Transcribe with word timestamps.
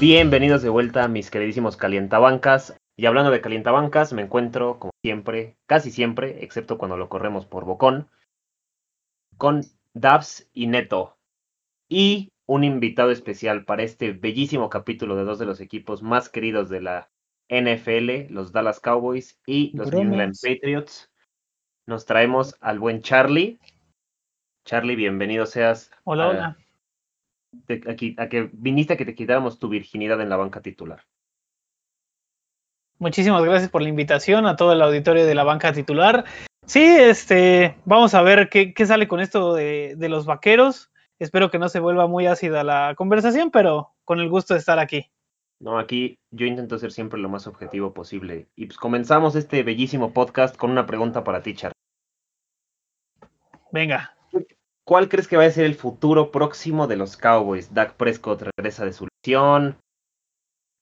Bienvenidos 0.00 0.62
de 0.62 0.68
vuelta, 0.68 1.08
mis 1.08 1.28
queridísimos 1.28 1.76
calientabancas. 1.76 2.78
Y 2.96 3.06
hablando 3.06 3.32
de 3.32 3.40
calientabancas, 3.40 4.12
me 4.12 4.22
encuentro, 4.22 4.78
como 4.78 4.92
siempre, 5.02 5.56
casi 5.66 5.90
siempre, 5.90 6.44
excepto 6.44 6.78
cuando 6.78 6.96
lo 6.96 7.08
corremos 7.08 7.46
por 7.46 7.64
Bocón, 7.64 8.08
con 9.38 9.62
Dabs 9.94 10.48
y 10.52 10.68
Neto. 10.68 11.18
Y 11.88 12.30
un 12.46 12.62
invitado 12.62 13.10
especial 13.10 13.64
para 13.64 13.82
este 13.82 14.12
bellísimo 14.12 14.70
capítulo 14.70 15.16
de 15.16 15.24
dos 15.24 15.40
de 15.40 15.46
los 15.46 15.60
equipos 15.60 16.00
más 16.00 16.28
queridos 16.28 16.68
de 16.68 16.80
la 16.80 17.10
NFL, 17.48 18.32
los 18.32 18.52
Dallas 18.52 18.78
Cowboys 18.78 19.40
y 19.46 19.76
los 19.76 19.90
New 19.90 20.02
England 20.02 20.36
Patriots. 20.40 21.10
Nos 21.86 22.06
traemos 22.06 22.54
al 22.60 22.78
buen 22.78 23.02
Charlie. 23.02 23.58
Charlie, 24.64 24.94
bienvenido 24.94 25.44
seas. 25.44 25.90
Hola, 26.04 26.24
a, 26.24 26.28
hola. 26.28 26.58
Aquí, 27.88 28.14
a 28.18 28.28
que 28.28 28.50
viniste 28.52 28.94
a 28.94 28.96
que 28.96 29.04
te 29.04 29.14
quitáramos 29.14 29.58
tu 29.58 29.68
virginidad 29.68 30.20
en 30.20 30.28
la 30.28 30.36
banca 30.36 30.60
titular. 30.60 31.02
Muchísimas 32.98 33.44
gracias 33.44 33.70
por 33.70 33.82
la 33.82 33.88
invitación 33.88 34.46
a 34.46 34.56
todo 34.56 34.72
el 34.72 34.82
auditorio 34.82 35.24
de 35.24 35.34
la 35.34 35.44
banca 35.44 35.72
titular. 35.72 36.24
Sí, 36.66 36.84
este, 36.84 37.76
vamos 37.84 38.14
a 38.14 38.22
ver 38.22 38.48
qué, 38.48 38.74
qué 38.74 38.86
sale 38.86 39.08
con 39.08 39.20
esto 39.20 39.54
de, 39.54 39.94
de, 39.96 40.08
los 40.08 40.26
vaqueros. 40.26 40.90
Espero 41.18 41.50
que 41.50 41.58
no 41.58 41.68
se 41.68 41.80
vuelva 41.80 42.06
muy 42.06 42.26
ácida 42.26 42.64
la 42.64 42.94
conversación, 42.96 43.50
pero 43.50 43.94
con 44.04 44.20
el 44.20 44.28
gusto 44.28 44.54
de 44.54 44.60
estar 44.60 44.78
aquí. 44.78 45.10
No, 45.60 45.78
aquí 45.78 46.18
yo 46.30 46.46
intento 46.46 46.78
ser 46.78 46.92
siempre 46.92 47.18
lo 47.18 47.28
más 47.28 47.46
objetivo 47.46 47.94
posible. 47.94 48.48
Y 48.54 48.66
pues 48.66 48.78
comenzamos 48.78 49.34
este 49.34 49.62
bellísimo 49.62 50.12
podcast 50.12 50.56
con 50.56 50.70
una 50.70 50.86
pregunta 50.86 51.24
para 51.24 51.42
ti, 51.42 51.54
Char. 51.54 51.72
Venga. 53.72 54.17
¿Cuál 54.88 55.10
crees 55.10 55.28
que 55.28 55.36
va 55.36 55.44
a 55.44 55.50
ser 55.50 55.66
el 55.66 55.74
futuro 55.74 56.30
próximo 56.30 56.86
de 56.86 56.96
los 56.96 57.18
Cowboys? 57.18 57.74
Dak 57.74 57.96
Prescott 57.96 58.40
regresa 58.40 58.86
de 58.86 58.94
su 58.94 59.06
lesión. 59.06 59.76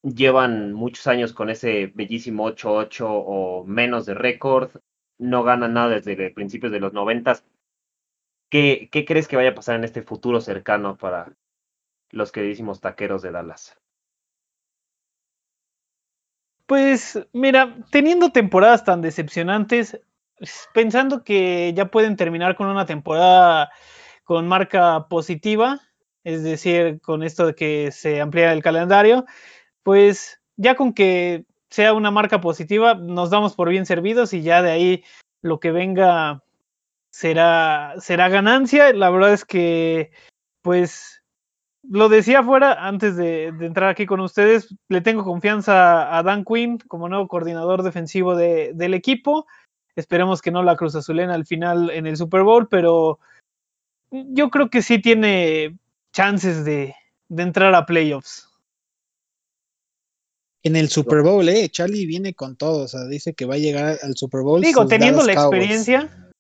Llevan 0.05 0.73
muchos 0.75 1.09
años 1.09 1.33
con 1.33 1.51
ese 1.51 1.91
bellísimo 1.93 2.49
8-8 2.49 3.05
o 3.05 3.65
menos 3.65 4.07
de 4.07 4.15
récord. 4.15 4.71
No 5.19 5.43
ganan 5.43 5.75
nada 5.75 5.99
desde 5.99 6.31
principios 6.31 6.71
de 6.71 6.79
los 6.79 6.93
90. 6.93 7.43
¿Qué, 8.49 8.89
¿Qué 8.93 9.05
crees 9.05 9.27
que 9.27 9.35
vaya 9.35 9.51
a 9.51 9.55
pasar 9.57 9.75
en 9.75 9.83
este 9.83 10.03
futuro 10.03 10.41
cercano 10.41 10.97
para 10.97 11.35
los 12.13 12.31
queridísimos 12.31 12.81
taqueros 12.81 13.23
de 13.23 13.33
Dallas? 13.33 13.77
Pues 16.67 17.27
mira, 17.33 17.77
teniendo 17.91 18.31
temporadas 18.31 18.85
tan 18.85 19.03
decepcionantes, 19.03 20.01
pensando 20.73 21.25
que 21.25 21.73
ya 21.75 21.87
pueden 21.87 22.17
terminar 22.17 22.57
con 22.57 22.69
una 22.69 22.87
temporada 22.87 23.71
con 24.25 24.49
marca 24.49 25.07
positiva, 25.09 25.81
es 26.25 26.43
decir, 26.43 27.01
con 27.01 27.23
esto 27.23 27.47
de 27.47 27.55
que 27.55 27.93
se 27.93 28.21
amplía 28.21 28.53
el 28.53 28.63
calendario, 28.63 29.25
pues 29.83 30.41
ya 30.57 30.75
con 30.75 30.93
que 30.93 31.45
sea 31.71 31.93
una 31.93 32.11
marca 32.11 32.41
positiva, 32.41 32.95
nos 32.95 33.31
damos 33.31 33.55
por 33.55 33.69
bien 33.69 33.87
servidos 33.87 34.33
y 34.33 34.43
ya 34.43 34.63
de 34.63 34.71
ahí 34.71 35.05
lo 35.43 35.61
que 35.61 35.71
venga 35.71 36.43
será, 37.11 37.95
será 37.99 38.29
ganancia. 38.29 38.93
La 38.93 39.11
verdad 39.11 39.33
es 39.33 39.45
que, 39.45 40.11
pues, 40.63 41.23
lo 41.89 42.09
decía 42.09 42.41
afuera 42.41 42.87
antes 42.87 43.17
de, 43.17 43.53
de, 43.53 43.67
entrar 43.67 43.89
aquí 43.89 44.07
con 44.07 44.21
ustedes, 44.21 44.75
le 44.89 45.01
tengo 45.01 45.25
confianza 45.25 46.17
a 46.17 46.23
Dan 46.23 46.45
Quinn 46.45 46.79
como 46.89 47.09
nuevo 47.09 47.29
coordinador 47.29 47.83
defensivo 47.83 48.35
de, 48.35 48.73
del 48.75 48.95
equipo. 48.95 49.47
Esperemos 49.97 50.43
que 50.43 50.51
no 50.51 50.63
la 50.63 50.77
Cruz 50.77 50.95
Azulena 50.95 51.35
al 51.35 51.47
final 51.47 51.91
en 51.91 52.07
el 52.07 52.17
Super 52.17 52.43
Bowl, 52.43 52.69
pero 52.69 53.19
yo 54.11 54.51
creo 54.51 54.69
que 54.69 54.83
sí 54.83 55.01
tiene 55.01 55.79
chances 56.13 56.65
de, 56.65 56.95
de 57.29 57.43
entrar 57.43 57.75
a 57.75 57.87
playoffs. 57.87 58.49
En 60.63 60.77
el 60.77 60.89
Super 60.89 61.23
Bowl, 61.23 61.49
eh, 61.49 61.69
Charlie 61.69 62.07
viene 62.07 62.35
con 62.35 62.57
todo, 62.57 62.85
o 62.85 62.89
sea, 62.89 63.05
dice 63.05 63.35
que 63.35 63.47
va 63.47 63.55
a 63.55 63.59
llegar 63.59 63.99
al 64.03 64.17
Super 64.17 64.43
Bowl. 64.43 64.61
Digo, 64.61 64.87
teniendo 64.87 65.23
la 65.23 65.33
experiencia, 65.33 66.33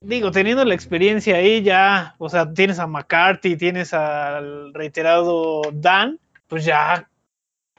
digo, 0.00 0.30
teniendo 0.30 0.64
la 0.64 0.74
experiencia 0.74 1.36
ahí 1.36 1.62
ya, 1.62 2.14
o 2.18 2.30
sea, 2.30 2.52
tienes 2.52 2.78
a 2.78 2.86
McCarthy, 2.86 3.56
tienes 3.56 3.92
al 3.92 4.72
reiterado 4.72 5.62
Dan, 5.72 6.18
pues 6.48 6.64
ya, 6.64 7.10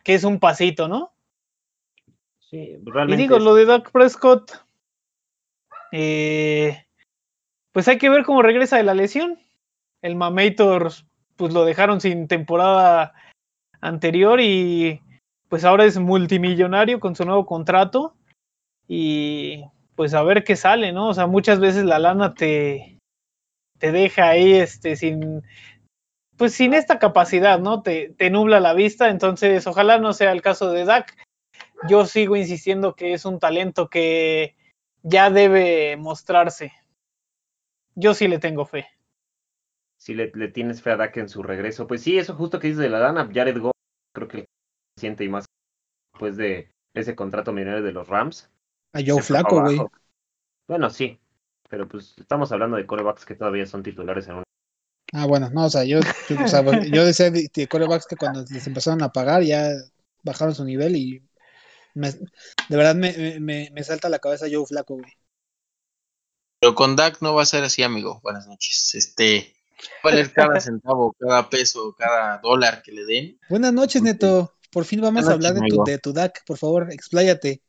que 0.04 0.14
es 0.14 0.24
un 0.24 0.40
pasito, 0.40 0.88
¿no? 0.88 1.12
Sí, 2.40 2.78
realmente. 2.86 3.24
Y 3.24 3.26
digo, 3.26 3.40
lo 3.40 3.56
de 3.56 3.66
Doug 3.66 3.90
Prescott, 3.92 4.63
eh, 5.96 6.88
pues 7.72 7.88
hay 7.88 8.00
que 8.00 8.10
ver 8.10 8.24
cómo 8.24 8.42
regresa 8.42 8.78
de 8.78 8.84
la 8.84 8.96
lesión. 8.96 9.38
El 10.02 10.16
Mamator, 10.16 10.92
pues 11.36 11.54
lo 11.54 11.66
dejaron 11.66 12.02
sin 12.02 12.28
temporada 12.28 13.14
anterior 13.80 14.42
y 14.42 15.02
pues 15.50 15.64
ahora 15.64 15.86
es 15.86 16.00
multimillonario 16.00 17.00
con 17.00 17.16
su 17.16 17.26
nuevo 17.26 17.46
contrato 17.46 18.16
y 18.88 19.66
pues 19.96 20.16
a 20.16 20.24
ver 20.24 20.44
qué 20.44 20.56
sale, 20.56 20.94
¿no? 20.94 21.10
O 21.10 21.14
sea, 21.14 21.28
muchas 21.28 21.60
veces 21.60 21.86
la 21.86 22.00
lana 22.00 22.34
te, 22.34 22.98
te 23.78 23.92
deja 23.92 24.30
ahí 24.30 24.54
este, 24.54 24.96
sin, 24.96 25.44
pues 26.38 26.56
sin 26.56 26.74
esta 26.74 26.98
capacidad, 26.98 27.60
¿no? 27.60 27.84
Te, 27.84 28.16
te 28.18 28.32
nubla 28.32 28.60
la 28.60 28.74
vista, 28.74 29.10
entonces 29.10 29.68
ojalá 29.68 30.00
no 30.00 30.14
sea 30.14 30.32
el 30.32 30.42
caso 30.42 30.72
de 30.72 30.86
Dak. 30.86 31.16
Yo 31.88 32.08
sigo 32.08 32.36
insistiendo 32.36 32.96
que 32.96 33.14
es 33.14 33.26
un 33.26 33.40
talento 33.40 33.90
que 33.90 34.56
ya 35.04 35.30
debe 35.30 35.96
mostrarse. 35.98 36.74
Yo 37.96 38.14
sí 38.14 38.28
le 38.28 38.40
tengo 38.40 38.66
fe. 38.66 38.88
Si 39.98 40.14
le, 40.14 40.32
le 40.34 40.48
tienes 40.48 40.82
fe 40.82 40.92
a 40.92 40.98
Dak 40.98 41.16
en 41.18 41.30
su 41.30 41.44
regreso, 41.44 41.86
pues 41.88 42.02
sí, 42.02 42.18
eso 42.18 42.36
justo 42.36 42.60
que 42.60 42.68
dices 42.68 42.82
de 42.82 42.90
la 42.90 43.00
lana, 43.00 43.30
Jared 43.32 43.60
Goff, 43.60 43.74
creo 44.14 44.28
que 44.28 44.46
siente 44.98 45.24
y 45.24 45.30
más 45.30 45.46
después 46.14 46.36
de 46.36 46.72
ese 46.94 47.16
contrato 47.16 47.54
millonario 47.54 47.84
de 47.84 47.92
los 47.92 48.08
Rams. 48.08 48.50
A 48.94 49.00
Joe 49.06 49.22
Flaco, 49.22 49.62
güey. 49.62 49.80
Bueno, 50.68 50.90
sí, 50.90 51.20
pero 51.70 51.88
pues 51.88 52.16
estamos 52.18 52.52
hablando 52.52 52.78
de 52.78 52.86
corebacks 52.86 53.26
que 53.26 53.36
todavía 53.36 53.66
son 53.66 53.84
titulares 53.84 54.28
en 54.28 54.36
un... 54.36 54.44
Ah, 55.14 55.26
bueno, 55.26 55.50
no, 55.52 55.66
o 55.66 55.70
sea, 55.70 55.84
yo, 55.84 56.00
yo, 56.28 56.44
o 56.44 56.48
sea, 56.48 56.64
yo 56.84 57.06
decía 57.06 57.30
de, 57.30 57.50
de 57.54 57.68
corebacks 57.68 58.08
que 58.08 58.16
cuando 58.16 58.44
les 58.50 58.66
empezaron 58.66 59.04
a 59.04 59.12
pagar 59.12 59.44
ya 59.44 59.70
bajaron 60.24 60.56
su 60.56 60.66
nivel 60.66 60.96
y 60.96 61.24
me, 61.94 62.12
de 62.12 62.78
verdad 62.78 62.96
me, 62.96 63.40
me, 63.40 63.70
me, 63.72 63.84
salta 63.84 64.08
a 64.08 64.12
la 64.12 64.20
cabeza 64.20 64.48
Joe 64.52 64.66
Flaco, 64.66 64.96
güey. 64.96 65.14
Pero 66.60 66.76
con 66.76 66.96
Dak 66.96 67.22
no 67.22 67.36
va 67.36 67.44
a 67.44 67.46
ser 67.46 67.64
así, 67.64 67.84
amigo. 67.84 68.20
Buenas 68.24 68.48
noches. 68.48 68.96
Este, 68.96 69.54
valer 70.04 70.32
cada 70.32 70.60
centavo, 70.62 71.16
cada 71.20 71.50
peso, 71.50 71.96
cada 71.98 72.38
dólar 72.40 72.82
que 72.82 72.92
le 72.92 73.06
den. 73.06 73.40
Buenas 73.50 73.74
noches, 73.74 74.02
Neto. 74.02 74.54
Por 74.72 74.86
fin 74.86 75.02
vamos 75.02 75.28
a 75.28 75.34
hablar 75.34 75.54
de 75.54 75.68
tu, 75.68 75.84
de 75.84 76.00
tu 76.00 76.14
DAC, 76.14 76.44
por 76.46 76.58
favor, 76.58 76.92
expláyate. 76.92 77.62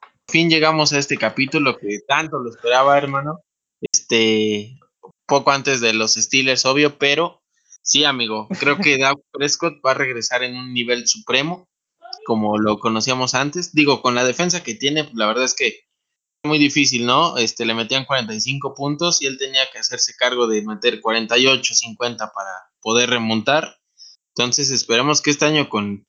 Por 0.00 0.32
fin 0.32 0.50
llegamos 0.50 0.92
a 0.92 0.98
este 0.98 1.16
capítulo 1.16 1.78
que 1.78 2.00
tanto 2.08 2.40
lo 2.40 2.50
esperaba, 2.50 2.98
hermano. 2.98 3.40
Este, 3.80 4.78
poco 5.26 5.52
antes 5.52 5.80
de 5.80 5.92
los 5.92 6.14
Steelers, 6.14 6.66
obvio, 6.66 6.98
pero 6.98 7.40
sí, 7.82 8.04
amigo, 8.04 8.48
creo 8.58 8.78
que 8.78 8.98
Dak 8.98 9.18
Prescott 9.30 9.74
va 9.86 9.92
a 9.92 9.94
regresar 9.94 10.42
en 10.42 10.56
un 10.56 10.74
nivel 10.74 11.06
supremo, 11.06 11.68
como 12.24 12.58
lo 12.58 12.78
conocíamos 12.78 13.34
antes. 13.34 13.72
Digo, 13.72 14.02
con 14.02 14.14
la 14.14 14.24
defensa 14.24 14.62
que 14.62 14.74
tiene, 14.74 15.10
la 15.14 15.26
verdad 15.26 15.44
es 15.44 15.54
que 15.54 15.84
muy 16.44 16.58
difícil, 16.58 17.06
¿no? 17.06 17.36
Este, 17.36 17.66
le 17.66 17.74
metían 17.74 18.04
45 18.04 18.74
puntos 18.74 19.20
y 19.20 19.26
él 19.26 19.38
tenía 19.38 19.62
que 19.70 19.78
hacerse 19.78 20.14
cargo 20.16 20.46
de 20.46 20.62
meter 20.62 21.00
48, 21.00 21.74
50 21.74 22.32
para 22.32 22.50
poder 22.80 23.10
remontar. 23.10 23.78
Entonces, 24.34 24.70
esperemos 24.70 25.20
que 25.20 25.30
este 25.30 25.44
año 25.44 25.68
con 25.68 26.06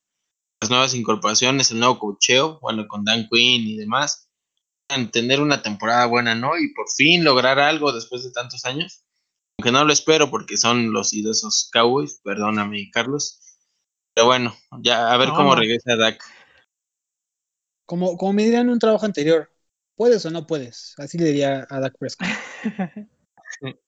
las 0.62 0.70
nuevas 0.70 0.94
incorporaciones, 0.94 1.72
el 1.72 1.80
nuevo 1.80 2.00
cocheo, 2.00 2.60
bueno, 2.62 2.88
con 2.88 3.04
Dan 3.04 3.28
Quinn 3.30 3.68
y 3.68 3.78
demás, 3.78 4.30
tener 5.12 5.42
una 5.42 5.62
temporada 5.62 6.06
buena, 6.06 6.36
¿no? 6.36 6.58
Y 6.58 6.74
por 6.74 6.86
fin 6.96 7.24
lograr 7.24 7.60
algo 7.60 7.92
después 7.92 8.24
de 8.24 8.32
tantos 8.32 8.66
años. 8.66 9.04
Aunque 9.58 9.72
no 9.72 9.84
lo 9.86 9.94
espero 9.94 10.30
porque 10.30 10.58
son 10.58 10.92
los 10.92 11.14
idosos 11.14 11.70
Cowboys, 11.72 12.20
perdóname, 12.24 12.90
Carlos. 12.92 13.40
Pero 14.14 14.28
bueno, 14.28 14.56
ya 14.80 15.12
a 15.12 15.18
ver 15.18 15.30
no, 15.30 15.36
cómo 15.36 15.56
regresa 15.56 15.96
Dak. 15.96 16.24
Como, 17.86 18.18
como 18.18 18.34
me 18.34 18.44
dirían 18.44 18.68
en 18.68 18.74
un 18.74 18.80
trabajo 18.80 19.06
anterior, 19.06 19.52
¿puedes 19.96 20.26
o 20.26 20.32
no 20.32 20.48
puedes? 20.48 20.96
Así 20.98 21.18
le 21.18 21.26
diría 21.26 21.68
a 21.70 21.80
Dak 21.80 21.98
Prescott. 21.98 22.28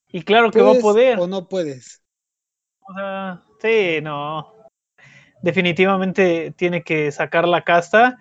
y 0.08 0.24
claro 0.24 0.52
que 0.52 0.62
va 0.62 0.72
a 0.72 0.80
poder. 0.80 1.20
O 1.20 1.28
no 1.28 1.48
puedes. 1.48 2.02
O 2.88 2.94
sea, 2.94 3.44
sí, 3.62 4.00
no 4.02 4.54
definitivamente 5.44 6.52
tiene 6.56 6.84
que 6.84 7.12
sacar 7.12 7.48
la 7.48 7.64
casta. 7.64 8.18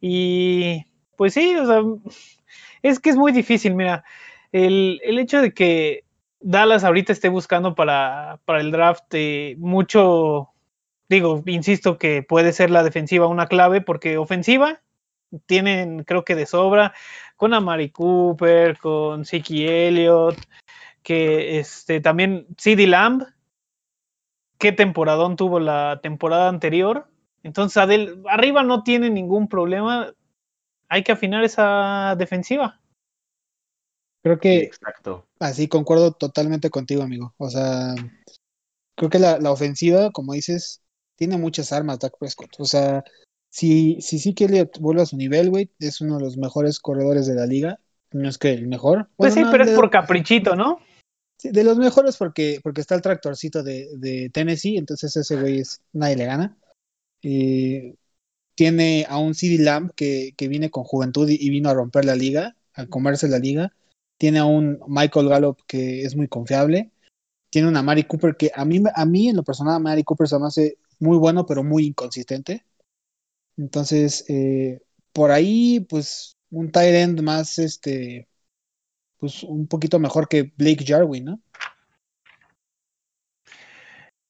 Y 0.00 0.84
pues 1.16 1.32
sí, 1.32 1.56
o 1.56 1.66
sea, 1.66 1.80
es 2.82 3.00
que 3.00 3.08
es 3.08 3.16
muy 3.16 3.32
difícil, 3.32 3.74
mira, 3.74 4.04
el, 4.52 5.00
el 5.02 5.18
hecho 5.18 5.40
de 5.40 5.54
que 5.54 6.04
Dallas 6.40 6.84
ahorita 6.84 7.12
esté 7.12 7.30
buscando 7.30 7.74
para, 7.74 8.40
para 8.44 8.60
el 8.60 8.70
draft 8.70 9.04
eh, 9.12 9.54
mucho, 9.58 10.50
digo, 11.08 11.42
insisto 11.46 11.98
que 11.98 12.22
puede 12.22 12.52
ser 12.52 12.70
la 12.70 12.82
defensiva 12.82 13.26
una 13.26 13.46
clave, 13.46 13.80
porque 13.80 14.18
ofensiva 14.18 14.80
tienen 15.46 16.04
creo 16.04 16.24
que 16.24 16.34
de 16.34 16.46
sobra, 16.46 16.94
con 17.36 17.54
Amari 17.54 17.90
Cooper, 17.90 18.78
con 18.78 19.24
Siki 19.24 19.66
Elliott, 19.66 20.38
que 21.02 21.58
este 21.58 22.00
también 22.00 22.46
CD 22.56 22.86
Lamb, 22.86 23.24
qué 24.58 24.72
temporadón 24.72 25.36
tuvo 25.36 25.60
la 25.60 26.00
temporada 26.02 26.48
anterior. 26.48 27.08
Entonces, 27.42 27.76
Adel, 27.76 28.22
arriba 28.28 28.62
no 28.62 28.82
tiene 28.82 29.10
ningún 29.10 29.48
problema. 29.48 30.12
Hay 30.88 31.02
que 31.02 31.12
afinar 31.12 31.44
esa 31.44 32.14
defensiva. 32.16 32.80
Creo 34.22 34.38
que 34.38 34.60
exacto. 34.60 35.26
así 35.38 35.68
concuerdo 35.68 36.12
totalmente 36.12 36.70
contigo, 36.70 37.02
amigo. 37.02 37.34
O 37.36 37.50
sea, 37.50 37.94
creo 38.96 39.10
que 39.10 39.18
la, 39.18 39.38
la 39.38 39.50
ofensiva, 39.50 40.10
como 40.12 40.32
dices, 40.32 40.83
tiene 41.16 41.36
muchas 41.38 41.72
armas, 41.72 41.98
Dak 41.98 42.18
Prescott. 42.18 42.50
O 42.58 42.64
sea, 42.64 43.04
si, 43.50 44.00
si 44.00 44.18
sí 44.18 44.34
que 44.34 44.44
Elliott 44.44 44.78
vuelve 44.78 45.02
a 45.02 45.06
su 45.06 45.16
nivel, 45.16 45.50
güey, 45.50 45.70
es 45.78 46.00
uno 46.00 46.16
de 46.16 46.24
los 46.24 46.36
mejores 46.36 46.80
corredores 46.80 47.26
de 47.26 47.34
la 47.34 47.46
liga. 47.46 47.78
No 48.12 48.28
es 48.28 48.38
que 48.38 48.52
el 48.52 48.68
mejor. 48.68 49.08
Pues 49.16 49.34
sí, 49.34 49.40
no, 49.40 49.50
pero 49.50 49.64
es 49.64 49.70
por 49.70 49.90
caprichito, 49.90 50.54
¿no? 50.54 50.78
sí, 51.38 51.50
de 51.50 51.64
los 51.64 51.78
mejores 51.78 52.16
porque, 52.16 52.60
porque 52.62 52.80
está 52.80 52.94
el 52.94 53.02
tractorcito 53.02 53.62
de, 53.62 53.88
de 53.96 54.30
Tennessee, 54.30 54.76
entonces 54.76 55.16
ese 55.16 55.36
güey 55.40 55.60
es, 55.60 55.80
nadie 55.92 56.16
le 56.16 56.26
gana. 56.26 56.56
Eh, 57.22 57.96
tiene 58.54 59.06
a 59.08 59.18
un 59.18 59.34
CD 59.34 59.62
Lamb 59.62 59.92
que, 59.94 60.32
que 60.36 60.48
viene 60.48 60.70
con 60.70 60.84
juventud 60.84 61.28
y, 61.28 61.36
y 61.40 61.50
vino 61.50 61.68
a 61.70 61.74
romper 61.74 62.04
la 62.04 62.14
liga, 62.14 62.56
a 62.74 62.86
comerse 62.86 63.28
la 63.28 63.38
liga. 63.38 63.72
Tiene 64.18 64.38
a 64.38 64.44
un 64.44 64.80
Michael 64.86 65.28
Gallup 65.28 65.58
que 65.66 66.02
es 66.02 66.16
muy 66.16 66.28
confiable. 66.28 66.92
Tiene 67.50 67.68
una 67.68 67.82
Mari 67.82 68.04
Cooper 68.04 68.36
que 68.36 68.50
a 68.54 68.64
mí, 68.64 68.82
a 68.94 69.06
mí 69.06 69.28
en 69.28 69.36
lo 69.36 69.42
personal, 69.42 69.80
Mari 69.80 70.04
Cooper 70.04 70.28
se 70.28 70.38
me 70.38 70.46
hace 70.46 70.78
muy 70.98 71.16
bueno, 71.16 71.46
pero 71.46 71.62
muy 71.62 71.86
inconsistente. 71.86 72.64
Entonces, 73.56 74.24
eh, 74.28 74.80
por 75.12 75.30
ahí, 75.30 75.80
pues, 75.80 76.36
un 76.50 76.70
tight 76.70 76.94
end 76.94 77.20
más, 77.22 77.58
este, 77.58 78.28
pues, 79.18 79.42
un 79.42 79.66
poquito 79.66 79.98
mejor 79.98 80.28
que 80.28 80.52
Blake 80.56 80.84
Jarwin, 80.86 81.24
¿no? 81.24 81.40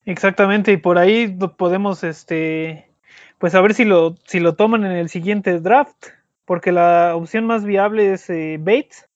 Exactamente, 0.06 0.72
y 0.72 0.76
por 0.76 0.98
ahí 0.98 1.28
podemos, 1.56 2.04
este, 2.04 2.90
pues 3.38 3.54
a 3.54 3.62
ver 3.62 3.72
si 3.72 3.84
lo, 3.84 4.16
si 4.26 4.38
lo 4.38 4.54
toman 4.54 4.84
en 4.84 4.92
el 4.92 5.08
siguiente 5.08 5.60
draft, 5.60 6.08
porque 6.44 6.72
la 6.72 7.16
opción 7.16 7.46
más 7.46 7.64
viable 7.64 8.12
es 8.12 8.28
eh, 8.28 8.58
Bates, 8.60 9.08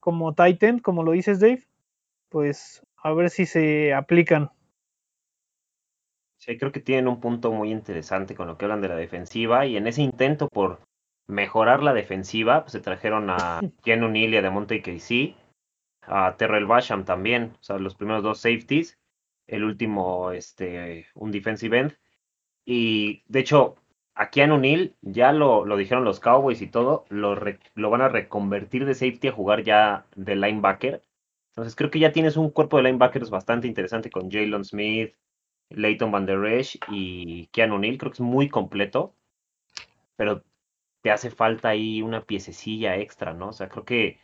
como 0.00 0.34
Titan, 0.34 0.78
como 0.78 1.02
lo 1.02 1.12
dices 1.12 1.40
Dave, 1.40 1.66
pues 2.28 2.82
a 3.02 3.12
ver 3.14 3.30
si 3.30 3.46
se 3.46 3.94
aplican. 3.94 4.50
Sí, 6.44 6.58
creo 6.58 6.72
que 6.72 6.80
tienen 6.80 7.08
un 7.08 7.20
punto 7.20 7.50
muy 7.52 7.70
interesante 7.72 8.34
con 8.34 8.46
lo 8.46 8.56
que 8.58 8.64
hablan 8.66 8.80
de 8.82 8.88
la 8.88 8.96
defensiva 8.96 9.66
y 9.66 9.76
en 9.76 9.86
ese 9.86 10.02
intento 10.02 10.48
por 10.48 10.80
mejorar 11.26 11.82
la 11.82 11.94
defensiva, 11.94 12.62
pues 12.62 12.72
se 12.72 12.80
trajeron 12.80 13.30
a 13.30 13.60
Ken 13.82 14.02
O'Neill 14.04 14.34
y 14.34 14.36
a 14.36 14.42
DeMonte 14.42 14.82
Casey, 14.82 15.36
a 16.02 16.36
Terrell 16.38 16.66
Basham 16.66 17.04
también, 17.04 17.54
o 17.60 17.64
sea, 17.64 17.78
los 17.78 17.96
primeros 17.96 18.22
dos 18.24 18.40
safeties, 18.40 18.98
el 19.48 19.64
último, 19.64 20.32
este, 20.32 21.06
un 21.14 21.32
defensive 21.32 21.78
end. 21.78 21.98
Y 22.66 23.22
de 23.28 23.40
hecho, 23.40 23.76
a 24.14 24.30
Keanu 24.30 24.54
O'Neill 24.56 24.94
ya 25.02 25.32
lo, 25.32 25.64
lo 25.66 25.76
dijeron 25.76 26.04
los 26.04 26.20
Cowboys 26.20 26.62
y 26.62 26.66
todo, 26.68 27.04
lo, 27.08 27.34
re- 27.34 27.58
lo 27.74 27.90
van 27.90 28.00
a 28.02 28.08
reconvertir 28.08 28.84
de 28.86 28.94
safety 28.94 29.28
a 29.28 29.32
jugar 29.32 29.62
ya 29.62 30.06
de 30.16 30.36
linebacker. 30.36 31.02
Entonces 31.50 31.76
creo 31.76 31.90
que 31.90 32.00
ya 32.00 32.12
tienes 32.12 32.36
un 32.36 32.50
cuerpo 32.50 32.76
de 32.76 32.84
linebackers 32.84 33.30
bastante 33.30 33.66
interesante 33.68 34.10
con 34.10 34.30
Jalen 34.30 34.64
Smith, 34.64 35.14
Leighton 35.76 36.10
Van 36.10 36.26
Der 36.26 36.44
Esch 36.44 36.78
y 36.90 37.46
Keanu 37.48 37.76
O'Neill. 37.76 37.98
Creo 37.98 38.10
que 38.12 38.16
es 38.16 38.20
muy 38.20 38.48
completo, 38.48 39.14
pero 40.16 40.42
te 41.02 41.10
hace 41.10 41.30
falta 41.30 41.68
ahí 41.70 42.02
una 42.02 42.22
piececilla 42.22 42.96
extra, 42.96 43.34
¿no? 43.34 43.48
O 43.48 43.52
sea, 43.52 43.68
creo 43.68 43.84
que 43.84 44.18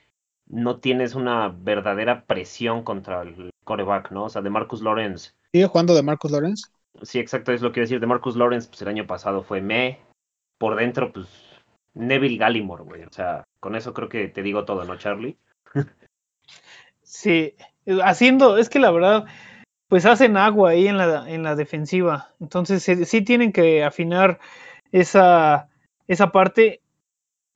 no 0.46 0.80
tienes 0.80 1.14
una 1.14 1.48
verdadera 1.48 2.24
presión 2.24 2.82
contra 2.82 3.22
el 3.22 3.50
coreback, 3.64 4.10
¿no? 4.10 4.24
O 4.24 4.28
sea, 4.28 4.42
de 4.42 4.50
Marcus 4.50 4.82
Lawrence 4.82 5.32
Sigue 5.52 5.66
jugando 5.66 5.94
de 5.94 6.02
Marcus 6.02 6.30
Lawrence. 6.30 6.70
Sí, 7.02 7.18
exacto, 7.18 7.52
es 7.52 7.62
lo 7.62 7.72
que 7.72 7.80
iba 7.80 7.84
a 7.84 7.86
decir. 7.86 8.00
De 8.00 8.06
Marcus 8.06 8.36
Lawrence, 8.36 8.68
pues 8.68 8.82
el 8.82 8.88
año 8.88 9.06
pasado 9.06 9.42
fue 9.42 9.60
me. 9.60 9.98
Por 10.58 10.76
dentro, 10.76 11.12
pues 11.12 11.26
Neville 11.94 12.36
Gallimore, 12.36 12.84
güey. 12.84 13.02
O 13.02 13.12
sea, 13.12 13.44
con 13.58 13.74
eso 13.74 13.92
creo 13.92 14.08
que 14.08 14.28
te 14.28 14.42
digo 14.42 14.64
todo, 14.64 14.84
¿no, 14.84 14.96
Charlie? 14.96 15.36
Sí, 17.02 17.54
haciendo, 18.04 18.56
es 18.56 18.68
que 18.68 18.78
la 18.78 18.92
verdad, 18.92 19.26
pues 19.90 20.06
hacen 20.06 20.36
agua 20.36 20.70
ahí 20.70 20.86
en 20.86 20.96
la, 20.96 21.28
en 21.28 21.42
la 21.42 21.56
defensiva. 21.56 22.32
Entonces 22.38 22.84
sí, 23.08 23.22
tienen 23.22 23.52
que 23.52 23.82
afinar 23.82 24.38
esa, 24.92 25.68
esa 26.06 26.30
parte. 26.30 26.80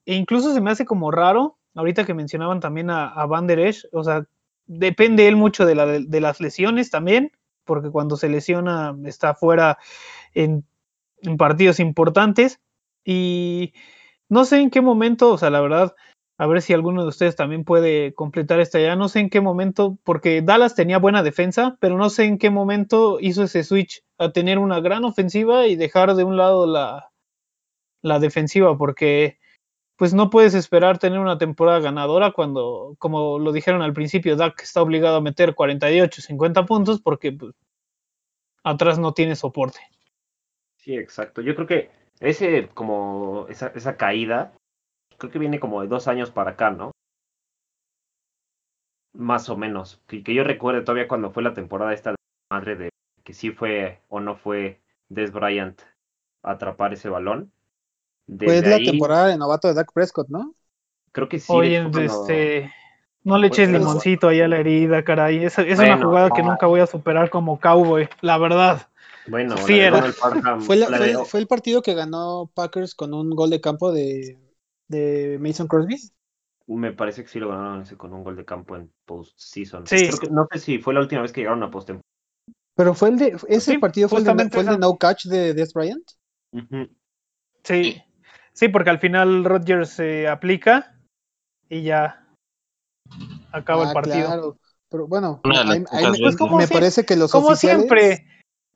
E 0.05 0.15
incluso 0.15 0.53
se 0.53 0.59
me 0.59 0.69
hace 0.69 0.83
como 0.83 1.11
raro, 1.11 1.57
ahorita 1.75 2.03
que 2.03 2.13
mencionaban 2.13 2.59
también 2.59 2.89
a, 2.89 3.07
a 3.07 3.25
Van 3.25 3.47
Der 3.47 3.59
Esch, 3.59 3.87
o 3.93 4.03
sea, 4.03 4.25
depende 4.67 5.29
él 5.29 5.37
mucho 5.37 5.65
de, 5.65 5.75
la, 5.75 5.85
de 5.85 6.21
las 6.21 6.41
lesiones 6.41 6.89
también, 6.91 7.31
porque 7.63 7.89
cuando 7.89 8.17
se 8.17 8.27
lesiona 8.27 8.93
está 9.05 9.33
fuera 9.33 9.77
en, 10.33 10.65
en 11.21 11.37
partidos 11.37 11.79
importantes. 11.79 12.59
Y 13.05 13.73
no 14.27 14.43
sé 14.43 14.59
en 14.59 14.71
qué 14.71 14.81
momento, 14.81 15.31
o 15.31 15.37
sea, 15.37 15.49
la 15.51 15.61
verdad, 15.61 15.95
a 16.37 16.47
ver 16.47 16.61
si 16.61 16.73
alguno 16.73 17.03
de 17.03 17.09
ustedes 17.09 17.35
también 17.35 17.63
puede 17.63 18.13
completar 18.13 18.59
esta 18.59 18.79
ya. 18.79 18.95
No 18.95 19.07
sé 19.07 19.19
en 19.19 19.29
qué 19.29 19.41
momento, 19.41 19.97
porque 20.03 20.41
Dallas 20.41 20.75
tenía 20.75 20.97
buena 20.97 21.23
defensa, 21.23 21.77
pero 21.79 21.97
no 21.97 22.09
sé 22.09 22.25
en 22.25 22.37
qué 22.37 22.49
momento 22.49 23.19
hizo 23.21 23.43
ese 23.43 23.63
switch 23.63 24.03
a 24.17 24.31
tener 24.31 24.59
una 24.59 24.79
gran 24.81 25.05
ofensiva 25.05 25.67
y 25.67 25.75
dejar 25.75 26.15
de 26.15 26.23
un 26.23 26.35
lado 26.35 26.67
la, 26.67 27.11
la 28.01 28.19
defensiva, 28.19 28.77
porque 28.77 29.39
pues 29.97 30.13
no 30.13 30.29
puedes 30.29 30.53
esperar 30.53 30.97
tener 30.97 31.19
una 31.19 31.37
temporada 31.37 31.79
ganadora 31.79 32.31
cuando, 32.31 32.95
como 32.99 33.39
lo 33.39 33.53
dijeron 33.53 33.81
al 33.81 33.93
principio, 33.93 34.35
Dak 34.35 34.61
está 34.61 34.81
obligado 34.81 35.17
a 35.17 35.21
meter 35.21 35.55
48, 35.55 36.21
50 36.21 36.65
puntos 36.65 37.01
porque 37.01 37.31
pues, 37.31 37.55
atrás 38.63 38.99
no 38.99 39.13
tiene 39.13 39.37
soporte. 39.37 39.79
Sí, 40.77 40.97
exacto. 40.97 41.41
Yo 41.41 41.55
creo 41.55 41.67
que 41.67 41.89
ese, 42.19 42.67
como, 42.73 43.47
esa, 43.47 43.67
esa 43.67 43.95
caída, 43.95 44.53
creo 45.17 45.31
que 45.31 45.39
viene 45.39 45.59
como 45.59 45.81
de 45.81 45.87
dos 45.87 46.07
años 46.07 46.31
para 46.31 46.51
acá, 46.51 46.71
¿no? 46.71 46.91
Más 49.13 49.49
o 49.49 49.57
menos. 49.57 50.01
Que, 50.07 50.23
que 50.23 50.33
yo 50.33 50.43
recuerde 50.43 50.81
todavía 50.81 51.07
cuando 51.07 51.31
fue 51.31 51.43
la 51.43 51.53
temporada 51.53 51.93
esta 51.93 52.11
de 52.11 52.15
madre 52.51 52.75
de 52.75 52.89
que 53.23 53.33
sí 53.33 53.51
fue 53.51 54.01
o 54.09 54.19
no 54.19 54.35
fue 54.35 54.81
Des 55.09 55.31
Bryant 55.31 55.81
a 56.43 56.51
atrapar 56.51 56.93
ese 56.93 57.09
balón. 57.09 57.51
Fue 58.37 58.53
Desde 58.55 58.69
la 58.69 58.75
ahí, 58.77 58.85
temporada 58.85 59.27
de 59.27 59.37
novato 59.37 59.67
de 59.67 59.73
Dak 59.73 59.91
Prescott, 59.93 60.27
¿no? 60.29 60.53
creo 61.11 61.29
que 61.29 61.39
sí. 61.39 61.53
Oye, 61.53 61.81
este, 62.03 62.73
no 63.23 63.37
le 63.37 63.47
eches 63.47 63.69
Pues, 63.69 63.79
limoncito 63.79 64.27
ahí 64.27 64.41
a 64.41 64.49
la 64.49 64.57
herida, 64.57 65.03
caray. 65.05 65.45
Esa- 65.45 65.61
es 65.61 65.79
una 65.79 65.97
jugada 65.97 66.29
que 66.31 66.43
nunca 66.43 66.65
voy 66.67 66.81
a 66.81 66.87
superar 66.87 67.29
como 67.29 67.57
cowboy, 67.59 68.09
la 68.21 68.37
verdad. 68.37 68.89
Bueno, 69.27 69.55
la 69.55 69.61
de 69.61 69.65
Fiera. 69.65 69.97
Donald 69.97 70.15
Parham, 70.19 70.61
Fue, 70.61 70.75
la- 70.75 70.89
la 70.89 70.97
fue- 70.97 71.07
de- 71.07 71.25
fue 71.25 71.39
el 71.39 71.47
partido 71.47 71.81
que 71.81 71.93
ganó 71.93 72.51
Packers 72.53 72.93
con 72.95 73.13
un 73.13 73.29
gol 73.29 73.49
de 73.49 73.61
campo 73.61 73.93
de, 73.93 74.37
de 74.87 75.37
Mason 75.41 75.67
Crosby. 75.67 75.97
Me 76.67 76.91
parece 76.93 77.23
que 77.23 77.29
sí 77.29 77.39
lo 77.39 77.49
ganaron 77.49 77.81
ese 77.81 77.95
con 77.95 78.13
un 78.13 78.23
gol 78.23 78.35
de 78.35 78.45
campo 78.45 78.75
en 78.75 78.91
postseason. 79.05 79.85
Sí. 79.85 80.07
Creo 80.07 80.19
que- 80.19 80.29
no 80.29 80.47
sé 80.51 80.59
si 80.59 80.79
fue 80.79 80.93
la 80.93 81.01
última 81.01 81.21
vez 81.21 81.31
que 81.31 81.41
llegaron 81.41 81.63
a 81.63 81.69
postemporada. 81.71 82.01
Pero 82.75 82.93
fue 82.93 83.09
el 83.09 83.17
de, 83.17 83.27
ese 83.47 83.73
Sí, 83.73 83.77
partido 83.77 84.09
fue 84.09 84.19
el 84.19 84.25
de, 84.25 84.49
fue 84.49 84.61
el 84.61 84.67
de 84.67 84.77
no 84.77 84.97
catch 84.97 85.25
de 85.27 85.53
Des 85.53 85.73
Bryant. 85.73 86.03
Sí, 87.63 88.01
sí, 88.53 88.67
porque 88.69 88.89
al 88.89 88.99
final 88.99 89.43
Rodgers 89.45 89.89
se 89.91 90.27
aplica 90.27 90.97
y 91.69 91.83
ya 91.83 92.27
acaba 93.51 93.85
Ah, 93.85 93.87
el 93.89 93.93
partido. 93.93 94.25
claro. 94.25 94.59
Pero 94.89 95.07
bueno, 95.07 95.41
ahí- 95.43 95.83
ahí 95.91 96.11
me, 96.11 96.17
Pues 96.19 96.37
como 96.37 96.57
me 96.57 96.67
parece 96.67 97.05
que 97.05 97.15
los 97.15 97.31
Como 97.31 97.49
oficiales, 97.49 97.87
siempre, 97.87 98.27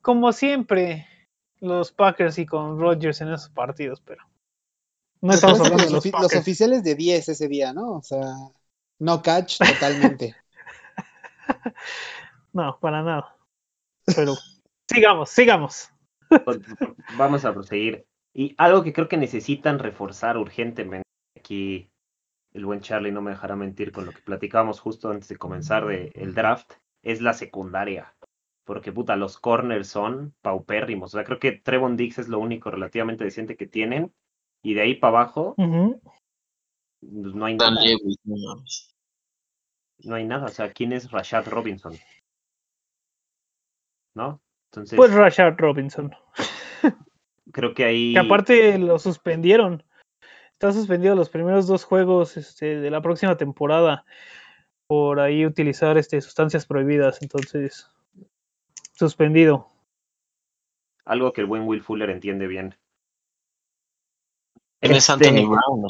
como 0.02 0.32
siempre, 0.32 1.06
los 1.60 1.92
Packers 1.92 2.38
y 2.38 2.46
con 2.46 2.78
Rodgers 2.80 3.20
en 3.20 3.28
esos 3.32 3.50
partidos, 3.50 4.00
pero 4.00 4.24
no 5.20 5.32
estamos 5.32 5.60
hablando 5.60 5.84
de 5.84 5.90
los, 5.90 6.34
oficiales 6.34 6.82
de 6.82 6.94
10 6.94 7.28
ese 7.28 7.48
día, 7.48 7.72
¿no? 7.72 7.92
O 7.92 8.02
sea, 8.02 8.24
no 8.98 9.22
catch 9.22 9.58
totalmente. 9.58 10.36
No, 12.52 12.78
para 12.80 13.02
nada. 13.02 13.36
Pero 14.04 14.34
sigamos, 14.88 15.30
sigamos. 15.30 15.88
Vamos 17.16 17.44
a 17.44 17.52
proseguir. 17.52 18.06
Y 18.32 18.54
algo 18.58 18.82
que 18.82 18.92
creo 18.92 19.08
que 19.08 19.16
necesitan 19.16 19.78
reforzar 19.78 20.36
urgentemente. 20.36 21.06
Aquí 21.36 21.90
el 22.52 22.66
buen 22.66 22.80
Charlie 22.80 23.12
no 23.12 23.22
me 23.22 23.30
dejará 23.30 23.56
mentir 23.56 23.92
con 23.92 24.06
lo 24.06 24.12
que 24.12 24.22
platicábamos 24.22 24.80
justo 24.80 25.10
antes 25.10 25.28
de 25.28 25.36
comenzar 25.36 25.86
de, 25.86 26.10
el 26.14 26.34
draft. 26.34 26.72
Es 27.02 27.20
la 27.20 27.34
secundaria. 27.34 28.14
Porque 28.64 28.92
puta, 28.92 29.16
los 29.16 29.38
corners 29.38 29.88
son 29.88 30.34
paupérrimos. 30.42 31.14
O 31.14 31.18
sea, 31.18 31.24
creo 31.24 31.38
que 31.38 31.52
Trevon 31.52 31.96
Dix 31.96 32.18
es 32.18 32.28
lo 32.28 32.38
único 32.38 32.70
relativamente 32.70 33.24
decente 33.24 33.56
que 33.56 33.66
tienen. 33.66 34.12
Y 34.62 34.74
de 34.74 34.82
ahí 34.82 34.94
para 34.94 35.18
abajo, 35.18 35.54
pues, 35.56 37.34
no 37.34 37.44
hay 37.44 37.56
Dan 37.56 37.74
nada. 37.74 37.86
Lewis, 37.86 38.16
no 38.24 38.36
mames. 38.36 38.94
No 40.04 40.14
hay 40.14 40.24
nada. 40.24 40.46
O 40.46 40.50
sea, 40.50 40.70
¿quién 40.70 40.92
es 40.92 41.10
Rashad 41.10 41.46
Robinson? 41.48 41.94
¿No? 44.14 44.40
Entonces, 44.70 44.96
Pues 44.96 45.12
Rashad 45.12 45.54
Robinson. 45.56 46.14
creo 47.52 47.74
que 47.74 47.84
ahí. 47.84 48.12
Que 48.12 48.20
aparte 48.20 48.78
lo 48.78 48.98
suspendieron. 48.98 49.82
Está 50.52 50.72
suspendido 50.72 51.14
los 51.14 51.30
primeros 51.30 51.66
dos 51.66 51.84
juegos 51.84 52.36
este, 52.36 52.80
de 52.80 52.90
la 52.90 53.00
próxima 53.00 53.36
temporada 53.36 54.04
por 54.86 55.20
ahí 55.20 55.46
utilizar 55.46 55.96
este, 55.96 56.20
sustancias 56.20 56.66
prohibidas. 56.66 57.22
Entonces, 57.22 57.90
suspendido. 58.92 59.68
algo 61.06 61.32
que 61.32 61.40
el 61.40 61.46
buen 61.46 61.66
Will 61.66 61.82
Fuller 61.82 62.10
entiende 62.10 62.46
bien. 62.46 62.76
Tienes 64.80 65.08
Este, 65.08 65.28
Anthony 65.28 65.46
Brown. 65.48 65.82
¿no? 65.82 65.88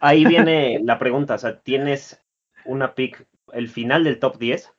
Ahí 0.00 0.24
viene 0.24 0.80
la 0.84 0.98
pregunta, 0.98 1.34
o 1.34 1.38
sea, 1.38 1.60
tienes 1.60 2.22
una 2.64 2.94
pick, 2.94 3.26
el 3.52 3.68
final 3.68 4.04
del 4.04 4.18
top 4.18 4.38
10. 4.38 4.72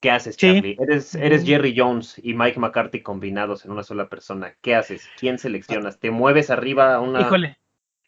¿Qué 0.00 0.10
haces, 0.10 0.34
Sí. 0.36 0.52
Charlie? 0.54 0.76
Eres, 0.80 1.14
eres 1.14 1.42
Ujú. 1.42 1.50
Jerry 1.50 1.74
Jones 1.76 2.20
y 2.22 2.34
Mike 2.34 2.58
McCarthy 2.58 3.02
combinados 3.02 3.64
en 3.64 3.70
una 3.70 3.84
sola 3.84 4.08
persona. 4.08 4.56
¿Qué 4.60 4.74
haces? 4.74 5.08
¿Quién 5.16 5.38
seleccionas? 5.38 6.00
¿Te 6.00 6.10
mueves 6.10 6.50
arriba 6.50 6.94
a 6.94 7.00
una... 7.00 7.20
Híjole. 7.20 7.58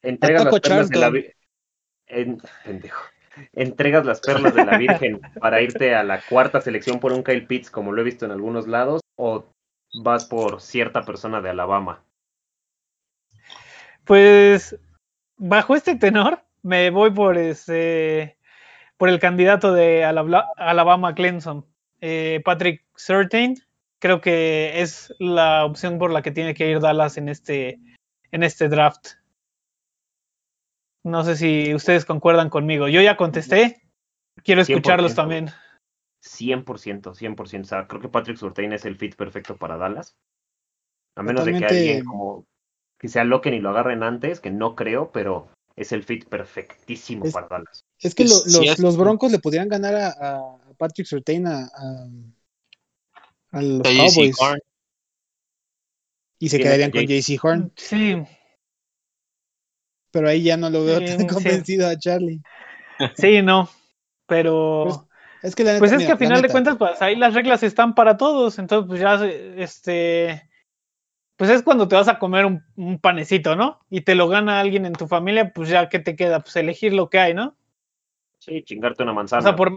Entregas 0.02 0.44
las 0.44 0.60
perlas 0.60 0.88
de 0.90 0.98
la 0.98 1.12
en- 2.08 2.42
pendejo. 2.64 3.04
Entregas 3.52 4.04
las 4.04 4.20
perlas 4.20 4.54
de 4.54 4.64
la 4.64 4.76
Virgen 4.78 5.20
para 5.40 5.60
irte 5.62 5.94
a 5.94 6.04
la 6.04 6.20
cuarta 6.20 6.60
selección 6.60 7.00
por 7.00 7.12
un 7.12 7.22
Kyle 7.24 7.46
Pitts, 7.46 7.70
como 7.70 7.92
lo 7.92 8.00
he 8.00 8.04
visto 8.04 8.24
en 8.24 8.32
algunos 8.32 8.66
lados, 8.68 9.00
o 9.16 9.46
vas 10.02 10.26
por 10.26 10.60
cierta 10.60 11.02
persona 11.02 11.40
de 11.40 11.50
Alabama. 11.50 12.03
Pues 14.04 14.78
bajo 15.36 15.74
este 15.74 15.96
tenor 15.96 16.42
me 16.62 16.90
voy 16.90 17.10
por 17.10 17.38
ese 17.38 18.38
por 18.96 19.08
el 19.08 19.18
candidato 19.18 19.72
de 19.72 20.04
Alabama 20.04 21.14
Clemson, 21.14 21.66
eh, 22.00 22.40
Patrick 22.44 22.84
Surtain. 22.94 23.56
Creo 23.98 24.20
que 24.20 24.80
es 24.82 25.14
la 25.18 25.64
opción 25.64 25.98
por 25.98 26.10
la 26.10 26.22
que 26.22 26.30
tiene 26.30 26.54
que 26.54 26.70
ir 26.70 26.80
Dallas 26.80 27.16
en 27.16 27.28
este 27.28 27.80
en 28.30 28.42
este 28.42 28.68
draft. 28.68 29.14
No 31.02 31.22
sé 31.24 31.36
si 31.36 31.74
ustedes 31.74 32.04
concuerdan 32.04 32.48
conmigo. 32.48 32.88
Yo 32.88 33.02
ya 33.02 33.16
contesté. 33.16 33.82
Quiero 34.42 34.62
escucharlos 34.62 35.12
100%. 35.12 35.14
también. 35.14 35.50
100%, 36.22 37.14
100%. 37.14 37.60
O 37.60 37.64
sea, 37.64 37.86
creo 37.86 38.00
que 38.00 38.08
Patrick 38.08 38.38
Surtain 38.38 38.72
es 38.72 38.84
el 38.84 38.96
fit 38.96 39.14
perfecto 39.14 39.56
para 39.56 39.76
Dallas. 39.76 40.16
A 41.16 41.22
menos 41.22 41.44
de 41.44 41.58
que 41.58 41.64
alguien 41.64 42.04
como 42.04 42.46
que 43.04 43.08
se 43.10 43.20
aloquen 43.20 43.52
y 43.52 43.60
lo 43.60 43.68
agarren 43.68 44.02
antes, 44.02 44.40
que 44.40 44.50
no 44.50 44.74
creo, 44.74 45.12
pero 45.12 45.48
es 45.76 45.92
el 45.92 46.04
fit 46.04 46.24
perfectísimo 46.26 47.26
Es- 47.26 47.34
para 47.34 47.48
Dallas. 47.48 47.84
Es 48.00 48.14
que 48.14 48.24
lo- 48.24 48.30
Sí, 48.30 48.60
los, 48.60 48.66
es- 48.66 48.78
los 48.78 48.96
Broncos 48.96 49.30
le 49.30 49.40
podrían 49.40 49.68
ganar 49.68 49.94
a, 49.94 50.08
a 50.08 50.56
Patrick 50.78 51.06
Surtain 51.06 51.46
a, 51.46 51.66
a, 51.66 52.06
a 53.52 53.60
los 53.60 53.82
Cowboys 53.82 54.40
Horn. 54.40 54.58
y 56.38 56.48
se 56.48 56.58
quedarían 56.58 56.90
con 56.92 57.02
JC 57.04 57.38
Horn, 57.42 57.72
Sí, 57.76 58.24
pero 60.10 60.26
ahí 60.30 60.42
ya 60.42 60.56
no 60.56 60.70
lo 60.70 60.82
veo 60.86 61.00
Sí, 61.00 61.04
tan 61.08 61.18
sí. 61.18 61.26
convencido 61.26 61.86
a 61.86 61.98
Charlie. 61.98 62.40
sí, 63.16 63.42
no. 63.42 63.68
Pero 64.26 64.84
Pues, 64.86 65.50
Es 65.50 65.54
que 65.54 65.64
la 65.64 65.72
neta, 65.72 65.80
Pues 65.80 65.92
es 65.92 65.98
mira, 65.98 66.06
que 66.06 66.12
a 66.14 66.16
final 66.16 66.40
de 66.40 66.48
cuentas, 66.48 66.76
pues 66.78 67.02
ahí 67.02 67.16
las 67.16 67.34
reglas 67.34 67.62
están 67.64 67.94
para 67.94 68.16
todos. 68.16 68.58
Entonces, 68.58 68.88
pues 68.88 68.98
ya, 68.98 69.22
este, 69.62 70.48
pues 71.36 71.50
es 71.50 71.62
cuando 71.62 71.88
te 71.88 71.96
vas 71.96 72.08
a 72.08 72.18
comer 72.18 72.46
un, 72.46 72.64
un 72.76 72.98
panecito, 72.98 73.56
¿no? 73.56 73.80
Y 73.90 74.02
te 74.02 74.14
lo 74.14 74.28
gana 74.28 74.60
alguien 74.60 74.86
en 74.86 74.92
tu 74.92 75.06
familia, 75.08 75.52
pues 75.52 75.68
ya, 75.68 75.88
¿qué 75.88 75.98
te 75.98 76.16
queda? 76.16 76.40
Pues 76.40 76.56
elegir 76.56 76.92
lo 76.92 77.10
que 77.10 77.18
hay, 77.18 77.34
¿no? 77.34 77.56
Sí, 78.38 78.62
chingarte 78.62 79.02
una 79.02 79.12
O 79.12 79.16
manzana. 79.16 79.42
sea, 79.42 79.56
por... 79.56 79.72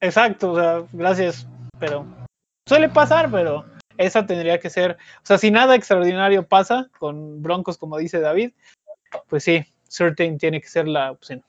Exacto, 0.00 0.52
o 0.52 0.56
sea, 0.56 0.84
gracias, 0.92 1.46
pero 1.80 2.06
suele 2.68 2.88
pasar, 2.88 3.30
pero 3.30 3.64
esa 3.96 4.24
tendría 4.26 4.60
que 4.60 4.70
ser, 4.70 4.92
o 4.92 5.26
sea, 5.26 5.38
si 5.38 5.50
nada 5.50 5.74
extraordinario 5.74 6.46
pasa 6.46 6.88
con 6.98 7.42
Broncos, 7.42 7.78
como 7.78 7.98
dice 7.98 8.20
David, 8.20 8.52
pues 9.28 9.42
sí, 9.42 9.64
Certain 9.88 10.38
tiene 10.38 10.60
que 10.60 10.68
ser 10.68 10.86
la 10.86 11.10
opción. 11.10 11.42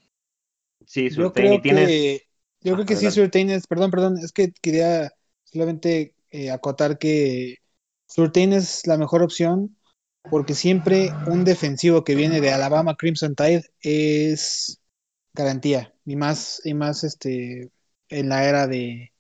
Sí, 0.86 1.10
yo 1.10 1.26
Surtain, 1.26 1.54
y 1.54 1.62
tienes... 1.62 1.88
que, 1.88 2.28
yo 2.62 2.74
creo 2.74 2.84
Ah, 2.84 2.88
que 2.88 2.96
sí. 2.96 3.12
Surtain 3.12 3.52
es, 3.52 3.68
perdón, 3.68 3.92
perdón, 3.92 4.18
es 4.18 4.32
que 4.32 4.52
quería 4.52 5.12
solamente 5.44 6.16
eh, 6.32 6.50
acotar 6.50 6.98
que 6.98 7.59
Surtain 8.10 8.54
es 8.54 8.88
la 8.88 8.98
mejor 8.98 9.22
opción 9.22 9.78
porque 10.30 10.54
siempre 10.54 11.12
un 11.28 11.46
defensivo 11.46 12.04
que 12.04 12.16
viene 12.16 12.42
de 12.42 12.52
Alabama 12.52 12.96
Crimson 12.96 13.36
Tide 13.36 13.64
es 13.82 14.82
garantía 15.34 15.94
y 16.06 16.16
más 16.16 16.62
y 16.66 16.74
más 16.74 17.04
este 17.04 17.72
en 18.10 18.30
la 18.30 18.46
era 18.46 18.68
de 18.68 19.14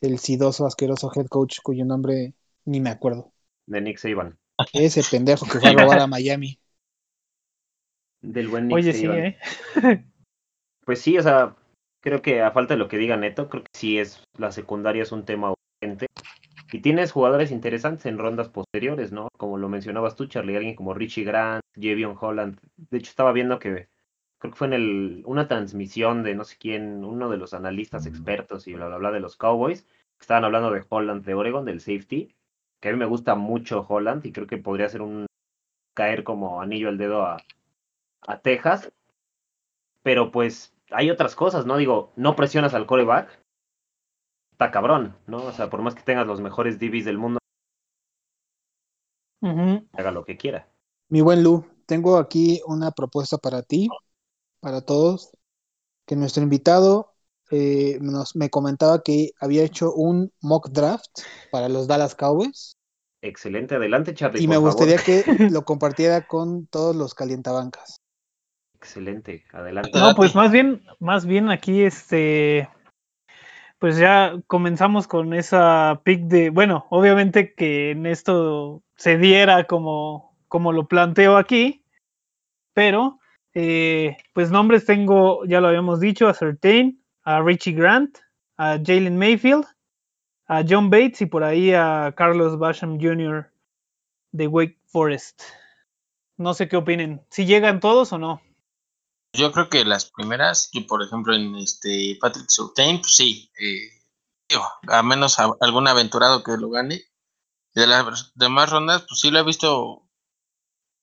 el 0.00 0.18
sidoso 0.18 0.66
asqueroso 0.66 1.10
head 1.14 1.26
coach 1.26 1.58
cuyo 1.62 1.84
nombre 1.84 2.34
ni 2.64 2.80
me 2.80 2.90
acuerdo 2.90 3.32
de 3.66 3.80
Nick 3.80 3.98
Saban. 3.98 4.38
ese 4.72 5.02
pendejo 5.10 5.46
que 5.46 5.58
fue 5.58 5.70
a 5.70 5.72
robar 5.72 5.98
a 5.98 6.06
Miami 6.06 6.60
Del 8.22 8.48
buen 8.48 8.68
Nick 8.68 8.76
Oye, 8.76 8.92
sí, 8.92 9.06
Saban. 9.06 9.18
¿eh? 9.18 9.38
Pues 10.84 11.00
sí, 11.00 11.18
o 11.18 11.22
sea, 11.22 11.56
creo 12.00 12.22
que 12.22 12.42
a 12.42 12.52
falta 12.52 12.74
de 12.74 12.78
lo 12.78 12.86
que 12.86 12.96
diga 12.96 13.16
Neto, 13.16 13.48
creo 13.48 13.64
que 13.64 13.70
sí 13.76 13.98
es 13.98 14.22
la 14.38 14.52
secundaria 14.52 15.02
es 15.02 15.10
un 15.10 15.24
tema 15.24 15.52
urgente. 15.82 16.06
Y 16.72 16.80
tienes 16.80 17.12
jugadores 17.12 17.52
interesantes 17.52 18.06
en 18.06 18.18
rondas 18.18 18.48
posteriores, 18.48 19.12
¿no? 19.12 19.28
Como 19.36 19.56
lo 19.58 19.68
mencionabas 19.68 20.16
tú, 20.16 20.26
Charlie, 20.26 20.56
alguien 20.56 20.74
como 20.74 20.94
Richie 20.94 21.24
Grant, 21.24 21.62
Javion 21.74 22.16
Holland. 22.20 22.58
De 22.76 22.98
hecho, 22.98 23.10
estaba 23.10 23.32
viendo 23.32 23.58
que 23.58 23.88
creo 24.38 24.52
que 24.52 24.58
fue 24.58 24.66
en 24.66 24.72
el, 24.72 25.22
una 25.26 25.48
transmisión 25.48 26.22
de 26.22 26.34
no 26.34 26.44
sé 26.44 26.56
quién, 26.58 27.04
uno 27.04 27.28
de 27.28 27.36
los 27.36 27.54
analistas 27.54 28.06
expertos 28.06 28.66
y 28.66 28.74
bla, 28.74 28.88
bla, 28.88 28.98
bla 28.98 29.12
de 29.12 29.20
los 29.20 29.36
Cowboys. 29.36 29.86
Estaban 30.20 30.44
hablando 30.44 30.70
de 30.70 30.84
Holland 30.88 31.24
de 31.24 31.34
Oregon, 31.34 31.64
del 31.64 31.80
safety. 31.80 32.34
Que 32.80 32.88
a 32.88 32.92
mí 32.92 32.98
me 32.98 33.06
gusta 33.06 33.34
mucho 33.36 33.86
Holland 33.88 34.24
y 34.26 34.32
creo 34.32 34.46
que 34.46 34.58
podría 34.58 34.88
ser 34.88 35.02
un 35.02 35.26
caer 35.94 36.24
como 36.24 36.60
anillo 36.60 36.88
al 36.88 36.98
dedo 36.98 37.22
a, 37.22 37.38
a 38.26 38.40
Texas. 38.40 38.92
Pero 40.02 40.30
pues 40.30 40.74
hay 40.90 41.10
otras 41.10 41.34
cosas, 41.34 41.66
¿no? 41.66 41.76
Digo, 41.76 42.12
no 42.16 42.36
presionas 42.36 42.74
al 42.74 42.86
coreback. 42.86 43.45
Está 44.56 44.70
cabrón, 44.70 45.14
¿no? 45.26 45.44
O 45.44 45.52
sea, 45.52 45.68
por 45.68 45.82
más 45.82 45.94
que 45.94 46.00
tengas 46.00 46.26
los 46.26 46.40
mejores 46.40 46.78
DBs 46.78 47.04
del 47.04 47.18
mundo, 47.18 47.38
haga 49.92 50.10
lo 50.10 50.24
que 50.24 50.38
quiera. 50.38 50.66
Mi 51.10 51.20
buen 51.20 51.42
Lu, 51.42 51.66
tengo 51.84 52.16
aquí 52.16 52.62
una 52.66 52.90
propuesta 52.90 53.36
para 53.36 53.60
ti, 53.60 53.86
para 54.60 54.80
todos, 54.80 55.30
que 56.06 56.16
nuestro 56.16 56.42
invitado 56.42 57.12
eh, 57.50 57.98
nos, 58.00 58.34
me 58.34 58.48
comentaba 58.48 59.02
que 59.02 59.32
había 59.38 59.62
hecho 59.62 59.92
un 59.92 60.32
mock 60.40 60.70
draft 60.70 61.10
para 61.50 61.68
los 61.68 61.86
Dallas 61.86 62.14
Cowboys 62.14 62.78
Excelente, 63.20 63.74
adelante, 63.74 64.14
Charlie. 64.14 64.42
y 64.42 64.46
por 64.46 64.48
me 64.48 64.54
favor. 64.56 64.70
gustaría 64.72 64.96
que 64.96 65.22
lo 65.50 65.66
compartiera 65.66 66.26
con 66.26 66.66
todos 66.68 66.96
los 66.96 67.14
calientabancas. 67.14 68.00
Excelente, 68.76 69.44
adelante. 69.52 69.90
No, 69.98 70.14
pues 70.14 70.34
más 70.34 70.50
bien, 70.50 70.82
más 70.98 71.26
bien 71.26 71.50
aquí, 71.50 71.82
este, 71.82 72.68
pues 73.78 73.98
ya 73.98 74.34
comenzamos 74.46 75.06
con 75.06 75.34
esa 75.34 76.00
pick 76.04 76.22
de, 76.22 76.50
bueno, 76.50 76.86
obviamente 76.90 77.54
que 77.54 77.90
en 77.90 78.06
esto 78.06 78.82
se 78.96 79.18
diera 79.18 79.64
como, 79.64 80.36
como 80.48 80.72
lo 80.72 80.88
planteo 80.88 81.36
aquí, 81.36 81.84
pero, 82.74 83.18
eh, 83.54 84.16
pues 84.32 84.50
nombres 84.50 84.84
tengo, 84.86 85.44
ya 85.46 85.60
lo 85.60 85.68
habíamos 85.68 86.00
dicho, 86.00 86.28
a 86.28 86.34
Certain, 86.34 87.02
a 87.24 87.40
Richie 87.42 87.72
Grant, 87.72 88.18
a 88.56 88.78
Jalen 88.84 89.18
Mayfield, 89.18 89.64
a 90.46 90.64
John 90.68 90.90
Bates 90.90 91.22
y 91.22 91.26
por 91.26 91.44
ahí 91.44 91.72
a 91.72 92.14
Carlos 92.16 92.58
Basham 92.58 92.98
Jr. 93.00 93.50
de 94.32 94.46
Wake 94.46 94.78
Forest. 94.86 95.42
No 96.38 96.54
sé 96.54 96.68
qué 96.68 96.76
opinen, 96.76 97.22
si 97.30 97.46
llegan 97.46 97.80
todos 97.80 98.12
o 98.12 98.18
no. 98.18 98.40
Yo 99.36 99.52
creo 99.52 99.68
que 99.68 99.84
las 99.84 100.06
primeras, 100.10 100.70
yo 100.72 100.86
por 100.86 101.02
ejemplo 101.02 101.34
en 101.34 101.54
este 101.56 102.18
Patrick 102.20 102.48
Surtain, 102.48 103.00
pues 103.00 103.14
sí, 103.14 103.50
eh, 103.60 103.90
a 104.88 105.02
menos 105.02 105.38
algún 105.60 105.88
aventurado 105.88 106.42
que 106.44 106.56
lo 106.58 106.70
gane. 106.70 107.02
De 107.74 107.86
las 107.86 108.32
demás 108.36 108.70
rondas, 108.70 109.04
pues 109.08 109.20
sí 109.20 109.30
lo 109.30 109.40
he 109.40 109.44
visto 109.44 110.08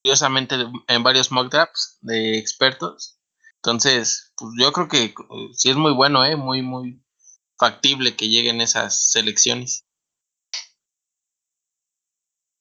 curiosamente 0.03 0.55
en 0.87 1.03
varios 1.03 1.31
mock 1.31 1.51
drafts 1.51 1.97
de 2.01 2.37
expertos. 2.37 3.19
Entonces, 3.57 4.33
pues 4.37 4.51
yo 4.59 4.71
creo 4.71 4.87
que 4.87 5.03
eh, 5.05 5.13
sí 5.53 5.69
es 5.71 5.75
muy 5.77 5.93
bueno, 5.93 6.25
eh, 6.25 6.35
muy, 6.35 6.61
muy 6.61 7.01
factible 7.57 8.15
que 8.15 8.29
lleguen 8.29 8.61
esas 8.61 9.11
selecciones. 9.11 9.85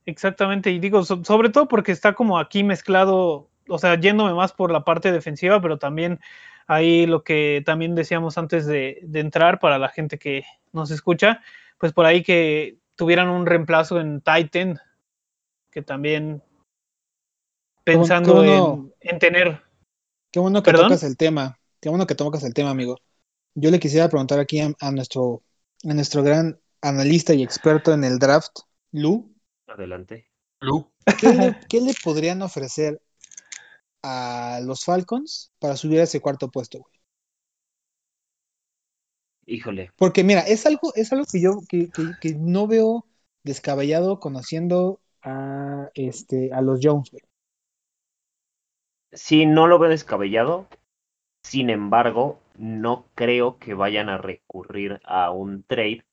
Exactamente, 0.05 0.71
y 0.73 0.81
digo, 0.81 1.05
so- 1.05 1.23
sobre 1.25 1.49
todo 1.51 1.69
porque 1.69 1.93
está 1.93 2.15
como 2.15 2.39
aquí 2.39 2.65
mezclado, 2.65 3.51
o 3.73 3.79
sea, 3.79 3.99
yéndome 3.99 4.35
más 4.35 4.53
por 4.53 4.71
la 4.71 4.85
parte 4.85 5.11
defensiva, 5.13 5.61
pero 5.61 5.79
también 5.79 6.21
ahí 6.67 7.07
lo 7.07 7.25
que 7.25 7.63
también 7.65 7.95
decíamos 7.95 8.39
antes 8.39 8.67
de, 8.67 9.01
de 9.03 9.21
entrar 9.21 9.59
para 9.59 9.79
la 9.79 9.89
gente 9.89 10.19
que 10.19 10.45
nos 10.73 10.91
escucha, 10.91 11.41
pues 11.79 11.93
por 11.93 12.07
ahí 12.07 12.23
que 12.23 12.79
tuvieran 12.97 13.29
un 13.29 13.47
reemplazo 13.47 14.01
en 14.01 14.21
Titan, 14.21 14.79
que 15.71 15.83
también 15.83 16.43
pensando 17.85 18.43
qué 18.43 18.49
bueno. 18.49 18.93
en, 19.01 19.11
en 19.11 19.19
tener, 19.19 19.63
Qué 20.31 20.41
bueno 20.41 20.63
que 20.63 20.71
¿Perdón? 20.71 20.89
tocas 20.89 21.03
el 21.03 21.17
tema, 21.17 21.59
qué 21.81 21.89
bueno 21.89 22.07
que 22.07 22.15
tocas 22.15 22.43
el 22.45 22.55
tema, 22.55 22.71
amigo. 22.71 22.97
Yo 23.55 23.71
le 23.71 23.79
quisiera 23.79 24.09
preguntar 24.09 24.39
aquí 24.39 24.61
a, 24.61 24.73
a 24.81 24.91
nuestro, 24.91 25.43
a 25.85 25.93
nuestro 25.93 26.23
gran 26.23 26.59
analista 26.81 27.35
y 27.35 27.43
experto 27.43 27.93
en 27.93 28.05
el 28.05 28.19
draft, 28.19 28.61
Lu, 28.93 29.35
Adelante. 29.67 30.29
¿qué 31.19 31.33
le, 31.33 31.57
qué 31.69 31.81
le 31.81 31.93
podrían 32.03 32.43
ofrecer 32.43 33.01
a 34.03 34.61
los 34.65 34.85
Falcons 34.85 35.53
para 35.59 35.77
subir 35.77 36.01
a 36.01 36.05
ese 36.05 36.21
cuarto 36.21 36.51
puesto? 36.51 36.79
güey? 36.81 36.93
Híjole, 39.47 39.93
Porque 39.97 40.25
mira, 40.25 40.41
es 40.41 40.67
algo, 40.67 40.93
es 40.95 41.13
algo 41.13 41.25
que 41.31 41.41
yo 41.41 41.61
que, 41.69 41.91
que- 41.91 42.15
que 42.21 42.35
no 42.35 42.67
veo 42.67 43.07
descabellado 43.45 44.21
conociendo 44.21 45.01
a, 45.23 45.89
este, 45.95 46.53
a 46.53 46.61
los 46.63 46.81
Jones, 46.83 47.11
güey. 47.11 47.23
Sí, 49.13 49.47
no 49.47 49.67
lo 49.67 49.79
veo 49.79 49.91
descabellado. 49.91 50.69
Sin 51.43 51.71
embargo, 51.71 52.41
no 52.57 53.07
creo 53.17 53.59
que 53.59 53.75
vayan 53.75 54.09
a 54.09 54.19
recurrir 54.19 55.01
a 55.05 55.31
un 55.33 55.65
trade. 55.65 56.05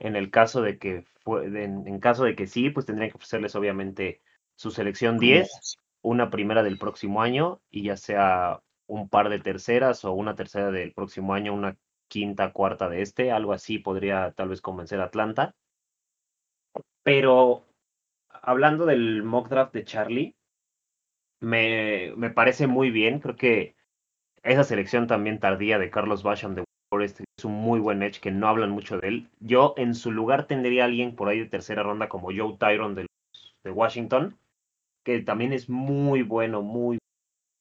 En 0.00 0.16
el 0.16 0.30
caso 0.30 0.62
de 0.62 0.78
que 0.78 1.04
fue, 1.24 1.46
en, 1.46 1.86
en 1.88 2.00
caso 2.00 2.24
de 2.24 2.36
que 2.36 2.46
sí, 2.48 2.70
pues 2.70 2.86
tendrían 2.86 3.10
que 3.12 3.16
ofrecerles 3.18 3.56
obviamente 3.56 4.22
su 4.56 4.70
selección 4.70 5.18
10, 5.20 5.80
una 6.02 6.30
primera 6.30 6.62
del 6.62 6.78
próximo 6.78 7.22
año 7.22 7.60
y 7.70 7.84
ya 7.84 7.96
sea 7.96 8.60
un 8.86 9.08
par 9.08 9.28
de 9.28 9.38
terceras 9.38 10.04
o 10.04 10.12
una 10.12 10.34
tercera 10.34 10.70
del 10.70 10.92
próximo 10.92 11.34
año, 11.34 11.54
una 11.54 11.76
quinta, 12.08 12.52
cuarta 12.52 12.88
de 12.88 13.02
este, 13.02 13.32
algo 13.32 13.52
así 13.52 13.78
podría 13.78 14.32
tal 14.32 14.50
vez 14.50 14.60
convencer 14.60 15.00
a 15.00 15.04
Atlanta. 15.04 15.54
Pero 17.02 17.64
hablando 18.30 18.86
del 18.86 19.22
mock 19.22 19.48
draft 19.48 19.72
de 19.72 19.84
Charlie, 19.84 20.36
me, 21.40 22.12
me 22.16 22.30
parece 22.30 22.66
muy 22.66 22.90
bien. 22.90 23.18
Creo 23.18 23.36
que 23.36 23.74
esa 24.42 24.64
selección 24.64 25.06
también 25.06 25.40
tardía 25.40 25.78
de 25.78 25.90
Carlos 25.90 26.22
Basham 26.22 26.54
de 26.54 26.64
Forest 26.90 27.20
es 27.20 27.44
un 27.44 27.54
muy 27.54 27.80
buen 27.80 28.02
edge 28.02 28.20
que 28.20 28.30
no 28.30 28.48
hablan 28.48 28.70
mucho 28.70 28.98
de 28.98 29.08
él. 29.08 29.30
Yo 29.40 29.74
en 29.76 29.94
su 29.94 30.12
lugar 30.12 30.46
tendría 30.46 30.84
alguien 30.84 31.16
por 31.16 31.28
ahí 31.28 31.40
de 31.40 31.48
tercera 31.48 31.82
ronda 31.82 32.08
como 32.08 32.28
Joe 32.36 32.56
Tyron 32.58 32.94
de 32.94 33.06
Washington, 33.70 34.36
que 35.04 35.20
también 35.20 35.52
es 35.52 35.68
muy 35.68 36.22
bueno, 36.22 36.62
muy 36.62 36.98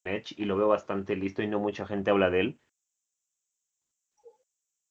edge 0.05 0.33
y 0.37 0.45
lo 0.45 0.57
veo 0.57 0.67
bastante 0.67 1.15
listo 1.15 1.41
y 1.43 1.47
no 1.47 1.59
mucha 1.59 1.85
gente 1.85 2.11
habla 2.11 2.29
de 2.29 2.39
él. 2.39 2.59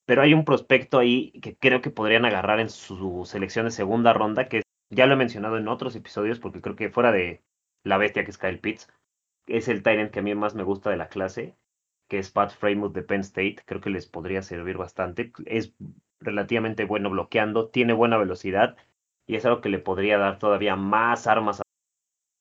Pero 0.06 0.22
hay 0.22 0.34
un 0.34 0.44
prospecto 0.44 0.98
ahí 0.98 1.32
que 1.40 1.56
creo 1.56 1.80
que 1.80 1.90
podrían 1.90 2.24
agarrar 2.24 2.60
en 2.60 2.68
su 2.68 3.24
selección 3.24 3.66
de 3.66 3.70
segunda 3.70 4.12
ronda, 4.12 4.48
que 4.48 4.62
ya 4.90 5.06
lo 5.06 5.14
he 5.14 5.16
mencionado 5.16 5.56
en 5.56 5.68
otros 5.68 5.94
episodios, 5.94 6.40
porque 6.40 6.60
creo 6.60 6.76
que 6.76 6.90
fuera 6.90 7.12
de 7.12 7.42
la 7.84 7.96
bestia 7.96 8.24
que 8.24 8.30
es 8.30 8.38
Kyle 8.38 8.58
Pitts, 8.58 8.88
es 9.46 9.68
el 9.68 9.82
Tyrant 9.82 10.10
que 10.10 10.20
a 10.20 10.22
mí 10.22 10.34
más 10.34 10.54
me 10.54 10.64
gusta 10.64 10.90
de 10.90 10.96
la 10.96 11.08
clase, 11.08 11.56
que 12.08 12.18
es 12.18 12.30
Pat 12.30 12.52
Freymuth 12.52 12.92
de 12.92 13.02
Penn 13.02 13.20
State. 13.20 13.58
Creo 13.64 13.80
que 13.80 13.90
les 13.90 14.06
podría 14.06 14.42
servir 14.42 14.76
bastante. 14.76 15.32
Es 15.46 15.74
relativamente 16.20 16.84
bueno 16.84 17.10
bloqueando, 17.10 17.68
tiene 17.68 17.92
buena 17.92 18.18
velocidad 18.18 18.76
y 19.26 19.36
es 19.36 19.44
algo 19.46 19.60
que 19.60 19.68
le 19.68 19.78
podría 19.78 20.18
dar 20.18 20.38
todavía 20.38 20.76
más 20.76 21.26
armas, 21.26 21.62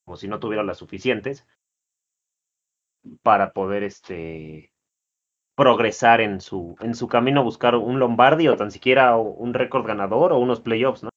como 0.09 0.17
si 0.17 0.27
no 0.27 0.39
tuviera 0.39 0.63
las 0.63 0.79
suficientes, 0.79 1.45
para 3.21 3.53
poder 3.53 3.83
este 3.83 4.71
progresar 5.55 6.21
en 6.21 6.41
su, 6.41 6.75
en 6.81 6.95
su 6.95 7.07
camino 7.07 7.41
a 7.41 7.43
buscar 7.43 7.75
un 7.75 7.99
Lombardi 7.99 8.47
o 8.47 8.57
tan 8.57 8.71
siquiera 8.71 9.17
un 9.17 9.53
récord 9.53 9.85
ganador 9.85 10.33
o 10.33 10.39
unos 10.39 10.61
playoffs, 10.61 11.03
¿no? 11.03 11.09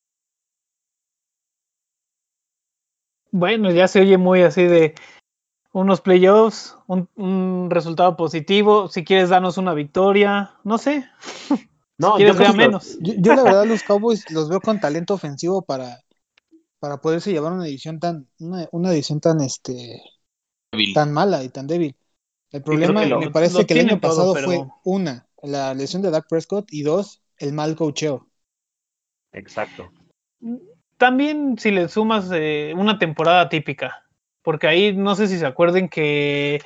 Bueno, 3.31 3.71
ya 3.71 3.89
se 3.89 4.01
oye 4.01 4.19
muy 4.19 4.43
así 4.43 4.63
de 4.65 4.95
unos 5.73 6.01
playoffs, 6.01 6.79
un, 6.87 7.09
un 7.17 7.69
resultado 7.71 8.17
positivo, 8.17 8.89
si 8.89 9.05
quieres 9.05 9.31
darnos 9.31 9.59
una 9.59 9.75
victoria, 9.75 10.55
no 10.65 10.79
sé. 10.79 11.09
No, 11.99 12.17
si 12.19 12.25
yo 12.25 12.35
quieres 12.35 12.37
vea 12.37 12.49
lo- 12.53 12.57
menos. 12.57 12.99
Yo, 13.01 13.15
yo 13.19 13.33
la 13.33 13.43
verdad 13.45 13.67
los 13.67 13.83
Cowboys 13.85 14.29
los 14.31 14.49
veo 14.49 14.61
con 14.61 14.81
talento 14.81 15.15
ofensivo 15.15 15.63
para, 15.63 16.01
para 16.83 16.97
poderse 17.01 17.31
llevar 17.31 17.53
una 17.53 17.65
edición 17.69 18.01
tan, 18.01 18.27
una, 18.41 18.69
una 18.73 18.91
edición 18.91 19.21
tan 19.21 19.41
este 19.41 20.03
Débil. 20.73 20.93
tan 20.95 21.13
mala 21.13 21.45
y 21.45 21.49
tan 21.49 21.69
débil. 21.69 21.95
El 22.51 22.63
problema 22.65 23.05
lo- 23.07 23.21
me 23.21 23.31
parece 23.31 23.65
que 23.65 23.75
el 23.75 23.87
año 23.89 24.01
todo, 24.01 24.11
pasado 24.11 24.35
pero- 24.35 24.47
fue 24.47 24.67
una, 24.83 25.29
la 25.45 25.75
lesión 25.75 26.03
de 26.03 26.11
Dak 26.11 26.27
Prescott 26.29 26.67
y 26.73 26.83
dos, 26.83 27.23
el 27.39 27.53
mal 27.53 27.77
cocheo. 27.77 28.27
Exacto. 29.33 29.93
También 30.97 31.57
si 31.57 31.71
le 31.71 31.89
sumas 31.89 32.29
eh, 32.33 32.75
una 32.77 32.99
temporada 32.99 33.49
típica, 33.49 34.05
porque 34.43 34.67
ahí 34.67 34.93
no 34.93 35.15
sé 35.15 35.29
si 35.29 35.39
se 35.39 35.47
acuerden 35.47 35.89
que 35.89 36.61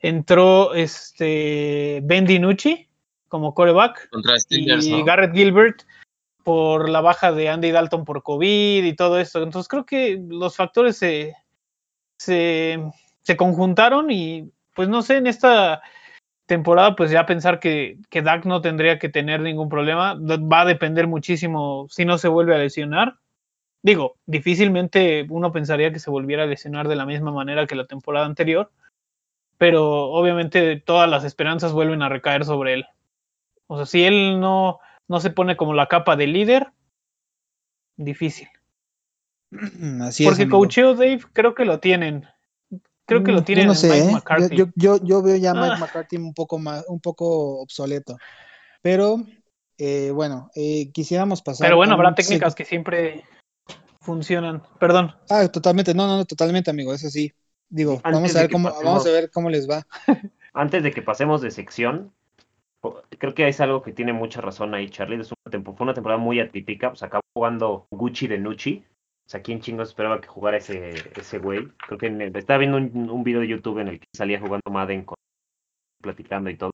entró 0.00 0.74
este 0.74 2.00
Ben 2.04 2.26
DiNucci 2.26 2.86
como 3.28 3.54
coreback 3.54 4.10
Contra 4.10 4.38
Steelers, 4.38 4.84
y 4.86 4.98
¿no? 4.98 5.04
Garrett 5.06 5.34
Gilbert 5.34 5.84
por 6.44 6.88
la 6.88 7.00
baja 7.00 7.32
de 7.32 7.48
Andy 7.48 7.72
Dalton 7.72 8.04
por 8.04 8.22
COVID 8.22 8.84
y 8.84 8.94
todo 8.94 9.18
esto. 9.18 9.42
Entonces 9.42 9.68
creo 9.68 9.84
que 9.84 10.22
los 10.28 10.54
factores 10.56 10.96
se, 10.96 11.34
se, 12.18 12.78
se 13.22 13.36
conjuntaron 13.36 14.10
y 14.10 14.52
pues 14.74 14.88
no 14.88 15.02
sé, 15.02 15.16
en 15.16 15.26
esta 15.26 15.82
temporada 16.46 16.94
pues 16.94 17.10
ya 17.10 17.26
pensar 17.26 17.58
que, 17.58 17.98
que 18.10 18.22
Dak 18.22 18.44
no 18.44 18.60
tendría 18.60 18.98
que 18.98 19.08
tener 19.08 19.40
ningún 19.40 19.68
problema. 19.68 20.14
Va 20.14 20.60
a 20.60 20.66
depender 20.66 21.08
muchísimo 21.08 21.86
si 21.90 22.04
no 22.04 22.18
se 22.18 22.28
vuelve 22.28 22.54
a 22.54 22.58
lesionar. 22.58 23.16
Digo, 23.82 24.16
difícilmente 24.26 25.26
uno 25.28 25.52
pensaría 25.52 25.92
que 25.92 25.98
se 25.98 26.10
volviera 26.10 26.44
a 26.44 26.46
lesionar 26.46 26.88
de 26.88 26.96
la 26.96 27.06
misma 27.06 27.32
manera 27.32 27.66
que 27.66 27.74
la 27.74 27.86
temporada 27.86 28.26
anterior, 28.26 28.70
pero 29.58 30.10
obviamente 30.10 30.80
todas 30.80 31.08
las 31.08 31.24
esperanzas 31.24 31.72
vuelven 31.72 32.02
a 32.02 32.08
recaer 32.08 32.44
sobre 32.44 32.74
él. 32.74 32.86
O 33.66 33.76
sea, 33.76 33.86
si 33.86 34.04
él 34.04 34.40
no, 34.40 34.80
no 35.08 35.20
se 35.20 35.30
pone 35.30 35.56
como 35.56 35.74
la 35.74 35.86
capa 35.88 36.16
de 36.16 36.26
líder, 36.26 36.72
difícil. 37.96 38.48
Así 40.02 40.24
es. 40.24 40.28
Porque 40.30 40.42
amigo. 40.44 40.58
coacheo 40.58 40.94
Dave 40.94 41.20
creo 41.32 41.54
que 41.54 41.64
lo 41.64 41.80
tienen. 41.80 42.26
Creo 43.06 43.22
que 43.22 43.32
Mm, 43.32 43.34
lo 43.34 43.40
yo 43.40 43.44
tienen 43.44 43.66
no 43.66 43.72
en 43.72 43.78
sé, 43.78 43.88
Mike 43.90 44.00
¿eh? 44.00 44.06
Yo- 44.06 44.12
McCarthy. 44.12 44.56
Yo, 44.56 44.66
yo, 44.74 44.96
yo 45.04 45.22
veo 45.22 45.36
ya 45.36 45.50
a 45.50 45.54
Mike 45.54 45.74
Ah. 45.74 45.78
McCarthy 45.78 46.16
un 46.16 46.32
poco 46.34 46.58
más, 46.58 46.84
un 46.88 47.00
poco 47.00 47.60
obsoleto. 47.60 48.16
Pero 48.80 49.18
eh, 49.78 50.10
bueno, 50.12 50.50
eh, 50.54 50.90
quisiéramos 50.92 51.42
pasar. 51.42 51.66
Pero 51.66 51.76
bueno, 51.76 51.94
habrá 51.94 52.08
un 52.10 52.14
técnicas 52.14 52.54
que 52.54 52.64
siempre 52.64 53.24
funcionan. 54.00 54.62
Perdón. 54.80 55.14
Ah, 55.28 55.46
totalmente, 55.48 55.94
no, 55.94 56.06
no, 56.06 56.16
no, 56.18 56.24
totalmente, 56.24 56.70
amigo, 56.70 56.94
eso 56.94 57.08
sí. 57.10 57.32
Digo, 57.68 57.94
Antes 58.04 58.12
vamos 58.12 58.36
a 58.36 58.40
ver 58.40 58.50
cómo, 58.50 58.68
pasemos- 58.68 58.84
vamos 58.84 59.06
a 59.06 59.10
ver 59.10 59.30
cómo 59.30 59.50
les 59.50 59.68
va. 59.68 59.86
Antes 60.54 60.82
de 60.82 60.92
que 60.92 61.02
pasemos 61.02 61.40
de 61.42 61.50
sección, 61.50 62.14
creo 63.18 63.34
que 63.34 63.48
es 63.48 63.60
algo 63.60 63.82
que 63.82 63.92
tiene 63.92 64.12
mucha 64.12 64.40
razón 64.40 64.74
ahí, 64.74 64.88
Charlie. 64.90 65.20
Es 65.20 65.30
una 65.30 65.50
tempo- 65.50 65.74
fue 65.74 65.84
una 65.84 65.94
temporada 65.94 66.20
muy 66.20 66.40
atípica. 66.40 66.90
Pues 66.90 67.02
acabó 67.02 67.22
jugando 67.34 67.86
Gucci 67.90 68.26
de 68.26 68.38
Nucci. 68.38 68.84
O 69.26 69.30
sea, 69.30 69.42
¿quién 69.42 69.60
chingos 69.60 69.88
esperaba 69.88 70.20
que 70.20 70.28
jugara 70.28 70.58
ese, 70.58 70.94
ese 71.18 71.38
güey? 71.38 71.68
Creo 71.86 71.98
que 71.98 72.06
en 72.06 72.20
el- 72.20 72.36
estaba 72.36 72.58
viendo 72.58 72.76
un, 72.76 73.08
un 73.10 73.24
video 73.24 73.40
de 73.40 73.48
YouTube 73.48 73.78
en 73.78 73.88
el 73.88 73.98
que 74.00 74.06
salía 74.14 74.38
jugando 74.40 74.70
Madden 74.70 75.04
con, 75.04 75.16
platicando 76.02 76.50
y 76.50 76.56
todo. 76.56 76.70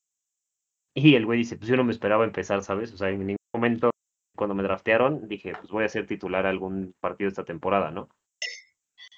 Y 0.97 1.15
el 1.15 1.25
güey 1.27 1.39
dice, 1.39 1.57
pues 1.57 1.69
yo 1.69 1.77
no 1.77 1.85
me 1.85 1.93
esperaba 1.93 2.25
empezar, 2.25 2.63
¿sabes? 2.65 2.93
O 2.93 2.97
sea, 2.97 3.11
en 3.11 3.21
ningún 3.21 3.37
momento 3.55 3.91
cuando 4.37 4.55
me 4.55 4.63
draftearon 4.63 5.29
dije, 5.29 5.53
pues 5.55 5.71
voy 5.71 5.85
a 5.85 5.89
ser 5.89 6.07
titular 6.07 6.47
algún 6.47 6.93
partido 7.01 7.29
esta 7.29 7.45
temporada, 7.45 7.91
¿no? 7.91 8.09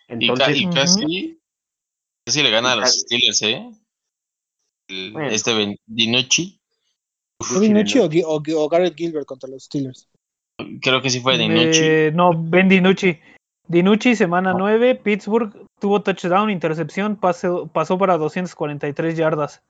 Y, 0.08 0.26
ca- 0.26 0.32
Entonces, 0.32 0.60
y 0.60 0.64
Ujú. 0.66 0.74
casi, 0.74 1.40
casi 2.26 2.42
le 2.42 2.50
gana 2.50 2.72
a 2.72 2.76
los 2.76 2.84
ca- 2.84 2.90
Steelers, 2.90 3.42
¿eh? 3.42 3.70
El- 4.88 5.12
Bueno. 5.12 5.30
Este 5.30 5.76
Dinucci, 5.86 6.60
¿Fue 7.42 7.60
Dinucci 7.60 7.98
o, 8.24 8.68
Garrett 8.68 8.96
Gilbert 8.96 9.26
contra 9.26 9.48
los 9.48 9.64
Steelers? 9.64 10.08
creo 10.80 11.02
que 11.02 11.10
sí 11.10 11.20
fue 11.20 11.38
Dinucci. 11.38 11.80
Eh, 11.82 12.12
no, 12.14 12.30
Ben 12.34 12.68
DiNucci. 12.68 13.18
DiNucci, 13.68 14.16
semana 14.16 14.52
No. 14.52 14.58
9, 14.58 14.96
Pittsburgh 14.96 15.66
tuvo 15.80 16.02
touchdown, 16.02 16.50
intercepción, 16.50 17.16
pasó, 17.16 17.66
pasó 17.66 17.98
para 17.98 18.18
243 18.18 19.16
yardas. 19.16 19.62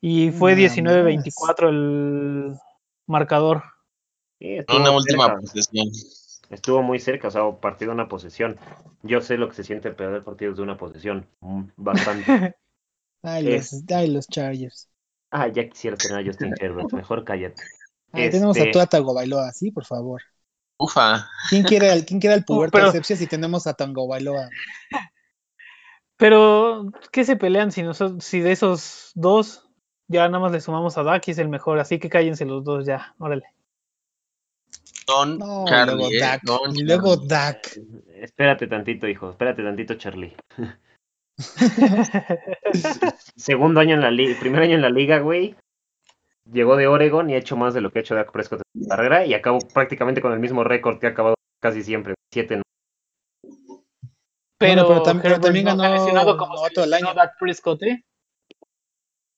Y 0.00 0.30
fue 0.32 0.54
Nada 0.54 0.68
19-24 0.68 1.68
el 1.68 2.54
marcador. 3.06 3.62
Sí, 4.40 4.54
estuvo 4.56 4.78
una 4.78 4.90
última 4.90 5.26
cerca. 5.26 5.40
posesión. 5.40 5.88
Estuvo 6.50 6.82
muy 6.82 6.98
cerca, 6.98 7.28
o 7.28 7.30
sea, 7.30 7.50
partido 7.60 7.90
de 7.90 7.94
una 7.94 8.08
posesión. 8.08 8.58
Yo 9.02 9.20
sé 9.20 9.38
lo 9.38 9.48
que 9.48 9.54
se 9.54 9.64
siente 9.64 9.90
perder 9.92 10.22
partidos 10.22 10.56
de 10.56 10.62
una 10.64 10.76
posesión. 10.76 11.26
mm, 11.40 11.62
Bastante. 11.76 12.26
Ay, 13.22 13.44
los 14.08 14.26
Chargers. 14.28 14.88
Ah, 15.32 15.48
ya 15.48 15.68
quisiera 15.68 15.96
tener 15.96 16.20
a 16.20 16.24
Justin 16.24 16.54
Herbert. 16.60 16.92
Mejor 16.92 17.24
cállate. 17.24 17.62
Ay, 18.12 18.30
tenemos 18.30 18.56
a 18.56 18.60
Este- 18.60 18.72
Tua 18.72 18.86
Tagovailoa, 18.86 19.50
sí, 19.52 19.70
por 19.70 19.84
favor. 19.84 20.22
Ufa. 20.78 21.28
¿Quién 21.48 21.62
quiere 21.64 21.90
al, 21.90 22.04
quién 22.04 22.20
quiere 22.20 22.34
al 22.34 22.44
puberto 22.44 22.76
pero- 22.78 22.88
asepsia 22.88 23.16
si 23.16 23.26
tenemos 23.26 23.66
a 23.66 23.74
Tagovailoa? 23.74 24.48
Pero, 26.16 26.92
¿qué 27.10 27.24
se 27.24 27.36
pelean 27.36 27.72
si, 27.72 27.82
nosotros, 27.82 28.24
si 28.24 28.40
de 28.40 28.52
esos 28.52 29.10
dos 29.14 29.68
ya 30.08 30.28
nada 30.28 30.38
más 30.40 30.52
le 30.52 30.60
sumamos 30.60 30.96
a 30.98 31.02
Dak 31.02 31.26
y 31.26 31.32
es 31.32 31.38
el 31.38 31.48
mejor? 31.48 31.78
Así 31.80 31.98
que 31.98 32.08
cállense 32.08 32.44
los 32.44 32.62
dos 32.64 32.86
ya, 32.86 33.14
órale. 33.18 33.44
Don 35.06 35.38
No, 35.38 35.64
Charlie, 35.66 35.94
luego 35.96 36.12
¿eh? 36.12 36.18
Dak. 36.20 36.42
Don 36.44 36.76
Y 36.76 36.82
luego. 36.84 37.16
Dak. 37.16 37.76
Espérate 38.14 38.66
tantito, 38.68 39.08
hijo. 39.08 39.30
Espérate 39.30 39.62
tantito, 39.64 39.94
Charlie. 39.94 40.36
Segundo 43.36 43.80
año 43.80 43.94
en 43.94 44.00
la 44.00 44.10
liga, 44.10 44.38
primer 44.40 44.62
año 44.62 44.74
en 44.74 44.82
la 44.82 44.90
liga, 44.90 45.18
güey. 45.18 45.56
Llegó 46.50 46.76
de 46.76 46.86
Oregon 46.88 47.30
y 47.30 47.34
ha 47.34 47.38
hecho 47.38 47.56
más 47.56 47.72
de 47.72 47.80
lo 47.80 47.90
que 47.90 48.00
ha 48.00 48.02
hecho 48.02 48.14
Dak 48.14 48.32
Prescott 48.32 48.62
en 48.74 48.82
su 48.82 48.88
carrera 48.88 49.24
y 49.24 49.34
acabó 49.34 49.58
prácticamente 49.60 50.20
con 50.20 50.32
el 50.32 50.40
mismo 50.40 50.64
récord 50.64 50.98
que 50.98 51.06
ha 51.06 51.10
acabado 51.10 51.36
casi 51.60 51.82
siempre. 51.82 52.14
Siete 52.32 52.60
Pero, 54.58 54.86
pero 54.88 55.02
tam- 55.02 55.20
pero 55.22 55.40
también 55.40 55.64
no 55.66 55.76
ganó 55.76 55.94
lesionado 55.94 56.36
como 56.36 56.54
novato 56.54 56.74
se 56.74 56.80
del 56.82 56.90
lesionó 56.90 57.10
año. 57.10 57.16
Dak 57.20 57.38
Prescott, 57.38 57.82
¿eh? 57.84 58.04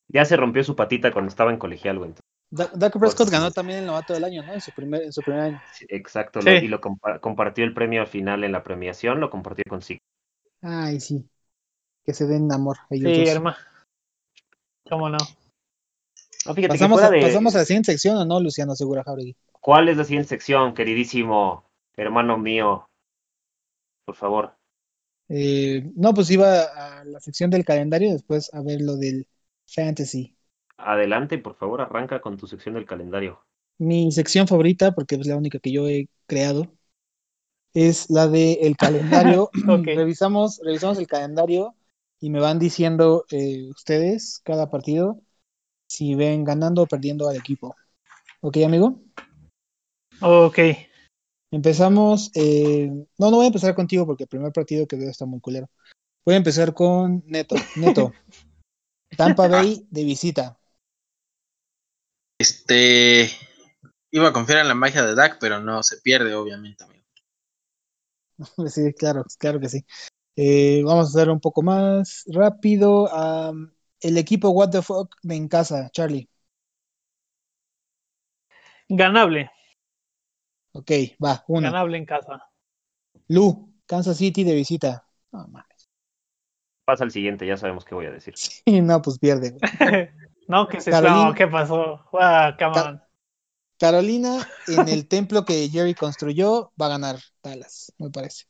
Ya 0.08 0.24
se 0.24 0.36
rompió 0.36 0.64
su 0.64 0.76
patita 0.76 1.12
cuando 1.12 1.28
estaba 1.28 1.50
en 1.50 1.58
colegial, 1.58 1.98
güey. 1.98 2.14
Da- 2.50 2.70
Dak 2.74 2.98
Prescott 2.98 3.30
ganó 3.30 3.50
también 3.50 3.80
el 3.80 3.86
novato 3.86 4.14
del 4.14 4.24
año, 4.24 4.42
¿no? 4.42 4.54
En 4.54 4.60
su 4.60 4.70
primer, 4.72 5.02
en 5.02 5.12
su 5.12 5.22
primer 5.22 5.40
año. 5.42 5.60
Sí, 5.72 5.86
Exacto, 5.88 6.40
Sí. 6.40 6.48
lo- 6.48 6.56
y 6.56 6.68
lo 6.68 6.80
compa- 6.80 7.20
compartió 7.20 7.64
el 7.64 7.74
premio 7.74 8.00
al 8.00 8.06
final 8.06 8.44
en 8.44 8.52
la 8.52 8.62
premiación, 8.62 9.20
lo 9.20 9.28
compartió 9.30 9.64
con 9.68 9.82
sí. 9.82 9.98
Ay, 10.62 11.00
sí. 11.00 11.26
Que 12.04 12.12
se 12.14 12.26
den 12.26 12.52
amor 12.52 12.76
ellos 12.90 13.12
Sí, 13.12 13.20
dos. 13.20 13.28
hermano. 13.30 13.56
¿Cómo 14.88 15.08
no? 15.08 15.18
No, 16.46 16.54
fíjate 16.54 16.60
que 16.62 16.68
Pasamos, 16.68 17.00
fuera 17.00 17.08
a, 17.08 17.10
de- 17.10 17.22
pasamos 17.22 17.54
a 17.54 17.58
la 17.58 17.64
siguiente 17.64 17.92
sección, 17.92 18.16
¿o 18.18 18.24
no, 18.24 18.40
Luciano 18.40 18.74
Segura 18.74 19.02
Jauregui? 19.02 19.34
¿Cuál 19.60 19.88
es 19.88 19.96
la 19.96 20.04
siguiente 20.04 20.28
sección, 20.28 20.74
queridísimo 20.74 21.64
hermano 21.96 22.36
mío? 22.36 22.86
Por 24.04 24.14
favor. 24.14 24.52
Eh, 25.30 25.90
no, 25.96 26.12
pues 26.12 26.30
iba 26.30 26.64
a 26.64 27.04
la 27.04 27.18
sección 27.20 27.50
del 27.50 27.64
calendario, 27.64 28.12
después 28.12 28.52
a 28.52 28.60
ver 28.60 28.82
lo 28.82 28.96
del 28.96 29.26
fantasy. 29.66 30.36
Adelante, 30.76 31.38
por 31.38 31.54
favor, 31.56 31.80
arranca 31.80 32.20
con 32.20 32.36
tu 32.36 32.46
sección 32.46 32.74
del 32.74 32.84
calendario. 32.84 33.40
Mi 33.78 34.12
sección 34.12 34.46
favorita, 34.46 34.92
porque 34.92 35.14
es 35.14 35.26
la 35.26 35.36
única 35.36 35.58
que 35.58 35.72
yo 35.72 35.88
he 35.88 36.08
creado, 36.26 36.68
es 37.72 38.10
la 38.10 38.28
de 38.28 38.54
el 38.62 38.76
calendario. 38.76 39.50
Revisamos, 39.84 40.60
revisamos 40.62 40.98
el 40.98 41.06
calendario 41.06 41.74
y 42.24 42.30
me 42.30 42.40
van 42.40 42.58
diciendo 42.58 43.26
eh, 43.30 43.68
ustedes 43.68 44.40
cada 44.44 44.70
partido 44.70 45.20
si 45.86 46.14
ven 46.14 46.42
ganando 46.42 46.80
o 46.80 46.86
perdiendo 46.86 47.28
al 47.28 47.36
equipo. 47.36 47.76
¿Ok, 48.40 48.56
amigo? 48.64 49.02
Ok. 50.22 50.58
Empezamos. 51.50 52.30
eh, 52.34 52.88
no, 53.18 53.30
no 53.30 53.36
voy 53.36 53.44
a 53.44 53.48
empezar 53.48 53.74
contigo 53.74 54.06
porque 54.06 54.22
el 54.22 54.30
primer 54.30 54.52
partido 54.52 54.86
que 54.86 54.96
veo 54.96 55.10
está 55.10 55.26
muy 55.26 55.38
culero. 55.40 55.68
Voy 56.24 56.32
a 56.32 56.38
empezar 56.38 56.72
con 56.72 57.22
Neto. 57.26 57.56
Neto. 57.76 58.14
Tampa 59.18 59.46
Bay 59.46 59.86
de 59.90 60.04
visita. 60.04 60.58
Este. 62.40 63.28
Iba 64.10 64.28
a 64.28 64.32
confiar 64.32 64.60
en 64.60 64.68
la 64.68 64.74
magia 64.74 65.04
de 65.04 65.14
Dak, 65.14 65.36
pero 65.38 65.60
no 65.60 65.82
se 65.82 65.98
pierde, 65.98 66.34
obviamente, 66.34 66.84
amigo. 66.84 67.04
Sí, 68.70 68.94
claro, 68.94 69.26
claro 69.38 69.60
que 69.60 69.68
sí. 69.68 69.84
Eh, 70.36 70.82
vamos 70.84 71.06
a 71.06 71.18
hacer 71.18 71.30
un 71.30 71.40
poco 71.40 71.62
más 71.62 72.24
rápido. 72.28 73.08
El 74.00 74.18
equipo 74.18 74.50
What 74.50 74.70
the 74.70 74.82
fuck 74.82 75.14
de 75.22 75.36
en 75.36 75.48
casa, 75.48 75.88
Charlie. 75.92 76.28
Ganable. 78.88 79.50
Ok, 80.72 80.90
va, 81.24 81.44
uno. 81.48 81.68
Ganable 81.68 81.98
en 81.98 82.04
casa. 82.04 82.50
Lu, 83.28 83.72
Kansas 83.86 84.16
City 84.16 84.44
de 84.44 84.54
visita. 84.54 85.06
No, 85.32 85.46
mames. 85.48 85.88
Pasa 86.84 87.04
al 87.04 87.10
siguiente, 87.10 87.46
ya 87.46 87.56
sabemos 87.56 87.84
qué 87.84 87.94
voy 87.94 88.06
a 88.06 88.10
decir. 88.10 88.34
Sí, 88.66 88.80
no, 88.80 89.00
pues 89.00 89.18
pierde. 89.18 89.52
güey. 89.52 90.10
no, 90.48 90.68
que 90.68 90.80
se 90.80 90.90
Carolina- 90.90 91.26
no, 91.28 91.34
¿qué 91.34 91.46
pasó? 91.46 92.04
Ah, 92.12 92.54
come 92.58 92.72
Ca- 92.74 92.88
on. 92.90 93.02
Carolina, 93.78 94.46
en 94.68 94.88
el 94.88 95.08
templo 95.08 95.44
que 95.44 95.68
Jerry 95.68 95.94
construyó, 95.94 96.72
va 96.80 96.86
a 96.86 96.90
ganar 96.90 97.16
Dallas, 97.42 97.92
me 97.98 98.10
parece. 98.10 98.44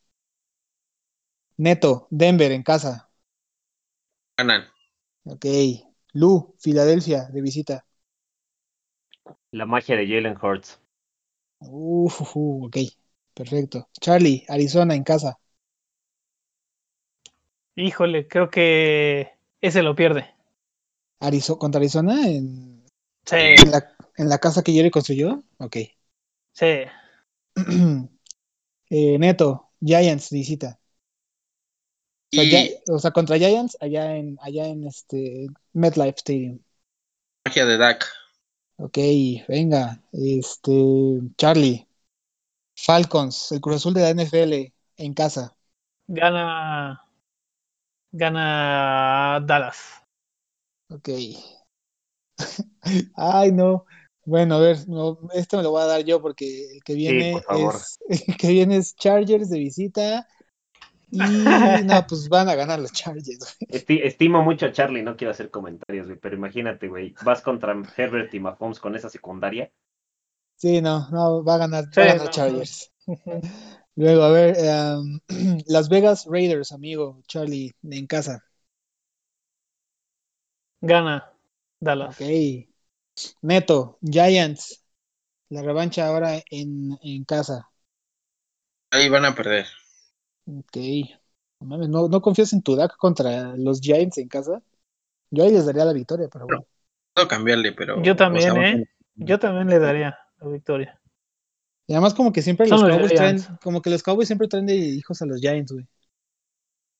Neto, 1.57 2.07
Denver 2.11 2.53
en 2.53 2.63
casa. 2.63 3.09
Ganan. 4.37 4.65
Ok. 5.23 5.45
Lu, 6.13 6.55
Filadelfia 6.59 7.25
de 7.31 7.41
visita. 7.41 7.85
La 9.59 9.65
magia 9.65 9.95
de 9.97 10.05
Jalen 10.05 10.37
Hurts. 10.39 10.79
Uf, 11.59 12.21
uf, 12.21 12.35
uf, 12.37 12.63
ok, 12.67 12.77
perfecto. 13.33 13.89
Charlie, 13.99 14.45
Arizona 14.47 14.95
en 14.95 15.03
casa. 15.03 15.37
Híjole, 17.75 18.27
creo 18.27 18.49
que 18.49 19.31
ese 19.61 19.81
lo 19.83 19.95
pierde. 19.95 20.29
Arizo- 21.19 21.57
contra 21.57 21.79
Arizona 21.79 22.25
en, 22.29 22.83
Sí, 23.25 23.55
en 23.57 23.71
la, 23.71 23.95
en 24.17 24.29
la 24.29 24.37
casa 24.39 24.63
que 24.63 24.71
Jerry 24.73 24.91
construyó. 24.91 25.43
Ok. 25.59 25.77
sí. 26.53 26.85
Eh, 28.89 29.17
Neto, 29.19 29.71
Giants 29.81 30.29
de 30.31 30.39
O 32.37 32.43
sea, 32.43 32.43
Y 32.43 32.49
Gi- 32.49 32.75
o 32.91 32.99
sea, 32.99 33.11
contra 33.11 33.37
Giants 33.37 33.77
allá 33.79 34.15
en, 34.15 34.37
allá 34.41 34.67
en 34.67 34.85
este 34.85 35.47
MetLife 35.73 36.17
Stadium. 36.17 36.59
magia 37.45 37.65
de 37.65 37.77
Dak. 37.77 38.05
Ok, 38.77 38.97
venga. 39.47 40.01
Este, 40.11 40.71
Charlie, 41.37 41.87
Falcons, 42.75 43.51
el 43.53 43.61
Cruz 43.61 43.77
Azul 43.77 43.93
de 43.93 44.01
la 44.01 44.09
NFL 44.09 44.73
en 44.97 45.13
casa. 45.13 45.55
Gana. 46.07 47.01
Gana 48.11 49.39
Dallas. 49.45 49.77
Ok. 50.89 51.09
Ay, 53.15 53.51
no. 53.51 53.85
Bueno, 54.25 54.55
a 54.55 54.59
ver, 54.59 54.87
no, 54.89 55.19
esto 55.33 55.57
me 55.57 55.63
lo 55.63 55.71
voy 55.71 55.83
a 55.83 55.85
dar 55.85 56.03
yo 56.03 56.21
porque 56.21 56.71
el 56.73 56.83
que 56.83 56.95
viene 56.95 57.43
es 57.49 57.99
el 58.27 58.37
que 58.37 58.47
viene 58.49 58.77
es 58.77 58.95
Chargers 58.95 59.49
de 59.49 59.59
visita 59.59 60.27
y 61.11 61.81
no, 61.83 62.05
pues 62.07 62.29
van 62.29 62.49
a 62.49 62.55
ganar 62.55 62.79
los 62.79 62.91
Chargers. 62.93 63.57
Esti- 63.69 64.01
estimo 64.03 64.41
mucho 64.41 64.65
a 64.65 64.71
Charlie, 64.71 65.03
no 65.03 65.15
quiero 65.15 65.29
hacer 65.29 65.51
comentarios, 65.51 66.07
güey, 66.07 66.17
pero 66.17 66.35
imagínate, 66.35 66.87
güey, 66.87 67.13
vas 67.19 67.41
contra 67.43 67.75
Herbert 67.95 68.33
y 68.33 68.39
Mahomes 68.39 68.79
con 68.79 68.95
esa 68.95 69.09
secundaria. 69.09 69.71
Sí, 70.61 70.81
no, 70.81 70.93
no, 71.11 71.43
va 71.43 71.55
a 71.55 71.57
ganar, 71.59 71.85
Sí, 71.95 72.01
va 72.01 72.05
a 72.05 72.07
ganar 72.07 72.29
no, 72.29 72.29
Chargers. 72.29 72.91
Luego, 73.95 74.23
a 74.23 74.29
ver, 74.31 74.55
em, 74.57 75.19
Las 75.67 75.89
Vegas 75.89 76.25
Raiders, 76.29 76.71
amigo, 76.71 77.21
Charlie, 77.27 77.71
en 77.83 78.07
casa. 78.07 78.43
Gana 80.81 81.33
Dallas. 81.81 82.15
Ok. 82.15 82.67
Neto, 83.43 83.97
Giants, 84.01 84.83
la 85.49 85.61
revancha 85.63 86.07
ahora 86.07 86.41
en, 86.51 86.97
en 87.03 87.25
casa. 87.25 87.69
Ahí 88.89 89.09
van 89.09 89.25
a 89.25 89.35
perder. 89.35 89.67
Ok. 90.45 90.77
No, 91.59 91.67
mames, 91.67 91.89
¿no, 91.89 92.07
no 92.07 92.21
confías 92.21 92.53
en 92.53 92.61
tu 92.61 92.75
DAC 92.75 92.97
contra 92.97 93.55
los 93.55 93.79
Giants 93.81 94.17
en 94.17 94.27
casa? 94.27 94.61
Yo 95.31 95.43
ahí 95.43 95.51
les 95.51 95.65
daría 95.65 95.85
la 95.85 95.93
victoria, 95.93 96.27
pero 96.31 96.45
bueno. 96.45 96.65
Puedo 97.13 97.27
cambiarle, 97.27 97.71
pero. 97.71 98.01
Yo 98.03 98.15
también, 98.15 98.51
o 98.51 98.55
sea, 98.55 98.71
¿eh? 98.71 98.85
Yo 99.15 99.39
también 99.39 99.69
le 99.69 99.79
daría 99.79 100.17
la 100.39 100.47
victoria. 100.49 100.99
Y 101.87 101.93
además 101.93 102.13
como 102.13 102.33
que 102.33 102.41
siempre 102.41 102.67
los 102.67 102.81
los 102.81 102.89
Cowboys 102.89 103.13
traen, 103.13 103.37
como 103.61 103.81
que 103.81 103.89
los 103.89 104.03
Cowboys 104.03 104.27
siempre 104.27 104.47
traen 104.47 104.65
de 104.65 104.75
hijos 104.75 105.21
a 105.21 105.25
los 105.25 105.39
Giants, 105.39 105.71
güey. 105.71 105.87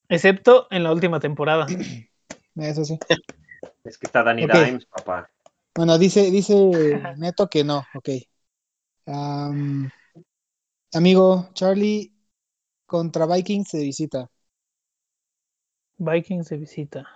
Excepto 0.07 0.67
en 0.69 0.83
la 0.83 0.91
última 0.91 1.19
temporada. 1.19 1.65
Eso 2.55 2.85
sí. 2.85 2.97
Es 3.83 3.97
que 3.97 4.05
está 4.05 4.23
Danny. 4.23 4.47
Dimes, 4.47 4.85
papá. 4.85 5.29
Bueno, 5.75 5.97
dice, 5.97 6.31
dice 6.31 6.55
Neto 7.17 7.49
que 7.49 7.63
no, 7.63 7.83
ok. 7.93 8.09
Am, 9.07 9.89
amigo, 10.93 11.49
Charlie 11.53 12.14
contra 12.85 13.25
Vikings 13.25 13.71
de 13.71 13.79
visita. 13.79 14.29
Vikings 15.97 16.49
de 16.49 16.57
visita. 16.57 17.07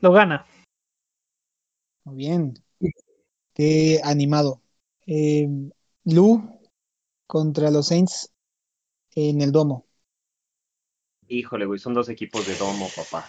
Lo 0.00 0.12
gana. 0.12 0.46
Muy 2.04 2.16
bien. 2.16 2.54
Qué 3.54 4.00
animado. 4.04 4.62
Eh, 5.06 5.48
Lu 6.04 6.60
contra 7.26 7.70
los 7.70 7.88
Saints 7.88 8.32
en 9.14 9.40
el 9.40 9.52
domo. 9.52 9.86
Híjole, 11.28 11.66
güey, 11.66 11.78
son 11.78 11.94
dos 11.94 12.08
equipos 12.08 12.46
de 12.46 12.54
domo, 12.54 12.88
papá. 12.94 13.28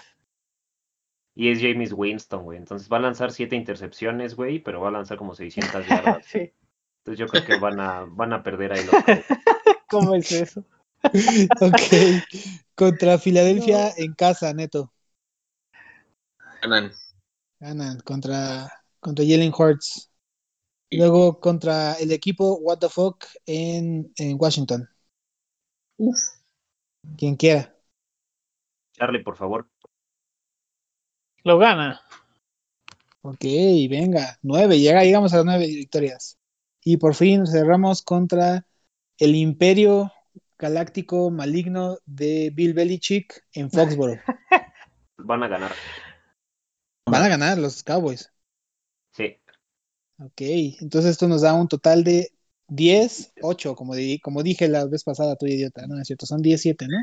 Y 1.34 1.50
es 1.50 1.60
James 1.62 1.94
Winston, 1.94 2.44
güey. 2.44 2.58
Entonces 2.58 2.92
va 2.92 2.98
a 2.98 3.02
lanzar 3.02 3.32
siete 3.32 3.56
intercepciones, 3.56 4.36
güey, 4.36 4.60
pero 4.60 4.82
va 4.82 4.90
a 4.90 4.92
lanzar 4.92 5.18
como 5.18 5.36
600 5.36 5.88
yardas. 5.88 6.26
Sí. 6.28 6.54
Entonces 7.00 7.20
yo 7.20 7.28
creo 7.28 7.46
que 7.46 7.58
van 7.58 7.80
a, 7.80 8.02
van 8.04 8.34
a 8.34 8.44
perder 8.44 8.74
ahí 8.74 8.84
los. 8.84 8.94
¿Cómo 9.90 10.16
es 10.16 10.32
eso? 10.32 10.64
Ok. 11.62 11.82
Contra 12.76 13.18
Filadelfia 13.18 13.94
en 13.98 14.14
casa, 14.14 14.54
Neto. 14.54 14.92
Ganan. 16.62 16.92
Ganan 17.60 18.00
contra, 18.02 18.70
contra 19.00 19.26
Jalen 19.26 19.54
Hurts. 19.58 20.12
Luego 20.92 21.40
contra 21.40 21.94
el 21.94 22.12
equipo 22.12 22.58
What 22.60 22.80
the 22.80 22.90
Fuck 22.90 23.26
en, 23.46 24.14
en 24.18 24.38
Washington. 24.40 24.90
Quien 27.18 27.36
quiera. 27.36 27.76
Charlie, 28.94 29.24
por 29.24 29.38
favor. 29.38 29.70
Lo 31.44 31.58
gana. 31.58 32.02
Ok, 33.22 33.42
venga. 33.90 34.38
Nueve, 34.42 34.80
llega, 34.80 35.04
llegamos 35.04 35.34
a 35.34 35.38
las 35.38 35.46
nueve 35.46 35.66
victorias. 35.66 36.38
Y 36.84 36.98
por 36.98 37.16
fin 37.16 37.48
cerramos 37.48 38.02
contra 38.02 38.67
el 39.20 39.36
imperio 39.36 40.12
galáctico 40.58 41.30
maligno 41.30 41.98
de 42.06 42.52
Bill 42.54 42.74
Belichick 42.74 43.44
en 43.54 43.70
Foxborough. 43.70 44.20
Van 45.18 45.44
a 45.44 45.48
ganar. 45.48 45.72
Van 47.10 47.24
a 47.24 47.28
ganar 47.28 47.58
los 47.58 47.84
Cowboys. 47.84 48.32
Sí. 49.14 49.38
Ok, 50.20 50.42
entonces 50.82 51.12
esto 51.12 51.28
nos 51.28 51.42
da 51.42 51.54
un 51.54 51.68
total 51.68 52.04
de 52.04 52.32
10, 52.70 53.34
8, 53.42 53.76
como, 53.76 53.96
di- 53.96 54.20
como 54.20 54.44
dije 54.44 54.68
la 54.68 54.86
vez 54.86 55.04
pasada, 55.04 55.36
tú 55.36 55.46
idiota, 55.46 55.86
¿no? 55.88 56.00
Es 56.00 56.08
cierto, 56.08 56.26
son 56.26 56.42
17, 56.42 56.88
¿no? 56.88 56.98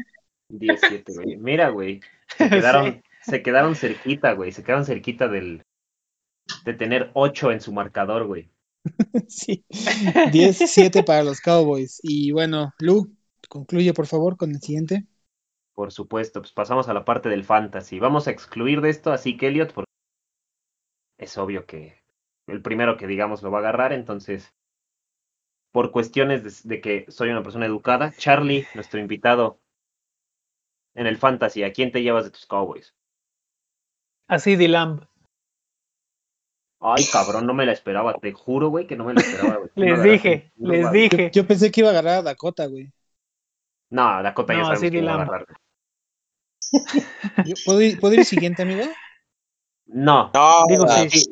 17, 0.51 1.13
güey. 1.15 1.37
Mira, 1.39 1.71
güey. 1.71 2.01
Se 2.37 2.49
quedaron, 2.51 3.03
se 3.23 3.43
quedaron 3.43 3.75
cerquita, 3.77 4.33
güey. 4.33 4.53
Se 4.53 4.63
quedaron 4.63 4.85
cerquita 4.85 5.29
del, 5.29 5.63
de 6.65 6.75
tener 6.75 7.11
8 7.15 7.53
en 7.53 7.61
su 7.61 7.73
marcador, 7.73 8.27
güey. 8.27 8.51
sí. 9.29 9.65
10-7 9.69 11.05
para 11.05 11.25
los 11.25 11.41
Cowboys. 11.41 12.01
Y 12.03 12.33
bueno, 12.33 12.73
Lu, 12.79 13.17
concluye 13.49 13.93
por 13.95 14.07
favor 14.07 14.37
con 14.37 14.51
el 14.51 14.61
siguiente. 14.61 15.07
Por 15.75 15.93
supuesto, 15.93 16.41
pues 16.41 16.53
pasamos 16.53 16.89
a 16.89 16.95
la 16.95 17.05
parte 17.05 17.29
del 17.29 17.45
fantasy. 17.45 17.99
Vamos 17.99 18.29
a 18.29 18.31
excluir 18.31 18.81
de 18.81 18.91
esto 18.91 19.13
así 19.13 19.37
que 19.37 19.49
Elliot, 19.49 19.73
porque 19.73 19.91
es 21.19 21.37
obvio 21.39 21.67
que 21.67 22.03
el 22.47 22.63
primero 22.63 22.97
que 22.97 23.07
digamos 23.07 23.43
lo 23.43 23.51
va 23.51 23.59
a 23.59 23.61
agarrar, 23.63 23.93
entonces, 23.93 24.55
por 25.73 25.91
cuestiones 25.91 26.63
de, 26.63 26.77
de 26.77 26.81
que 26.81 27.11
soy 27.11 27.31
una 27.31 27.43
persona 27.43 27.67
educada, 27.67 28.13
Charlie, 28.17 28.67
nuestro 28.75 29.01
invitado 29.01 29.61
en 30.95 31.07
el 31.07 31.17
fantasy, 31.17 31.65
¿a 31.65 31.73
quién 31.73 31.91
te 31.91 32.03
llevas 32.03 32.25
de 32.25 32.31
tus 32.31 32.47
Cowboys? 32.47 32.95
Así 34.29 34.57
de 34.57 34.69
Lamb. 34.69 35.07
Ay, 36.87 37.05
cabrón, 37.13 37.47
no 37.47 37.55
me 37.55 37.67
la 37.67 37.73
esperaba. 37.73 38.15
Te 38.15 38.33
juro, 38.33 38.69
güey, 38.69 38.87
que 38.87 38.95
no 38.97 39.05
me 39.05 39.15
la 39.15 39.21
esperaba, 39.21 39.57
güey. 39.57 39.71
les 39.77 40.03
No, 40.03 40.03
dije, 40.03 40.53
les 40.57 40.91
dije. 40.93 41.31
Yo 41.35 41.47
pensé 41.47 41.71
que 41.71 41.81
iba 41.81 41.89
a 41.91 41.93
agarrar 41.93 42.19
a 42.19 42.23
Dakota, 42.23 42.67
güey. 42.67 42.93
No, 43.91 44.23
Dakota 44.23 44.55
ya 44.55 44.59
No, 44.59 44.67
sabemos 44.67 44.79
así 44.79 44.91
quién 44.91 45.03
de 45.03 45.03
va 45.07 45.13
a 45.13 45.15
Lamb. 45.15 45.25
agarrar. 45.25 45.47
Yo- 47.43 47.55
¿Puedo 47.65 47.81
ir, 47.81 47.99
¿puedo 48.01 48.15
ir 48.15 48.25
siguiente, 48.25 48.63
amigo? 48.63 48.99
No, 49.87 50.33
No, 50.35 50.67
Digo, 50.69 50.89
ah, 50.89 51.07
sí. 51.09 51.09
sí, 51.11 51.27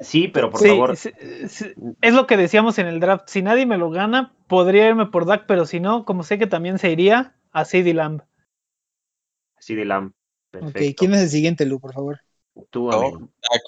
sí, 0.00 0.28
pero 0.28 0.50
por 0.50 0.60
Sí, 0.60 0.66
favor, 0.68 0.96
sí, 0.96 1.10
sí, 1.48 1.66
es 2.00 2.14
lo 2.14 2.26
que 2.26 2.36
decíamos 2.36 2.78
en 2.78 2.86
el 2.86 3.00
draft. 3.00 3.28
Si 3.28 3.42
nadie 3.42 3.66
me 3.66 3.76
lo 3.78 3.90
gana, 3.90 4.32
podría 4.48 4.88
irme 4.88 5.06
por 5.06 5.26
Dak, 5.26 5.46
pero 5.46 5.66
si 5.66 5.80
no, 5.80 6.04
como 6.04 6.22
sé 6.22 6.38
que 6.38 6.46
también 6.46 6.78
se 6.78 6.90
iría, 6.90 7.34
a 7.52 7.64
CD 7.64 7.92
Lamb. 7.94 8.22
sí 9.58 9.74
de 9.74 9.84
Lamb. 9.84 10.12
Ok, 10.58 10.72
Perfecto. 10.72 10.94
¿quién 10.96 11.14
es 11.14 11.22
el 11.22 11.28
siguiente, 11.30 11.66
Lu, 11.66 11.80
por 11.80 11.92
favor? 11.92 12.20
Tú, 12.70 12.90
No, 12.90 12.96
amigo. 12.96 13.20
Dak. 13.42 13.62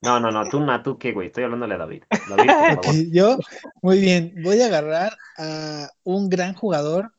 No, 0.00 0.20
no, 0.20 0.30
no, 0.30 0.48
tú, 0.48 0.60
no, 0.60 0.82
tú 0.82 0.96
qué, 0.98 1.12
güey. 1.12 1.26
Estoy 1.28 1.44
hablándole 1.44 1.74
a 1.74 1.78
David. 1.78 2.04
David, 2.28 2.50
por 2.68 2.78
Ok, 2.78 2.84
favor. 2.84 3.04
yo, 3.12 3.38
muy 3.82 3.98
bien, 4.00 4.34
voy 4.44 4.60
a 4.60 4.66
agarrar 4.66 5.16
a 5.36 5.90
un 6.04 6.28
gran 6.28 6.54
jugador, 6.54 7.12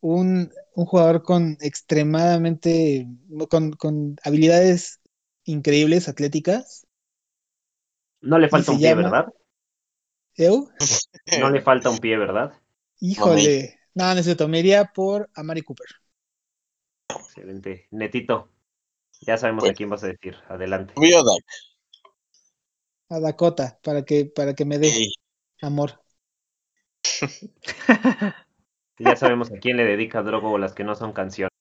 un, 0.00 0.50
un 0.74 0.86
jugador 0.86 1.22
con 1.22 1.58
extremadamente, 1.60 3.06
con, 3.50 3.72
con 3.72 4.16
habilidades 4.24 5.00
increíbles, 5.44 6.08
atléticas. 6.08 6.86
No 8.22 8.38
le 8.38 8.48
falta 8.48 8.72
un 8.72 8.78
pie, 8.78 8.88
llama- 8.90 9.02
¿verdad? 9.02 9.26
¿Eu? 10.36 10.70
No 11.40 11.50
le 11.50 11.60
falta 11.60 11.90
un 11.90 11.98
pie, 11.98 12.16
¿verdad? 12.16 12.52
Híjole. 13.00 13.78
No, 13.94 14.12
no 14.14 14.20
es 14.20 14.24
cierto, 14.24 14.48
me 14.48 14.60
iría 14.60 14.92
por 14.94 15.28
Amari 15.34 15.62
Cooper. 15.62 15.86
Excelente. 17.08 17.86
Netito, 17.90 18.50
ya 19.20 19.36
sabemos 19.36 19.62
Pues- 19.62 19.72
a 19.72 19.74
quién 19.74 19.90
vas 19.90 20.04
a 20.04 20.08
decir. 20.08 20.36
Adelante. 20.48 20.94
Obvio, 20.96 21.22
Dak. 21.22 21.44
A 23.10 23.20
Dakota, 23.20 23.78
para 23.82 24.02
que, 24.04 24.26
para 24.26 24.54
que 24.54 24.64
me 24.64 24.78
dé 24.78 24.88
Sí. 24.90 25.12
amor. 25.62 26.00
Ya 28.98 29.14
sabemos 29.14 29.52
a 29.52 29.58
quién 29.58 29.76
le 29.76 29.84
dedica 29.84 30.22
Drogo 30.22 30.50
o 30.50 30.58
las 30.58 30.74
que 30.74 30.82
no 30.84 30.94
son 30.96 31.12
canciones. 31.12 31.52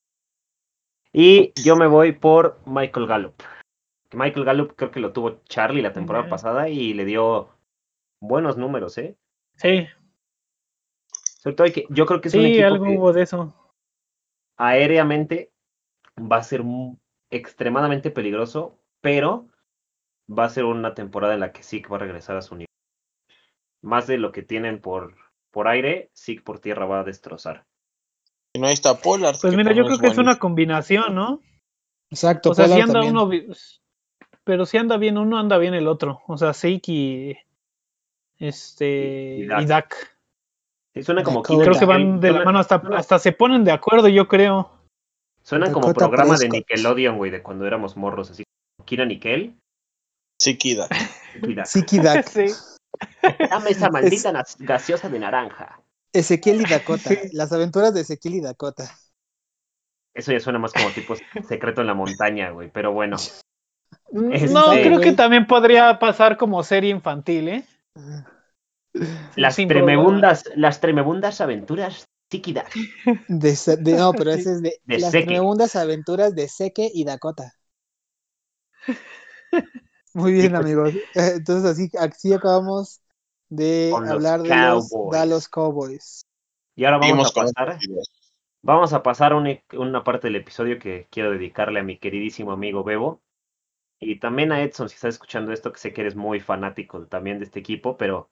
Y 1.13 1.53
yo 1.63 1.75
me 1.75 1.87
voy 1.87 2.11
por 2.11 2.59
Michael 2.65 3.07
Gallup. 3.07 3.35
Michael 4.13 4.45
Gallup 4.45 4.73
creo 4.75 4.91
que 4.91 4.99
lo 4.99 5.13
tuvo 5.13 5.41
Charlie 5.43 5.81
la 5.81 5.93
temporada 5.93 6.29
pasada 6.29 6.69
y 6.69 6.93
le 6.93 7.05
dio 7.05 7.49
buenos 8.19 8.57
números, 8.57 8.97
¿eh? 8.97 9.15
Sí, 9.55 9.87
Sobre 11.41 11.55
todo 11.55 11.71
que 11.71 11.85
yo 11.89 12.05
creo 12.05 12.21
que 12.21 12.29
es 12.29 12.33
un 12.33 12.41
sí, 12.41 12.47
equipo 12.47 12.73
algo 12.73 12.85
que 12.85 12.97
hubo 12.97 13.13
de 13.13 13.21
eso. 13.23 13.53
aéreamente 14.57 15.51
va 16.19 16.37
a 16.37 16.43
ser 16.43 16.63
extremadamente 17.29 18.09
peligroso, 18.11 18.79
pero 19.01 19.47
va 20.29 20.45
a 20.45 20.49
ser 20.49 20.65
una 20.65 20.93
temporada 20.93 21.33
en 21.33 21.39
la 21.39 21.51
que 21.51 21.63
Zeke 21.63 21.89
va 21.89 21.97
a 21.97 22.01
regresar 22.01 22.37
a 22.37 22.41
su 22.41 22.55
nivel. 22.55 22.67
Más 23.81 24.07
de 24.07 24.17
lo 24.17 24.31
que 24.31 24.43
tienen 24.43 24.81
por, 24.81 25.15
por 25.51 25.67
aire, 25.67 26.09
Zeke 26.15 26.41
por 26.41 26.59
tierra 26.59 26.85
va 26.85 27.01
a 27.01 27.03
destrozar. 27.03 27.65
Y 28.53 28.59
no 28.59 28.67
ahí 28.67 28.73
está 28.73 28.97
Pollard. 28.97 29.37
Pues 29.41 29.55
mira, 29.55 29.73
yo 29.73 29.85
creo 29.85 29.99
que 29.99 30.07
es 30.07 30.17
una 30.17 30.39
combinación, 30.39 31.15
¿no? 31.15 31.41
Exacto, 32.09 32.51
O 32.51 32.55
sea, 32.55 32.65
si 32.65 32.71
Pollard 32.71 32.89
anda 32.89 33.01
también. 33.01 33.17
uno, 33.17 33.55
pero 34.43 34.65
si 34.65 34.77
anda 34.77 34.97
bien 34.97 35.17
uno, 35.17 35.37
anda 35.37 35.57
bien 35.57 35.73
el 35.73 35.87
otro. 35.87 36.21
O 36.27 36.37
sea, 36.37 36.53
Zeke 36.53 36.91
y 36.91 37.37
este 38.39 39.37
Y 39.39 39.43
y 39.43 39.47
Dak. 39.47 39.67
Dak. 39.67 40.17
Sí, 40.93 41.03
suena 41.03 41.23
como 41.23 41.41
Dakota. 41.41 41.61
Y 41.61 41.65
creo 41.65 41.79
que 41.79 41.85
van 41.85 42.19
de 42.19 42.31
la 42.31 42.43
mano 42.43 42.59
hasta, 42.59 42.81
hasta 42.93 43.19
se 43.19 43.31
ponen 43.31 43.63
de 43.63 43.71
acuerdo, 43.71 44.07
yo 44.07 44.27
creo. 44.27 44.71
Suena 45.43 45.71
como 45.71 45.93
programa 45.93 46.37
de. 46.37 46.49
Nickelodeon, 46.49 47.17
güey, 47.17 47.31
de 47.31 47.43
cuando 47.43 47.65
éramos 47.65 47.95
morros, 47.95 48.31
así. 48.31 48.43
Kira 48.85 49.05
Nickel. 49.05 49.55
Sí, 50.39 50.57
Kida. 50.57 50.87
Mira, 51.41 51.65
Siki 51.65 51.99
Dak. 51.99 52.27
Sí. 52.33 52.45
dame 53.49 53.69
esa 53.71 53.89
maldita 53.91 54.43
gaseosa 54.59 55.07
de 55.09 55.19
naranja. 55.19 55.79
Ezequiel 56.13 56.61
y 56.61 56.65
Dakota. 56.69 57.11
Las 57.33 57.51
aventuras 57.51 57.93
de 57.93 58.01
Ezequiel 58.01 58.35
y 58.35 58.41
Dakota. 58.41 58.89
Eso 60.15 60.31
ya 60.31 60.39
suena 60.39 60.57
más 60.57 60.73
como 60.73 60.89
tipo 60.89 61.13
secreto 61.47 61.81
en 61.81 61.87
la 61.87 61.93
montaña, 61.93 62.49
güey, 62.49 62.71
pero 62.71 62.91
bueno. 62.91 63.17
No, 64.11 64.31
Este- 64.33 64.83
creo 64.83 64.99
que 64.99 65.11
también 65.13 65.45
podría 65.45 65.99
pasar 65.99 66.37
como 66.37 66.63
serie 66.63 66.89
infantil, 66.89 67.49
¿eh? 67.49 67.67
Las 69.35 69.55
Sin 69.55 69.67
tremebundas, 69.67 70.43
las 70.55 70.79
tremebundas 70.79 71.39
aventuras 71.39 72.05
Tiki 72.29 72.53
Dak. 72.53 72.73
De, 73.27 73.55
de- 73.77 73.93
no, 73.93 74.11
pero 74.13 74.31
ese 74.31 74.53
es 74.53 74.61
de, 74.63 74.79
De 74.85 74.97
las 74.99 75.11
Seke. 75.11 75.27
tremendas 75.27 75.75
aventuras 75.75 76.33
de 76.33 76.47
Seke 76.47 76.89
y 76.91 77.03
Dakota. 77.05 77.53
Muy 80.17 80.33
bien, 80.33 80.51
pues. 80.51 80.61
amigos. 80.63 80.95
Eh, 80.95 81.33
Entonces 81.35 81.71
así, 81.71 81.91
así 81.97 82.33
acabamos 82.33 83.01
de 83.49 83.89
Con 83.91 84.03
los 84.03 84.11
hablar 84.11 84.41
de 84.41 84.49
los 84.49 84.89
Cowboys. 84.89 85.11
Dallas 85.11 85.47
Cowboys. 85.47 86.25
Y 86.75 86.85
ahora 86.85 86.97
vamos 86.97 87.29
a 87.29 87.33
pasar, 87.33 87.77
vamos 88.63 88.93
a 88.93 89.03
pasar 89.03 89.33
una, 89.35 89.59
una 89.73 90.03
parte 90.03 90.27
del 90.27 90.37
episodio 90.37 90.79
que 90.79 91.07
quiero 91.11 91.31
dedicarle 91.31 91.79
a 91.79 91.83
mi 91.83 91.99
queridísimo 91.99 92.51
amigo 92.51 92.83
Bebo. 92.83 93.21
Y 93.99 94.19
también 94.19 94.51
a 94.51 94.61
Edson, 94.61 94.89
si 94.89 94.95
estás 94.95 95.15
escuchando 95.15 95.51
esto, 95.51 95.71
que 95.71 95.79
sé 95.79 95.93
que 95.93 96.01
eres 96.01 96.15
muy 96.15 96.39
fanático 96.39 97.05
también 97.05 97.37
de 97.37 97.45
este 97.45 97.59
equipo, 97.59 97.97
pero 97.97 98.29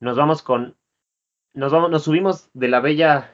nos 0.00 0.16
vamos 0.16 0.42
con. 0.42 0.76
Nos 1.54 1.72
vamos, 1.72 1.90
nos 1.90 2.04
subimos 2.04 2.50
de 2.52 2.68
la 2.68 2.80
bella 2.80 3.32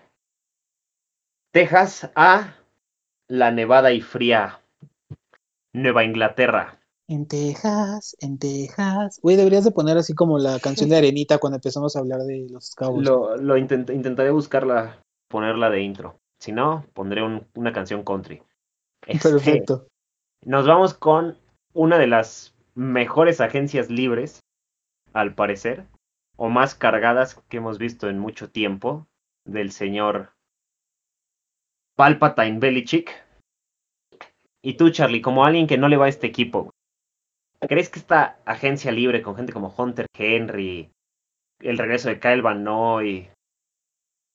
Texas 1.53 2.11
a 2.15 2.55
la 3.27 3.51
nevada 3.51 3.93
y 3.93 4.01
fría 4.01 4.61
Nueva 5.73 6.05
Inglaterra. 6.05 6.82
En 7.09 7.27
Texas, 7.27 8.17
en 8.21 8.39
Texas. 8.39 9.19
Güey, 9.23 9.37
deberías 9.37 9.65
de 9.65 9.71
poner 9.73 9.99
así 9.99 10.15
como 10.15 10.39
la 10.39 10.59
canción 10.61 10.89
de 10.89 10.97
Arenita 10.99 11.39
cuando 11.39 11.57
empezamos 11.57 11.95
a 11.97 11.99
hablar 11.99 12.21
de 12.21 12.47
los 12.51 12.75
Cowboys. 12.75 13.07
Lo, 13.07 13.37
lo 13.37 13.57
intent- 13.59 13.93
intentaré 13.95 14.31
buscarla, 14.31 15.03
ponerla 15.29 15.69
de 15.71 15.81
intro. 15.83 16.19
Si 16.41 16.53
no, 16.53 16.87
pondré 16.95 17.23
un- 17.23 17.47
una 17.55 17.73
canción 17.73 18.03
country. 18.05 18.43
Este, 19.07 19.31
Perfecto. 19.31 19.87
Nos 20.45 20.67
vamos 20.67 20.95
con 20.95 21.39
una 21.75 21.99
de 21.99 22.07
las 22.07 22.55
mejores 22.75 23.41
agencias 23.41 23.91
libres, 23.91 24.41
al 25.13 25.35
parecer, 25.35 25.87
o 26.37 26.49
más 26.49 26.75
cargadas 26.75 27.35
que 27.49 27.59
hemos 27.59 27.79
visto 27.79 28.09
en 28.09 28.19
mucho 28.19 28.51
tiempo, 28.51 29.07
del 29.45 29.73
señor 29.73 30.33
Palpatine 31.97 32.59
Belichick. 32.59 33.11
Y 34.63 34.75
tú, 34.75 34.91
Charlie, 34.91 35.21
como 35.21 35.45
alguien 35.45 35.67
que 35.67 35.79
no 35.79 35.89
le 35.89 35.97
va 35.97 36.07
a 36.07 36.09
este 36.09 36.27
equipo, 36.29 36.71
¿crees 37.69 37.89
que 37.89 37.99
esta 37.99 38.39
agencia 38.45 38.93
libre 38.93 39.23
con 39.23 39.37
gente 39.37 39.53
como 39.53 39.75
Hunter 39.77 40.07
Henry, 40.17 40.91
el 41.61 41.79
regreso 41.79 42.09
de 42.09 42.21
Kyle 42.21 42.43
Van 42.43 42.65
Noy, 42.65 43.31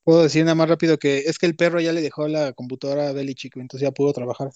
Puedo 0.07 0.23
decir 0.23 0.45
nada 0.45 0.55
más 0.55 0.69
rápido 0.69 0.97
que 0.97 1.17
es 1.17 1.37
que 1.37 1.47
el 1.47 1.57
perro 1.57 1.81
ya 1.81 1.91
le 1.91 1.99
dejó 1.99 2.29
la 2.29 2.53
computadora 2.53 3.09
a 3.09 3.11
Belichick, 3.11 3.57
entonces 3.57 3.85
ya 3.85 3.91
pudo 3.91 4.13
trabajar. 4.13 4.47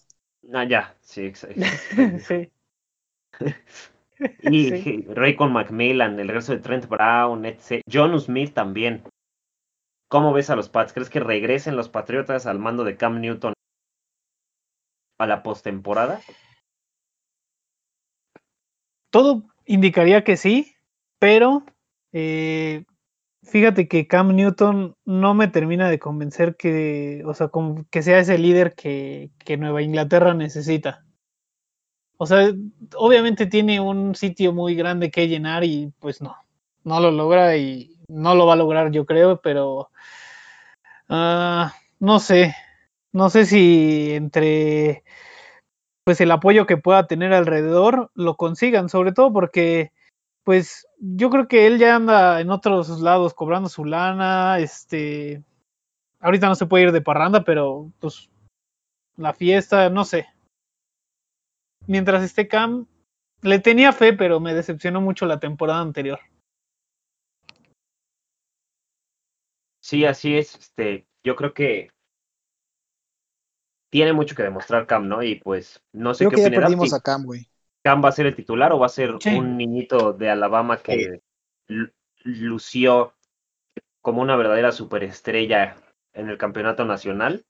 Ah, 0.53 0.63
ya, 0.63 0.95
sí, 1.01 1.25
exacto. 1.25 1.61
sí. 2.19 2.49
Y 4.43 4.69
Sí. 4.81 5.05
Raycon 5.09 5.51
Macmillan, 5.51 6.17
el 6.17 6.29
regreso 6.29 6.53
de 6.53 6.59
Trent 6.59 6.87
Brown, 6.87 7.45
etc. 7.45 7.81
John 7.91 8.17
Smith 8.17 8.53
también. 8.53 9.03
¿Cómo 10.07 10.31
ves 10.31 10.49
a 10.49 10.55
los 10.55 10.69
Pats? 10.69 10.93
¿Crees 10.93 11.09
que 11.09 11.19
regresen 11.19 11.75
los 11.75 11.89
Patriotas 11.89 12.45
al 12.45 12.57
mando 12.57 12.85
de 12.85 12.95
Cam 12.95 13.19
Newton 13.19 13.51
a 15.19 15.27
la 15.27 15.43
postemporada? 15.43 16.21
Todo 19.11 19.43
indicaría 19.65 20.23
que 20.23 20.37
sí, 20.37 20.73
pero 21.19 21.63
eh, 22.13 22.85
fíjate 23.43 23.87
que 23.87 24.07
Cam 24.07 24.35
Newton 24.35 24.95
no 25.05 25.33
me 25.33 25.47
termina 25.47 25.89
de 25.89 25.99
convencer 25.99 26.55
que, 26.55 27.21
o 27.25 27.33
sea, 27.33 27.51
que 27.89 28.01
sea 28.01 28.19
ese 28.19 28.37
líder 28.37 28.73
que, 28.73 29.31
que 29.39 29.57
Nueva 29.57 29.81
Inglaterra 29.81 30.33
necesita. 30.33 31.05
O 32.17 32.25
sea, 32.25 32.51
obviamente 32.95 33.47
tiene 33.47 33.79
un 33.79 34.15
sitio 34.15 34.53
muy 34.53 34.75
grande 34.75 35.11
que 35.11 35.27
llenar 35.27 35.63
y 35.63 35.91
pues 35.99 36.21
no, 36.21 36.35
no 36.83 36.99
lo 36.99 37.11
logra 37.11 37.57
y 37.57 37.97
no 38.07 38.35
lo 38.35 38.45
va 38.45 38.53
a 38.53 38.57
lograr 38.57 38.91
yo 38.91 39.05
creo, 39.05 39.41
pero 39.41 39.89
ah, 41.09 41.73
no 41.99 42.19
sé, 42.19 42.55
no 43.11 43.29
sé 43.29 43.45
si 43.45 44.11
entre 44.13 45.03
pues 46.03 46.21
el 46.21 46.31
apoyo 46.31 46.65
que 46.65 46.77
pueda 46.77 47.07
tener 47.07 47.33
alrededor 47.33 48.11
lo 48.15 48.35
consigan, 48.35 48.89
sobre 48.89 49.11
todo 49.11 49.31
porque 49.31 49.91
pues 50.43 50.87
yo 50.99 51.29
creo 51.29 51.47
que 51.47 51.67
él 51.67 51.77
ya 51.77 51.95
anda 51.95 52.41
en 52.41 52.49
otros 52.49 52.89
lados 53.01 53.33
cobrando 53.33 53.69
su 53.69 53.85
lana, 53.85 54.59
este 54.59 55.43
ahorita 56.19 56.47
no 56.47 56.55
se 56.55 56.65
puede 56.65 56.85
ir 56.85 56.91
de 56.91 57.01
parranda, 57.01 57.43
pero 57.43 57.91
pues 57.99 58.29
la 59.17 59.33
fiesta, 59.33 59.89
no 59.89 60.05
sé. 60.05 60.27
Mientras 61.87 62.23
esté 62.23 62.47
Cam, 62.47 62.87
le 63.41 63.59
tenía 63.59 63.91
fe, 63.91 64.13
pero 64.13 64.39
me 64.39 64.53
decepcionó 64.53 65.01
mucho 65.01 65.25
la 65.25 65.39
temporada 65.39 65.81
anterior. 65.81 66.19
Sí, 69.81 70.05
así 70.05 70.37
es. 70.37 70.55
Este, 70.55 71.05
yo 71.23 71.35
creo 71.35 71.53
que 71.53 71.89
tiene 73.91 74.13
mucho 74.13 74.35
que 74.35 74.43
demostrar 74.43 74.87
Cam, 74.87 75.07
¿no? 75.07 75.21
Y 75.23 75.35
pues 75.35 75.83
no 75.93 76.13
sé 76.15 76.25
Creo 76.27 76.31
qué 76.31 76.37
que 76.37 76.51
ya 76.51 76.61
perdimos 76.61 76.93
a 76.93 76.99
Cam, 77.01 77.25
güey. 77.25 77.47
Cam 77.83 78.03
va 78.03 78.09
a 78.09 78.11
ser 78.11 78.25
el 78.27 78.35
titular 78.35 78.73
o 78.73 78.79
va 78.79 78.87
a 78.87 78.89
ser 78.89 79.11
Sí. 79.19 79.29
un 79.35 79.57
niñito 79.57 80.13
de 80.13 80.29
Alabama 80.29 80.77
que 80.77 81.21
lu- 81.67 81.91
lució 82.23 83.13
como 84.01 84.21
una 84.21 84.35
verdadera 84.35 84.71
superestrella 84.71 85.77
en 86.13 86.29
el 86.29 86.37
campeonato 86.37 86.85
nacional. 86.85 87.45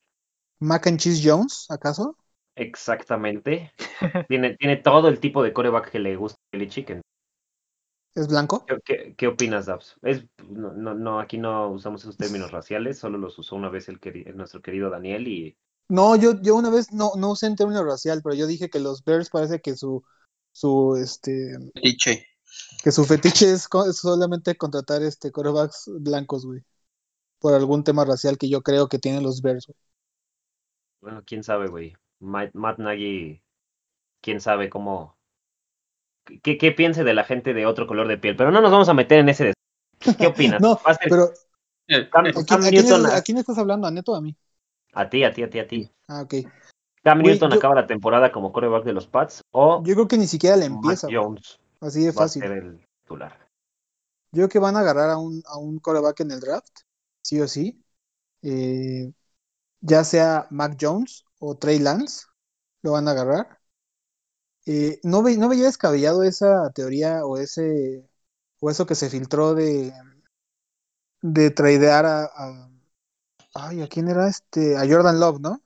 Mac 0.62 0.88
and 0.88 0.98
Cheese 1.00 1.20
Jones, 1.22 1.66
¿acaso? 1.70 2.16
Exactamente. 2.56 3.72
tiene, 4.30 4.56
tiene 4.58 4.78
todo 4.78 5.10
el 5.10 5.20
tipo 5.20 5.44
de 5.44 5.54
coreback 5.54 5.92
que 5.92 6.00
le 6.00 6.16
gusta 6.16 6.38
a 6.54 6.58
Belichick. 6.58 7.02
¿Es 8.16 8.28
blanco? 8.28 8.66
¿Qué, 8.68 8.78
qué, 8.86 9.16
qué 9.16 9.28
opinas, 9.28 9.66
Dabs? 9.66 9.96
Es, 10.02 10.26
no, 10.50 10.72
no, 10.74 10.94
no, 10.94 11.20
aquí 11.20 11.38
no 11.38 11.70
usamos 11.70 12.02
esos 12.02 12.18
términos 12.18 12.52
raciales, 12.52 13.00
solo 13.00 13.18
los 13.18 13.38
usó 13.40 13.56
una 13.56 13.70
vez 13.70 13.90
el 13.90 14.00
queri- 14.00 14.34
nuestro 14.34 14.62
querido 14.62 14.90
Daniel 14.90 15.28
y 15.28 15.58
No, 15.92 16.16
yo, 16.16 16.42
yo 16.42 16.56
una 16.56 16.70
vez 16.70 16.92
no, 16.92 17.12
no 17.18 17.32
usé 17.32 17.48
en 17.48 17.56
términos 17.56 17.86
racial, 17.86 18.22
pero 18.24 18.36
yo 18.36 18.48
dije 18.48 18.70
que 18.70 18.80
los 18.80 19.04
Bears 19.04 19.30
parece 19.30 19.62
que 19.62 19.76
su, 19.76 20.04
su, 20.54 20.96
este, 20.96 21.58
Fetiche. 21.74 22.26
que 22.84 22.92
su 22.92 23.06
fetiche 23.06 23.52
es, 23.52 23.68
co- 23.68 23.90
es 23.90 23.98
solamente 23.98 24.56
contratar 24.56 25.02
este 25.04 25.32
corebacks 25.32 25.86
blancos, 26.00 26.46
güey. 26.46 26.62
Por 27.40 27.54
algún 27.56 27.84
tema 27.86 28.06
racial 28.06 28.38
que 28.38 28.50
yo 28.50 28.62
creo 28.64 28.90
que 28.90 29.00
tienen 29.00 29.24
los 29.24 29.42
Bears, 29.42 29.68
güey. 29.68 29.78
bueno, 31.02 31.24
quién 31.26 31.44
sabe, 31.44 31.68
güey. 31.68 31.94
Matt, 32.20 32.54
Matt 32.54 32.80
Nagy, 32.80 33.42
quién 34.22 34.42
sabe 34.42 34.70
cómo, 34.70 35.18
qué, 36.44 36.58
qué 36.58 36.72
piense 36.72 37.04
de 37.04 37.14
la 37.14 37.24
gente 37.24 37.54
de 37.54 37.66
otro 37.66 37.88
color 37.88 38.08
de 38.08 38.18
piel, 38.18 38.36
pero 38.36 38.52
no 38.52 38.62
nos 38.62 38.72
vamos 38.72 38.90
a 38.90 38.94
meter 38.94 39.20
en 39.20 39.30
ese. 39.30 39.46
des- 39.46 39.56
¿Qué 40.20 40.28
opinas? 40.28 40.62
No, 40.62 40.80
Va 40.86 40.92
a 40.92 40.96
ser 40.96 41.10
Pero, 41.10 41.32
Cam, 42.12 42.26
¿a 42.26 42.44
quién, 42.46 42.46
Cam 42.48 42.66
a 42.66 42.72
quién 42.72 42.88
a 43.06 43.22
quién 43.22 43.38
estás 43.38 43.58
hablando? 43.58 43.88
¿A 43.88 43.92
Neto 43.92 44.12
o 44.14 44.16
a 44.16 44.22
mí? 44.22 44.36
A 44.94 45.10
ti, 45.10 45.24
a 45.24 45.32
ti, 45.34 45.44
a 45.44 45.50
ti, 45.50 45.60
a 45.60 45.68
ti. 45.68 45.90
Ah, 46.08 46.22
ok. 46.22 46.34
Cam 47.04 47.20
Newton 47.22 47.52
yo- 47.52 47.58
acaba 47.58 47.76
la 47.76 47.88
temporada 47.88 48.32
como 48.32 48.52
coreback 48.52 48.84
de 48.84 48.94
los 48.94 49.08
Pats 49.08 49.42
o 49.52 49.82
Yo 49.84 49.96
creo 49.96 50.08
que 50.08 50.18
ni 50.18 50.28
siquiera 50.28 50.56
le 50.56 50.66
empieza. 50.66 51.08
Jones 51.12 51.60
Así 51.80 52.04
de 52.04 52.12
va 52.12 52.24
a 52.24 52.28
fácil. 52.28 52.44
ser 52.44 52.52
el 52.52 52.86
titular. 53.04 53.38
Yo 54.32 54.38
creo 54.44 54.50
que 54.50 54.60
van 54.60 54.76
a 54.78 54.80
agarrar 54.82 55.10
a 55.10 55.18
un, 55.18 55.42
a 55.46 55.58
un 55.58 55.80
coreback 55.80 56.22
en 56.22 56.32
el 56.32 56.40
draft, 56.40 56.80
sí 57.22 57.42
o 57.42 57.48
sí. 57.48 57.84
Eh, 58.44 59.12
ya 59.82 60.04
sea 60.04 60.48
Mac 60.52 60.78
Jones 60.80 61.26
o 61.40 61.56
Trey 61.58 61.80
Lance, 61.80 62.26
lo 62.84 62.94
van 62.94 63.08
a 63.08 63.12
agarrar. 63.12 63.60
Eh, 64.66 65.00
no, 65.04 65.24
ve, 65.24 65.38
no 65.38 65.50
veía 65.50 65.66
descabellado 65.66 66.24
esa 66.24 66.70
teoría 66.72 67.26
o 67.26 67.38
ese 67.38 68.08
o 68.60 68.70
eso 68.70 68.86
que 68.86 68.96
se 68.96 69.10
filtró 69.10 69.56
de 69.56 69.92
de 71.22 71.52
tradear 71.52 72.06
a, 72.06 72.26
a- 72.26 72.70
ay, 73.54 73.82
¿a 73.82 73.88
quién 73.88 74.08
era 74.10 74.28
este? 74.28 74.78
A 74.78 74.82
Jordan 74.88 75.20
Love, 75.20 75.40
¿no? 75.42 75.62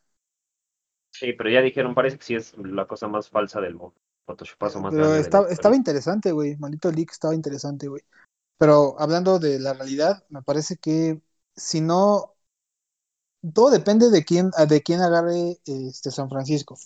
Sí, 1.11 1.33
pero 1.33 1.49
ya 1.49 1.61
dijeron, 1.61 1.95
parece 1.95 2.17
que 2.17 2.25
sí 2.25 2.35
es 2.35 2.53
la 2.57 2.85
cosa 2.87 3.07
más 3.07 3.29
falsa 3.29 3.61
del 3.61 3.75
mundo. 3.75 3.95
Photoshopazo 4.25 4.81
más 4.81 4.93
Pero 4.93 5.15
de 5.15 5.29
la 5.29 5.47
estaba, 5.49 5.75
interesante, 5.75 6.31
güey. 6.31 6.55
Maldito 6.57 6.91
leak 6.91 7.11
estaba 7.11 7.35
interesante, 7.35 7.87
güey. 7.87 8.01
Pero 8.57 8.95
hablando 8.99 9.39
de 9.39 9.59
la 9.59 9.73
realidad, 9.73 10.25
me 10.29 10.41
parece 10.43 10.77
que 10.77 11.21
si 11.55 11.81
no, 11.81 12.35
todo 13.53 13.69
depende 13.71 14.09
de 14.09 14.23
quién, 14.25 14.51
de 14.67 14.81
quién 14.83 15.01
agarre 15.01 15.59
este 15.65 16.11
San 16.11 16.29
Francisco. 16.29 16.77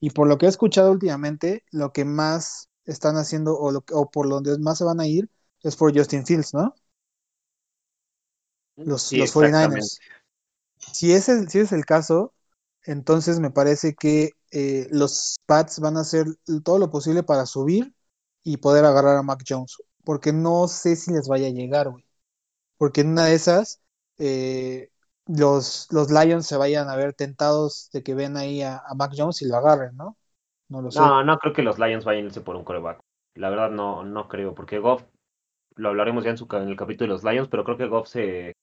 Y 0.00 0.10
por 0.10 0.28
lo 0.28 0.38
que 0.38 0.46
he 0.46 0.48
escuchado 0.48 0.92
últimamente, 0.92 1.64
lo 1.72 1.92
que 1.92 2.04
más 2.04 2.68
están 2.86 3.16
haciendo 3.16 3.58
o, 3.58 3.72
lo, 3.72 3.84
o 3.92 4.10
por 4.10 4.28
donde 4.28 4.58
más 4.58 4.78
se 4.78 4.84
van 4.84 5.00
a 5.00 5.06
ir 5.06 5.30
es 5.62 5.76
por 5.76 5.96
Justin 5.96 6.26
Fields, 6.26 6.54
¿no? 6.54 6.74
Los, 8.76 9.10
Sí, 9.10 9.16
los 9.16 9.30
exactamente. 9.30 9.80
49ers. 9.80 10.00
Si 10.92 11.12
es 11.12 11.28
el, 11.28 11.48
si 11.48 11.60
es 11.60 11.72
el 11.72 11.84
caso, 11.84 12.32
entonces 12.84 13.40
me 13.40 13.50
parece 13.50 13.94
que 13.94 14.30
eh, 14.52 14.86
los 14.90 15.36
Pats 15.46 15.80
van 15.80 15.96
a 15.96 16.00
hacer 16.00 16.26
todo 16.64 16.78
lo 16.78 16.90
posible 16.90 17.22
para 17.22 17.46
subir 17.46 17.94
y 18.42 18.56
poder 18.56 18.84
agarrar 18.84 19.16
a 19.16 19.22
Mac 19.22 19.42
Jones. 19.46 19.76
Porque 20.04 20.32
no 20.32 20.66
sé 20.68 20.96
si 20.96 21.12
les 21.12 21.28
vaya 21.28 21.48
a 21.48 21.50
llegar, 21.50 21.90
güey. 21.90 22.04
Porque 22.78 23.02
en 23.02 23.10
una 23.10 23.26
de 23.26 23.34
esas, 23.34 23.80
eh, 24.18 24.90
los, 25.26 25.88
los 25.90 26.10
Lions 26.10 26.46
se 26.46 26.56
vayan 26.56 26.88
a 26.88 26.96
ver 26.96 27.14
tentados 27.14 27.90
de 27.92 28.02
que 28.02 28.14
ven 28.14 28.36
ahí 28.36 28.62
a, 28.62 28.82
Mac 28.96 29.12
Jones 29.16 29.42
y 29.42 29.48
lo 29.48 29.56
agarren, 29.56 29.96
¿no? 29.96 30.16
No 30.68 30.82
lo 30.82 30.90
sé. 30.90 31.00
No, 31.00 31.22
no 31.22 31.38
creo 31.38 31.52
que 31.52 31.62
los 31.62 31.78
Lions 31.78 32.04
vayan 32.04 32.24
a 32.24 32.26
irse 32.26 32.40
por 32.40 32.56
un 32.56 32.64
coreback. 32.64 33.00
La 33.34 33.50
verdad 33.50 33.70
no, 33.70 34.02
no 34.02 34.28
creo, 34.28 34.54
porque 34.54 34.78
Goff, 34.78 35.04
lo 35.76 35.90
hablaremos 35.90 36.24
ya 36.24 36.30
en, 36.30 36.38
su, 36.38 36.48
en 36.52 36.68
el 36.68 36.76
capítulo 36.76 37.06
de 37.06 37.14
los 37.14 37.24
Lions, 37.24 37.48
pero 37.48 37.64
creo 37.64 37.76
que 37.76 37.86
Goff 37.86 38.08
se, 38.08 38.54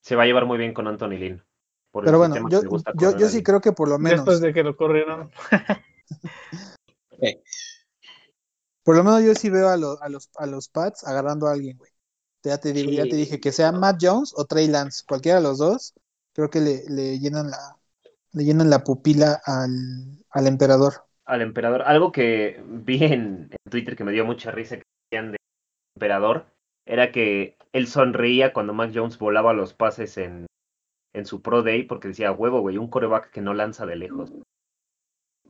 se 0.00 0.16
va 0.16 0.22
a 0.22 0.26
llevar 0.26 0.46
muy 0.46 0.58
bien 0.58 0.72
con 0.72 0.86
Anthony 0.86 1.18
Lynn. 1.18 1.44
Por 1.90 2.04
Pero 2.04 2.18
bueno, 2.18 2.36
yo, 2.50 2.62
yo, 2.94 3.18
yo 3.18 3.28
sí 3.28 3.42
creo 3.42 3.60
que 3.60 3.72
por 3.72 3.88
lo 3.88 3.98
menos, 3.98 4.18
Después 4.18 4.40
de 4.40 4.52
que 4.52 4.62
lo 4.62 4.76
corrieron. 4.76 5.30
por 8.84 8.96
lo 8.96 9.04
menos 9.04 9.22
yo 9.22 9.34
sí 9.34 9.50
veo 9.50 9.68
a, 9.68 9.76
lo- 9.76 10.00
a 10.02 10.08
los, 10.08 10.30
a 10.36 10.46
los 10.46 10.68
Pats 10.68 11.06
agarrando 11.06 11.46
a 11.46 11.52
alguien, 11.52 11.76
güey. 11.76 11.90
Ya 12.44 12.58
te 12.58 12.72
digo, 12.72 12.90
ya 12.90 13.02
te 13.02 13.16
dije 13.16 13.40
que 13.40 13.52
sea 13.52 13.72
Matt 13.72 13.98
Jones 14.00 14.32
o 14.36 14.44
Trey 14.44 14.68
Lance, 14.68 15.04
cualquiera 15.06 15.38
de 15.38 15.42
los 15.44 15.58
dos, 15.58 15.92
creo 16.32 16.48
que 16.48 16.60
le, 16.60 16.84
le 16.88 17.18
llenan 17.18 17.50
la, 17.50 17.76
le 18.32 18.44
llenan 18.44 18.70
la 18.70 18.84
pupila 18.84 19.40
al, 19.44 20.24
al 20.30 20.46
emperador. 20.46 21.04
Al 21.26 21.42
emperador, 21.42 21.82
algo 21.82 22.10
que 22.12 22.62
vi 22.66 23.04
en, 23.04 23.50
en 23.50 23.70
Twitter 23.70 23.96
que 23.96 24.04
me 24.04 24.12
dio 24.12 24.24
mucha 24.24 24.50
risa 24.50 24.76
que 24.76 24.84
decían 25.10 25.32
de 25.32 25.38
emperador, 25.96 26.46
era 26.86 27.12
que 27.12 27.58
él 27.72 27.86
sonreía 27.86 28.52
cuando 28.52 28.72
Mac 28.72 28.92
Jones 28.94 29.18
volaba 29.18 29.52
los 29.52 29.74
pases 29.74 30.16
en, 30.16 30.46
en 31.12 31.26
su 31.26 31.42
Pro 31.42 31.62
Day 31.62 31.84
porque 31.84 32.08
decía, 32.08 32.32
huevo, 32.32 32.60
güey, 32.60 32.78
un 32.78 32.88
coreback 32.88 33.30
que 33.30 33.40
no 33.40 33.54
lanza 33.54 33.86
de 33.86 33.96
lejos. 33.96 34.32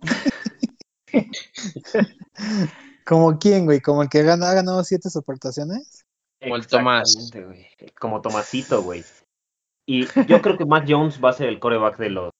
¿Como 3.07 3.39
quién, 3.39 3.65
güey? 3.65 3.81
¿Como 3.81 4.03
el 4.03 4.09
que 4.09 4.23
gana, 4.23 4.51
ha 4.51 4.55
ganado 4.55 4.85
siete 4.85 5.11
supertaciones? 5.11 6.05
Como 6.41 6.57
el 6.57 6.67
Tomás. 6.67 7.31
Güey. 7.33 7.67
Como 7.99 8.21
Tomasito, 8.21 8.83
güey. 8.83 9.05
Y 9.87 10.07
yo 10.27 10.43
creo 10.43 10.59
que 10.59 10.67
Mac 10.67 10.85
Jones 10.87 11.23
va 11.23 11.31
a 11.31 11.33
ser 11.33 11.49
el 11.49 11.59
coreback 11.59 11.97
de 11.97 12.11
los 12.11 12.31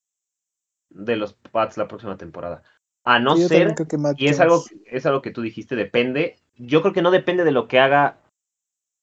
de 0.91 1.15
los 1.15 1.33
Pats 1.33 1.77
la 1.77 1.87
próxima 1.87 2.17
temporada. 2.17 2.63
A 3.03 3.19
no 3.19 3.35
Sí, 3.35 3.47
ser, 3.47 3.73
creo 3.73 3.87
que 3.87 3.97
Matt 3.97 4.19
y 4.19 4.27
es 4.27 4.39
algo, 4.39 4.63
es 4.85 5.05
algo 5.05 5.21
que 5.21 5.31
tú 5.31 5.41
dijiste, 5.41 5.75
depende. 5.75 6.37
Yo 6.55 6.81
creo 6.81 6.93
que 6.93 7.01
no 7.01 7.11
depende 7.11 7.43
de 7.43 7.51
lo 7.51 7.67
que 7.67 7.79
haga 7.79 8.17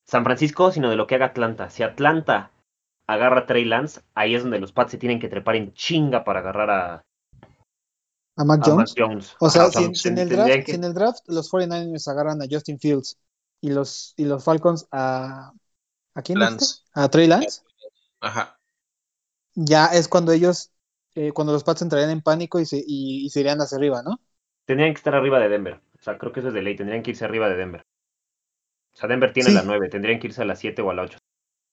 San 0.06 0.24
Francisco, 0.24 0.70
sino 0.70 0.90
de 0.90 0.96
lo 0.96 1.06
que 1.06 1.16
haga 1.16 1.26
Atlanta. 1.26 1.70
Si 1.70 1.82
Atlanta 1.82 2.50
agarra 3.06 3.40
a 3.40 3.46
Trey 3.46 3.64
Lance, 3.64 4.00
ahí 4.14 4.34
es 4.34 4.42
donde 4.42 4.60
los 4.60 4.72
Pats 4.72 4.92
se 4.92 4.98
tienen 4.98 5.20
que 5.20 5.28
trepar 5.28 5.56
en 5.56 5.72
chinga 5.74 6.24
para 6.24 6.40
agarrar 6.40 6.70
a, 6.70 7.02
¿A 8.36 8.44
Mac 8.44 8.60
a 8.60 8.70
Mac 8.70 8.88
Jones? 8.88 8.94
Jones. 8.96 9.36
O 9.40 9.50
sea, 9.50 9.62
Ajá, 9.62 9.72
si, 9.72 9.84
en- 9.84 9.94
si 9.94 10.08
en 10.08 10.18
el 10.18 10.28
draft, 10.28 10.52
que- 10.64 10.72
si 10.72 10.76
en 10.76 10.84
el 10.84 10.94
draft 10.94 11.20
los 11.26 11.48
49ers 11.50 12.08
agarran 12.08 12.42
a 12.42 12.46
Justin 12.50 12.78
Fields 12.78 13.18
y 13.60 13.70
los, 13.70 14.12
y 14.16 14.24
los 14.24 14.44
Falcons 14.44 14.86
a... 14.92 15.52
¿A 16.14 16.22
quién? 16.22 16.38
Lance. 16.38 16.64
dijiste? 16.66 16.90
¿A 16.94 17.08
Trey 17.10 17.26
Lance? 17.26 17.62
Ajá. 18.20 18.58
Ya 19.54 19.86
es 19.86 20.08
cuando 20.08 20.32
ellos, 20.32 20.70
eh, 21.14 21.32
cuando 21.32 21.52
los 21.52 21.64
Pats 21.64 21.82
entrarían 21.82 22.10
en 22.10 22.22
pánico 22.22 22.60
y 22.60 22.66
se, 22.66 22.76
y, 22.86 23.26
y 23.26 23.30
se 23.30 23.40
irían 23.40 23.60
hacia 23.60 23.78
arriba, 23.78 24.02
¿no? 24.02 24.20
Tendrían 24.64 24.92
que 24.92 24.98
estar 24.98 25.14
arriba 25.16 25.40
de 25.40 25.48
Denver. 25.48 25.80
O 25.98 26.02
sea, 26.02 26.18
creo 26.18 26.30
que 26.32 26.38
eso 26.40 26.48
es 26.50 26.54
de 26.54 26.62
ley. 26.62 26.76
Tendrían 26.76 27.02
que 27.02 27.10
irse 27.10 27.24
arriba 27.24 27.48
de 27.48 27.56
Denver. 27.56 27.82
O 28.94 28.98
sea, 28.98 29.08
Denver 29.08 29.32
tiene 29.32 29.50
Sí. 29.50 29.54
la 29.54 29.62
9. 29.62 29.88
Tendrían 29.88 30.18
que 30.18 30.26
irse 30.26 30.42
a 30.42 30.44
la 30.44 30.56
7 30.56 30.82
o 30.82 30.90
a 30.90 30.94
la 30.94 31.02
8. 31.02 31.18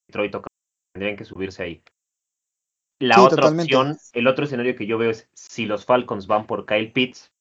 Detroit 0.08 0.32
toca. 0.32 0.50
Tendrían 0.94 1.18
que 1.18 1.26
subirse 1.26 1.64
ahí. 1.64 1.84
La 3.00 3.16
Sí, 3.16 3.22
otra 3.22 3.38
totalmente. 3.38 3.76
opción, 3.76 3.98
el 4.14 4.28
otro 4.28 4.46
escenario 4.46 4.76
que 4.76 4.86
yo 4.86 4.98
veo 4.98 5.12
es 5.12 5.28
si 5.34 5.66
los 5.66 5.86
Falcons 5.86 6.28
van 6.28 6.46
por 6.48 6.66
Kyle 6.66 6.92
Pitts. 6.94 7.32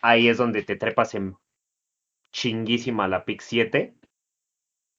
Ahí 0.00 0.28
es 0.28 0.38
donde 0.38 0.62
te 0.62 0.76
trepas 0.76 1.14
en 1.14 1.36
chinguísima 2.32 3.06
la 3.08 3.24
pick 3.24 3.42
7. 3.42 3.94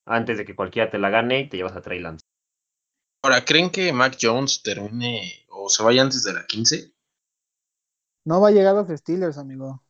Antes 0.06 0.38
de 0.38 0.44
que 0.44 0.54
cualquiera 0.54 0.90
te 0.90 0.98
la 0.98 1.10
gane 1.10 1.40
y 1.40 1.48
te 1.48 1.56
llevas 1.56 1.76
a 1.76 1.82
Trey 1.82 1.98
Lance. 1.98 2.24
Ahora, 3.22 3.44
¿creen 3.44 3.70
que 3.70 3.92
Mac 3.92 4.16
Jones 4.20 4.62
termine 4.62 5.46
o 5.48 5.68
se 5.68 5.82
vaya 5.82 6.02
antes 6.02 6.22
de 6.24 6.34
la 6.34 6.46
15? 6.46 6.92
No 8.26 8.40
va 8.40 8.48
a 8.48 8.50
llegar 8.50 8.76
a 8.76 8.82
los 8.82 8.98
Steelers, 9.00 9.38
amigo. 9.38 9.82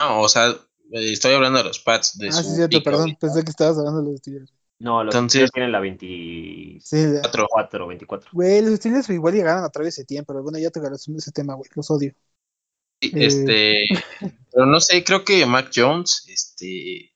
No, 0.00 0.20
o 0.22 0.28
sea, 0.28 0.54
estoy 0.90 1.34
hablando 1.34 1.58
de 1.58 1.64
los 1.64 1.78
Pats. 1.78 2.18
De 2.18 2.28
ah, 2.28 2.32
su 2.32 2.42
sí, 2.42 2.56
cierto, 2.56 2.82
perdón. 2.82 3.16
Pensé 3.20 3.42
que 3.44 3.50
estabas 3.50 3.78
hablando 3.78 4.02
de 4.02 4.10
los 4.10 4.18
Steelers. 4.18 4.52
No, 4.82 5.04
los 5.04 5.14
Entonces- 5.14 5.30
Steelers 5.32 5.52
tienen 5.52 5.70
la 5.70 5.78
24, 5.78 6.80
Sí, 6.84 7.14
ya. 7.14 7.46
Cuatro. 7.48 7.86
24. 7.86 8.30
güey, 8.32 8.60
los 8.62 8.74
Steelers 8.74 9.08
igual 9.10 9.32
llegaron 9.32 9.62
a 9.62 9.68
través 9.70 9.94
de 9.94 10.04
tiempo, 10.04 10.32
pero 10.32 10.42
bueno, 10.42 10.58
ya 10.58 10.70
te 10.70 10.80
ese 10.80 11.12
ese 11.16 11.30
tema, 11.30 11.54
güey. 11.54 11.70
Los 11.76 11.88
odio. 11.92 12.12
Sí, 13.00 13.12
Eh. 13.14 13.26
Este, 13.26 13.84
pero 14.52 14.66
no 14.66 14.80
sé, 14.80 15.04
creo 15.04 15.24
que 15.24 15.46
Mac 15.46 15.70
Jones, 15.72 16.24
este, 16.28 17.12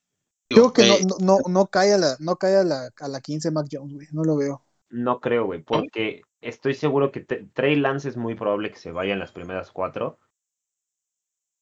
Creo 0.48 0.72
que 0.72 0.82
eh, 0.82 1.00
no, 1.08 1.16
no, 1.18 1.38
no, 1.44 1.48
no 1.48 1.66
cae 1.66 1.92
a 1.94 1.98
la, 1.98 2.16
no 2.20 2.36
cae 2.36 2.54
a 2.54 2.62
la, 2.62 2.90
a 3.00 3.08
la 3.08 3.20
15 3.20 3.50
Mac 3.50 3.66
Jones, 3.70 3.94
güey. 3.94 4.06
No 4.12 4.22
lo 4.22 4.36
veo. 4.36 4.64
No 4.88 5.20
creo, 5.20 5.46
güey, 5.46 5.60
porque 5.60 6.22
estoy 6.40 6.74
seguro 6.74 7.10
que 7.10 7.20
Trey 7.20 7.74
Lance 7.74 8.08
es 8.08 8.16
muy 8.16 8.36
probable 8.36 8.70
que 8.70 8.78
se 8.78 8.92
vaya 8.92 9.12
en 9.12 9.18
las 9.18 9.32
primeras 9.32 9.72
cuatro. 9.72 10.20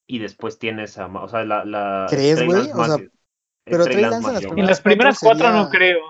Y 0.06 0.18
después 0.18 0.58
tienes 0.58 0.98
a. 0.98 1.06
O 1.06 1.28
sea, 1.28 1.46
la. 1.46 1.64
la 1.64 2.06
¿Crees, 2.10 2.44
güey? 2.44 2.70
O 2.70 2.84
sea, 2.84 2.98
pero 3.64 3.84
Trey 3.84 4.00
Lance 4.00 4.28
en 4.28 4.34
las 4.34 4.44
Jones. 4.44 4.58
En 4.58 4.66
las 4.66 4.80
primeras 4.80 5.18
cuatro 5.20 5.50
no 5.50 5.68
creo. 5.70 6.00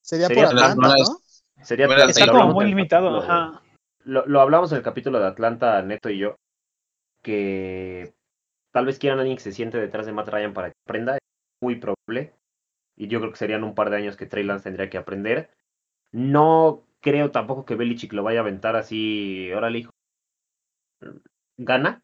Sería, 0.00 0.28
Sería 0.28 0.42
por 0.42 0.54
Atlanta, 0.54 0.88
¿no? 0.88 1.18
Sería 1.62 1.86
Atlanta, 1.86 2.10
Está 2.10 2.26
como 2.26 2.52
muy 2.52 2.66
limitado, 2.66 3.18
ajá. 3.18 3.62
Lo, 4.04 4.26
lo 4.26 4.40
hablamos 4.40 4.70
en 4.72 4.78
el 4.78 4.84
capítulo 4.84 5.18
de 5.18 5.26
Atlanta, 5.26 5.80
Neto 5.82 6.10
y 6.10 6.18
yo. 6.18 6.36
Que 7.22 8.14
tal 8.70 8.86
vez 8.86 8.98
quieran 8.98 9.18
a 9.18 9.22
alguien 9.22 9.36
que 9.36 9.42
se 9.42 9.52
siente 9.52 9.78
detrás 9.78 10.06
de 10.06 10.12
Matt 10.12 10.28
Ryan 10.28 10.52
para 10.52 10.68
que 10.68 10.76
aprenda. 10.86 11.14
Es 11.14 11.20
muy 11.62 11.76
probable. 11.76 12.34
Y 12.96 13.08
yo 13.08 13.18
creo 13.20 13.32
que 13.32 13.38
serían 13.38 13.64
un 13.64 13.74
par 13.74 13.90
de 13.90 13.96
años 13.96 14.16
que 14.16 14.26
Trey 14.26 14.44
Lance 14.44 14.64
tendría 14.64 14.90
que 14.90 14.98
aprender. 14.98 15.50
No 16.12 16.86
creo 17.00 17.30
tampoco 17.30 17.64
que 17.64 17.74
Belichick 17.74 18.12
lo 18.12 18.22
vaya 18.22 18.40
a 18.40 18.42
aventar 18.42 18.76
así. 18.76 19.50
Órale, 19.52 19.78
hijo. 19.80 19.90
Gana 21.56 22.02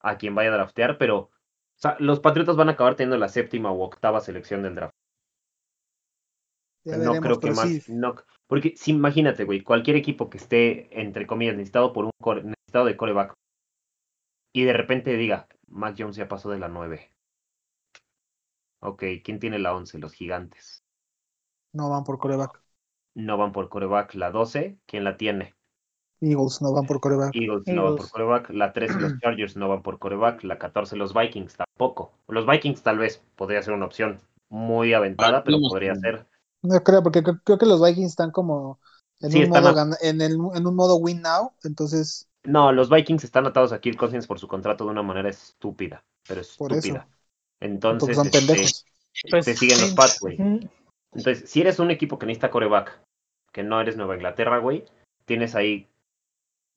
a 0.00 0.16
quien 0.16 0.34
vaya 0.34 0.50
a 0.50 0.54
draftear, 0.54 0.98
pero 0.98 1.30
o 1.78 1.80
sea, 1.80 1.96
los 2.00 2.20
Patriotas 2.20 2.56
van 2.56 2.68
a 2.68 2.72
acabar 2.72 2.94
teniendo 2.96 3.16
la 3.18 3.28
séptima 3.28 3.72
u 3.72 3.82
octava 3.82 4.20
selección 4.20 4.62
del 4.62 4.74
draft. 4.74 4.94
Ya 6.84 6.96
no 6.96 7.10
veremos, 7.10 7.20
creo 7.20 7.40
que 7.40 7.50
más. 7.50 7.80
sí. 7.80 7.82
No, 7.86 8.14
porque 8.46 8.74
si 8.76 8.90
imagínate, 8.92 9.44
güey, 9.44 9.62
cualquier 9.62 9.96
equipo 9.96 10.28
que 10.30 10.38
esté, 10.38 11.00
entre 11.00 11.26
comillas, 11.26 11.54
necesitado 11.56 11.92
por 11.92 12.06
un 12.06 12.10
core- 12.20 12.42
necesitado 12.44 12.86
de 12.86 12.96
coreback 12.96 13.34
y 14.52 14.64
de 14.64 14.74
repente 14.74 15.16
diga, 15.16 15.48
Mac 15.68 15.94
Jones 15.98 16.16
ya 16.16 16.28
pasó 16.28 16.50
de 16.50 16.58
la 16.58 16.68
9. 16.68 17.12
Ok, 18.80 19.04
¿quién 19.22 19.38
tiene 19.38 19.60
la 19.60 19.72
11? 19.72 19.98
Los 20.00 20.14
gigantes. 20.14 20.82
No 21.72 21.88
van 21.88 22.04
por 22.04 22.18
coreback. 22.18 22.62
No 23.16 23.36
van 23.36 23.52
por 23.52 23.68
coreback. 23.68 24.14
La 24.14 24.30
12, 24.30 24.78
¿quién 24.86 25.04
la 25.04 25.18
tiene? 25.18 25.54
Eagles 26.20 26.60
no 26.60 26.72
van 26.72 26.86
por 26.86 27.00
coreback. 27.00 27.34
Eagles 27.34 27.66
no 27.66 27.84
van 27.84 27.96
por 27.96 28.10
coreback. 28.10 28.50
La 28.50 28.72
13, 28.72 29.00
los 29.00 29.18
Chargers 29.20 29.56
no 29.56 29.68
van 29.68 29.82
por 29.82 29.98
coreback. 29.98 30.42
La 30.44 30.58
14, 30.58 30.96
los 30.96 31.14
Vikings 31.14 31.56
tampoco. 31.56 32.12
Los 32.28 32.46
Vikings 32.46 32.82
tal 32.82 32.98
vez 32.98 33.22
podría 33.36 33.62
ser 33.62 33.74
una 33.74 33.86
opción 33.86 34.18
muy 34.48 34.94
aventada, 34.94 35.44
pero 35.44 35.58
podría 35.60 35.94
ser. 35.94 36.26
No 36.62 36.82
creo, 36.82 37.02
porque 37.02 37.22
creo, 37.22 37.40
creo 37.44 37.58
que 37.58 37.66
los 37.66 37.80
Vikings 37.82 38.08
están 38.08 38.30
como 38.30 38.80
en, 39.20 39.30
Sí, 39.30 39.38
un, 39.38 39.44
están 39.44 39.62
modo 39.64 39.80
a- 39.80 39.96
en, 40.00 40.20
el, 40.20 40.32
en 40.32 40.66
un 40.66 40.74
modo 40.74 40.96
win 40.96 41.22
now. 41.22 41.52
Entonces, 41.64 42.28
No, 42.44 42.72
los 42.72 42.90
Vikings 42.90 43.24
están 43.24 43.46
atados 43.46 43.72
a 43.72 43.80
Kirk 43.80 43.96
Cousins 43.98 44.26
por 44.26 44.38
su 44.38 44.48
contrato 44.48 44.84
de 44.84 44.90
una 44.90 45.02
manera 45.02 45.28
estúpida, 45.28 46.02
pero 46.26 46.40
estúpida. 46.40 47.06
Entonces, 47.60 48.16
son 48.16 48.26
este, 48.26 48.38
pendejos. 48.38 48.84
Pues, 49.30 49.44
te 49.44 49.56
siguen 49.56 49.80
los. 49.80 49.90
Pats, 49.92 50.20
güey. 50.20 50.38
Entonces, 51.12 51.48
si 51.50 51.60
eres 51.60 51.78
un 51.78 51.90
equipo 51.90 52.18
que 52.18 52.26
necesita 52.26 52.50
coreback, 52.50 53.00
que 53.52 53.62
no 53.62 53.80
eres 53.80 53.96
Nueva 53.96 54.14
Inglaterra, 54.14 54.58
güey, 54.58 54.84
tienes 55.24 55.54
ahí 55.54 55.88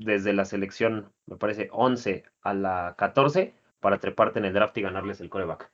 desde 0.05 0.33
la 0.33 0.45
selección, 0.45 1.11
me 1.27 1.37
parece, 1.37 1.69
11 1.71 2.23
a 2.41 2.53
la 2.53 2.95
14 2.97 3.55
para 3.79 3.99
treparte 3.99 4.39
en 4.39 4.45
el 4.45 4.53
draft 4.53 4.77
y 4.77 4.81
ganarles 4.81 5.21
el 5.21 5.29
coreback. 5.29 5.71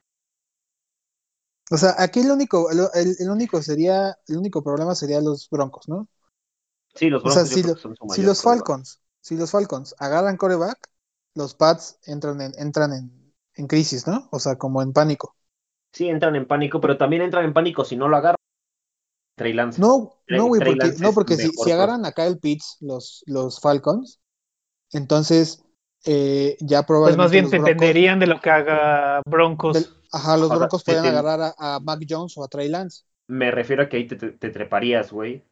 O 1.71 1.77
sea, 1.77 1.95
aquí 1.97 2.19
el 2.21 2.31
único, 2.31 2.69
el, 2.71 2.79
el- 2.93 3.29
único 3.29 3.61
sería, 3.61 4.17
el 4.27 4.37
único 4.37 4.61
problema 4.63 4.95
sería 4.95 5.21
los 5.21 5.49
Broncos, 5.49 5.87
¿no? 5.87 6.07
Sí, 6.95 7.09
los 7.09 7.23
O 7.23 7.29
sea, 7.29 7.45
Broncos 7.45 7.51
si, 7.53 7.61
lo- 7.63 7.75
son 7.77 7.95
su 7.95 8.05
si 8.07 8.23
los. 8.23 8.35
Falcons, 8.41 9.01
si 9.21 9.37
los 9.37 9.51
Falcons 9.51 9.93
agarran 9.99 10.37
coreback, 10.37 10.79
los 11.35 11.53
Pats 11.53 11.99
entran 12.05 12.41
en, 12.41 12.53
entran 12.57 12.91
en, 12.93 13.33
en 13.55 13.67
crisis, 13.67 14.07
¿no? 14.07 14.27
O 14.31 14.39
sea, 14.39 14.57
como 14.57 14.81
en 14.81 14.93
pánico. 14.93 15.35
Sí, 15.91 16.07
entran 16.07 16.35
en 16.37 16.47
pánico, 16.47 16.79
pero 16.79 16.97
también 16.97 17.23
entran 17.23 17.43
en 17.45 17.53
pánico 17.53 17.83
si 17.83 17.97
no 17.97 18.07
lo 18.07 18.15
agarran. 18.17 18.36
Trey 19.37 19.53
Lance. 19.53 19.79
No, 19.79 20.13
Trey- 20.25 20.37
no, 20.39 20.45
güey, 20.47 20.59
porque, 20.61 20.87
no, 20.99 21.13
si, 21.63 21.71
agarran 21.71 22.05
acá 22.05 22.25
el 22.25 22.39
Pitts, 22.39 22.77
los, 22.81 23.23
los 23.27 23.59
Falcons, 23.61 24.19
entonces 24.91 25.63
eh, 26.05 26.57
ya 26.59 26.79
Pues 26.79 26.87
probablemente 26.87 27.23
más 27.23 27.31
bien 27.31 27.43
los 27.45 27.51
se 27.51 27.57
Broncos, 27.57 27.71
entenderían 27.73 28.19
de 28.19 28.27
lo 28.27 28.41
que 28.41 28.49
haga 28.49 29.21
Broncos. 29.25 29.73
del- 29.75 29.87
ajá, 30.11 30.37
los 30.37 30.49
Broncos 30.49 30.83
pueden 30.83 31.03
te- 31.03 31.09
agarrar 31.09 31.53
a, 31.57 31.75
a 31.75 31.79
Mac 31.79 31.99
Jones 32.09 32.37
o 32.37 32.43
a 32.43 32.47
Trey 32.47 32.67
Lance. 32.69 33.03
Me 33.27 33.51
refiero 33.51 33.83
a 33.83 33.89
que 33.89 33.97
ahí 33.97 34.07
te, 34.07 34.15
te- 34.15 34.31
te 34.31 34.49
treparías, 34.49 35.11
güey, 35.11 35.43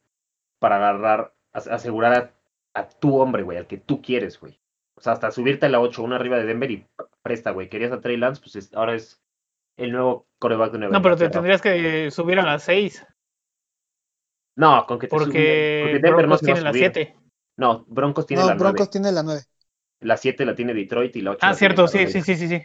para 0.60 0.78
agarrar, 0.78 1.34
as- 1.54 1.68
asegurar 1.68 2.34
a, 2.74 2.80
a 2.80 2.90
tu 2.90 3.18
hombre, 3.18 3.44
güey, 3.44 3.58
al 3.58 3.68
que 3.68 3.78
tú 3.78 4.02
quieres, 4.02 4.40
güey. 4.40 4.60
O 4.98 5.02
sea, 5.02 5.14
hasta 5.14 5.30
subirte 5.32 5.66
a 5.66 5.70
la 5.70 5.82
8, 5.82 6.02
una 6.04 6.16
arriba 6.16 6.38
de 6.38 6.46
Denver 6.46 6.72
y 6.72 6.88
presta, 7.22 7.52
güey. 7.52 7.70
Querías 7.70 7.92
a 7.92 8.02
Trey 8.02 8.18
Lance, 8.18 8.42
pues 8.42 8.56
es- 8.56 8.74
ahora 8.74 8.96
es 8.96 9.22
el 9.78 9.92
nuevo 9.92 10.26
coreback 10.40 10.72
de 10.72 10.80
Nueva 10.80 10.94
No, 10.94 11.02
pero 11.02 11.18
te 11.18 11.30
tendrías 11.30 11.62
que 11.62 12.10
subir 12.12 12.40
a 12.40 12.44
las 12.46 12.64
6, 12.64 13.06
No, 14.56 14.86
con 14.86 14.99
que 14.99 15.08
te 15.08 15.18
porque, 15.18 15.99
Denver 16.01 16.28
no 16.28 16.38
Broncos 16.38 16.43
a 16.43 16.47
tiene 16.47 16.62
las 16.62 16.78
subir. 16.78 16.78
7. 16.78 17.16
No, 17.58 17.86
Broncos 17.88 18.26
tiene 18.26 18.43
No, 18.43 18.45
la 18.45 18.56
Broncos 18.56 18.89
9. 18.89 18.91
tiene 18.91 19.12
la 19.12 19.24
9. 19.24 19.45
La 19.99 20.16
7 20.16 20.45
la 20.45 20.56
tiene 20.56 20.74
Detroit 20.74 21.16
y 21.18 21.22
la 21.22 21.32
8 21.32 21.49
Ah, 21.49 21.53
la 21.53 21.58
tiene 21.58 21.76
cierto, 21.76 21.88
sí, 21.88 22.08
sí, 22.08 22.22
sí, 22.22 22.36
sí, 22.36 22.47
sí. 22.47 22.62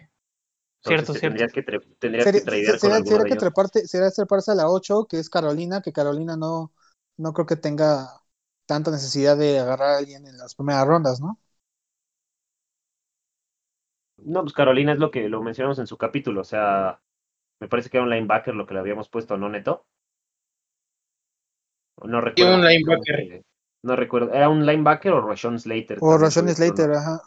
Entonces 0.81 1.11
Cierto, 1.11 1.15
te 1.15 1.21
cierto. 1.21 1.23
Tendrías 1.23 1.53
que, 1.55 1.63
tendrías 1.63 2.29
Sería, 2.29 2.43
que 2.43 2.43
tradear 2.43 2.79
con 2.79 2.93
sería- 2.93 3.05
sería 3.05 3.25
de 3.25 3.27
que 3.27 3.37
ellos. 3.37 3.45
treparte, 3.45 3.87
sería 3.89 4.11
treparse 4.11 4.53
a 4.53 4.55
la 4.57 4.69
8, 4.71 5.07
que 5.07 5.19
es 5.21 5.31
Carolina, 5.31 5.83
que 5.83 5.93
Carolina 5.93 6.37
no, 6.37 6.73
no 7.19 7.33
creo 7.35 7.47
que 7.47 7.57
tenga 7.57 8.23
tanta 8.67 8.91
necesidad 8.91 9.37
de 9.39 9.59
agarrar 9.61 9.91
a 9.97 9.99
alguien 9.99 10.27
en 10.27 10.39
las 10.39 10.55
primeras 10.57 10.87
rondas, 10.87 11.21
¿no? 11.21 11.41
No, 14.19 14.43
pues 14.43 14.53
Carolina 14.53 14.93
es 14.93 14.99
lo 14.99 15.11
que 15.11 15.29
lo 15.29 15.43
mencionamos 15.43 15.79
en 15.79 15.87
su 15.87 15.97
capítulo. 15.99 16.43
O 16.43 16.45
sea, 16.45 17.01
me 17.61 17.69
parece 17.69 17.91
que 17.91 17.99
era 17.99 18.05
un 18.05 18.11
linebacker 18.11 18.55
lo 18.55 18.67
que 18.67 18.75
le 18.75 18.81
habíamos 18.81 19.09
puesto, 19.09 19.37
¿no, 19.39 19.49
Neto? 19.49 19.87
No 22.05 22.21
recuerdo. 22.21 22.55
un 22.55 22.65
linebacker. 22.65 23.43
No 23.83 23.97
recuerdo. 23.97 24.33
¿Era 24.33 24.49
un 24.49 24.67
linebacker 24.67 25.13
o 25.13 25.27
Rashawn 25.27 25.59
Slater? 25.59 25.99
O 26.01 26.31
ser 26.31 26.49
Slater, 26.55 26.93
ajá. 26.93 27.23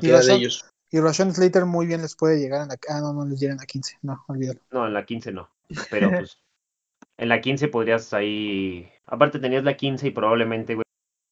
Y 0.00 0.08
Era 0.08 0.18
de 0.18 0.22
Rashawn, 0.22 0.40
ellos. 0.40 0.64
y 0.90 1.00
Rashawn 1.00 1.34
Slater 1.34 1.64
muy 1.64 1.86
bien 1.86 2.02
les 2.02 2.16
puede 2.16 2.38
llegar 2.38 2.62
en 2.62 2.68
la... 2.68 2.76
Ah, 2.88 3.00
no, 3.00 3.12
no 3.12 3.24
les 3.24 3.40
llega 3.40 3.52
en 3.52 3.58
la 3.58 3.66
15, 3.66 3.98
no, 4.02 4.24
olvídalo. 4.28 4.60
No, 4.70 4.86
en 4.86 4.94
la 4.94 5.04
15 5.04 5.32
no. 5.32 5.50
Pero 5.90 6.10
pues 6.10 6.38
en 7.18 7.28
la 7.28 7.40
15 7.40 7.68
podrías 7.68 8.12
ahí. 8.12 8.90
Aparte 9.06 9.38
tenías 9.38 9.64
la 9.64 9.76
15 9.76 10.08
y 10.08 10.10
probablemente, 10.10 10.74
güey, 10.74 10.84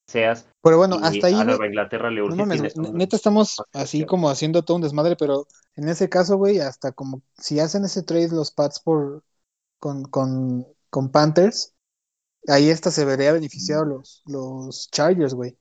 seas. 0.09 0.49
Pero 0.63 0.79
bueno, 0.79 0.97
y 1.01 1.05
hasta 1.05 1.27
ahí, 1.27 1.35
a 1.35 1.45
Nueva 1.45 1.67
Inglaterra 1.67 2.11
le 2.11 2.23
urge. 2.23 2.73
neta 2.93 3.17
estamos 3.17 3.63
así 3.73 4.07
como 4.07 4.31
haciendo 4.31 4.63
todo 4.63 4.77
un 4.77 4.83
desmadre, 4.83 5.17
pero 5.17 5.47
en 5.77 5.89
ese 5.89 6.09
caso, 6.09 6.37
güey, 6.37 6.61
hasta 6.61 6.93
como 6.93 7.23
si 7.37 7.61
hacen 7.61 7.85
ese 7.85 8.03
trade 8.03 8.29
los 8.29 8.51
Pats 8.51 8.81
por 8.81 9.23
con, 9.79 10.05
con, 10.05 10.67
con 10.89 11.11
Panthers, 11.11 11.74
ahí 12.49 12.71
hasta 12.71 12.91
se 12.91 13.05
vería 13.05 13.33
beneficiado 13.33 13.85
los, 13.85 14.23
los 14.27 14.91
Chargers, 14.91 15.35
güey. 15.35 15.57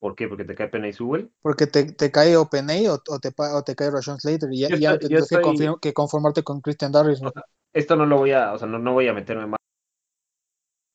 ¿Por 0.00 0.14
qué? 0.16 0.28
Porque 0.28 0.44
te 0.44 0.54
cae 0.54 0.68
Penny 0.68 0.92
Sewell. 0.92 1.30
Porque 1.42 1.66
te, 1.66 1.92
te 1.92 2.10
cae 2.10 2.36
o 2.36 2.48
Peney 2.48 2.86
o, 2.88 2.94
o 2.94 3.18
te, 3.20 3.32
o 3.36 3.62
te 3.62 3.74
cae 3.74 3.90
Rashawn 3.90 4.18
Slater 4.18 4.48
y 4.52 4.60
ya, 4.60 4.68
estoy- 4.68 4.98
que, 4.98 5.14
estoy- 5.16 5.42
confir- 5.44 5.80
que 5.80 5.92
conformarte 5.92 6.42
con 6.42 6.60
Christian 6.60 6.92
Darris, 6.92 7.20
güey. 7.20 7.32
Esto 7.72 7.96
no 7.96 8.06
lo 8.06 8.16
voy 8.18 8.32
a, 8.32 8.52
o 8.52 8.58
sea, 8.58 8.66
no, 8.66 8.78
no 8.78 8.94
voy 8.94 9.08
a 9.08 9.12
meterme 9.12 9.46
más, 9.46 9.58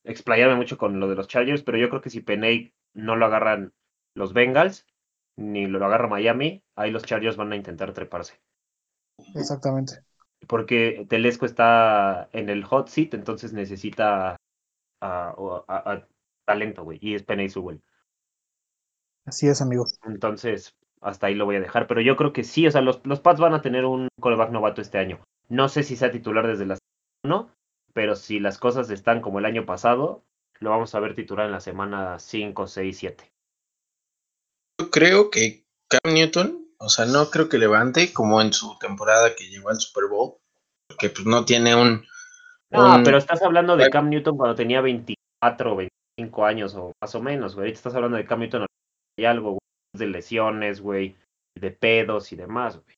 explayarme 0.04 0.56
mucho 0.56 0.78
con 0.78 0.98
lo 1.00 1.08
de 1.08 1.14
los 1.14 1.28
Chargers, 1.28 1.62
pero 1.62 1.78
yo 1.78 1.88
creo 1.90 2.00
que 2.00 2.10
si 2.10 2.20
Peney 2.20 2.72
no 2.94 3.16
lo 3.16 3.26
agarran 3.26 3.72
los 4.14 4.32
Bengals, 4.32 4.86
ni 5.36 5.66
lo 5.66 5.84
agarra 5.84 6.08
Miami, 6.08 6.64
ahí 6.76 6.90
los 6.90 7.04
Chargers 7.04 7.36
van 7.36 7.52
a 7.52 7.56
intentar 7.56 7.92
treparse. 7.92 8.40
Exactamente. 9.34 10.02
Porque 10.46 11.06
Telesco 11.08 11.46
está 11.46 12.28
en 12.32 12.48
el 12.50 12.64
hot 12.64 12.88
seat, 12.88 13.14
entonces 13.14 13.52
necesita 13.52 14.36
a, 15.00 15.34
o- 15.36 15.64
a- 15.68 15.92
a 15.92 16.08
talento, 16.46 16.84
güey, 16.84 16.98
y 17.02 17.14
es 17.14 17.22
Peney 17.22 17.48
Sewell. 17.48 17.82
Así 19.24 19.48
es, 19.48 19.60
amigo. 19.60 19.84
Entonces, 20.04 20.74
hasta 21.00 21.26
ahí 21.26 21.34
lo 21.34 21.44
voy 21.46 21.56
a 21.56 21.60
dejar. 21.60 21.86
Pero 21.86 22.00
yo 22.00 22.16
creo 22.16 22.32
que 22.32 22.44
sí, 22.44 22.66
o 22.66 22.70
sea, 22.70 22.80
los, 22.80 23.00
los 23.04 23.20
Pats 23.20 23.40
van 23.40 23.54
a 23.54 23.62
tener 23.62 23.84
un 23.84 24.08
coreback 24.20 24.50
novato 24.50 24.80
este 24.80 24.98
año. 24.98 25.24
No 25.48 25.68
sé 25.68 25.82
si 25.82 25.96
sea 25.96 26.10
titular 26.10 26.46
desde 26.46 26.66
la 26.66 26.78
1, 27.24 27.50
pero 27.92 28.14
si 28.14 28.40
las 28.40 28.58
cosas 28.58 28.90
están 28.90 29.20
como 29.20 29.38
el 29.38 29.44
año 29.46 29.66
pasado, 29.66 30.24
lo 30.60 30.70
vamos 30.70 30.94
a 30.94 31.00
ver 31.00 31.14
titular 31.14 31.46
en 31.46 31.52
la 31.52 31.60
semana 31.60 32.18
5, 32.18 32.66
6, 32.66 32.98
7. 32.98 33.32
Yo 34.80 34.90
creo 34.90 35.30
que 35.30 35.64
Cam 35.88 36.14
Newton, 36.14 36.65
o 36.78 36.88
sea, 36.88 37.04
no 37.06 37.30
creo 37.30 37.48
que 37.48 37.58
levante 37.58 38.12
como 38.12 38.40
en 38.40 38.52
su 38.52 38.76
temporada 38.78 39.34
que 39.34 39.48
llegó 39.48 39.68
al 39.70 39.80
Super 39.80 40.04
Bowl, 40.08 40.34
porque 40.88 41.10
pues 41.10 41.26
no 41.26 41.44
tiene 41.44 41.74
un... 41.74 42.04
Un- 42.72 43.04
pero 43.04 43.16
estás 43.18 43.40
hablando 43.42 43.76
de. 43.76 43.88
Cam 43.90 44.10
Newton 44.10 44.36
cuando 44.36 44.56
tenía 44.56 44.80
24 44.80 45.72
o 45.72 45.76
25 45.76 46.44
años 46.44 46.74
o 46.74 46.92
más 47.00 47.14
o 47.14 47.22
menos, 47.22 47.54
güey. 47.54 47.66
Ahorita 47.66 47.76
estás 47.78 47.94
hablando 47.94 48.16
de 48.16 48.26
Cam 48.26 48.40
Newton 48.40 48.66
y 49.16 49.24
algo, 49.24 49.50
güey, 49.50 49.60
de 49.96 50.06
lesiones, 50.08 50.80
güey, 50.80 51.16
de 51.58 51.70
pedos 51.70 52.32
y 52.32 52.36
demás, 52.36 52.76
güey. 52.76 52.96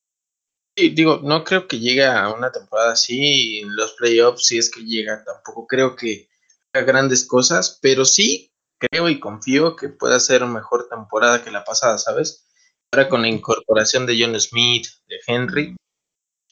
Sí, 0.77 0.89
digo, 0.89 1.19
no 1.23 1.43
creo 1.43 1.67
que 1.67 1.79
llegue 1.79 2.05
a 2.05 2.29
una 2.33 2.51
temporada 2.51 2.93
así 2.93 3.19
y 3.19 3.59
en 3.59 3.75
los 3.75 3.93
playoffs, 3.93 4.45
si 4.47 4.57
es 4.57 4.71
que 4.71 4.81
llega, 4.83 5.23
tampoco 5.23 5.67
creo 5.67 5.95
que 5.95 6.29
haga 6.73 6.85
grandes 6.85 7.27
cosas, 7.27 7.79
pero 7.81 8.05
sí 8.05 8.49
creo 8.79 9.07
y 9.09 9.19
confío 9.19 9.75
que 9.75 9.89
pueda 9.89 10.19
ser 10.19 10.45
mejor 10.45 10.87
temporada 10.89 11.43
que 11.43 11.51
la 11.51 11.63
pasada, 11.63 11.97
¿sabes? 11.97 12.48
Ahora 12.91 13.07
con 13.09 13.21
la 13.21 13.27
incorporación 13.27 14.05
de 14.05 14.17
John 14.19 14.39
Smith, 14.39 14.87
de 15.07 15.17
Henry, 15.27 15.75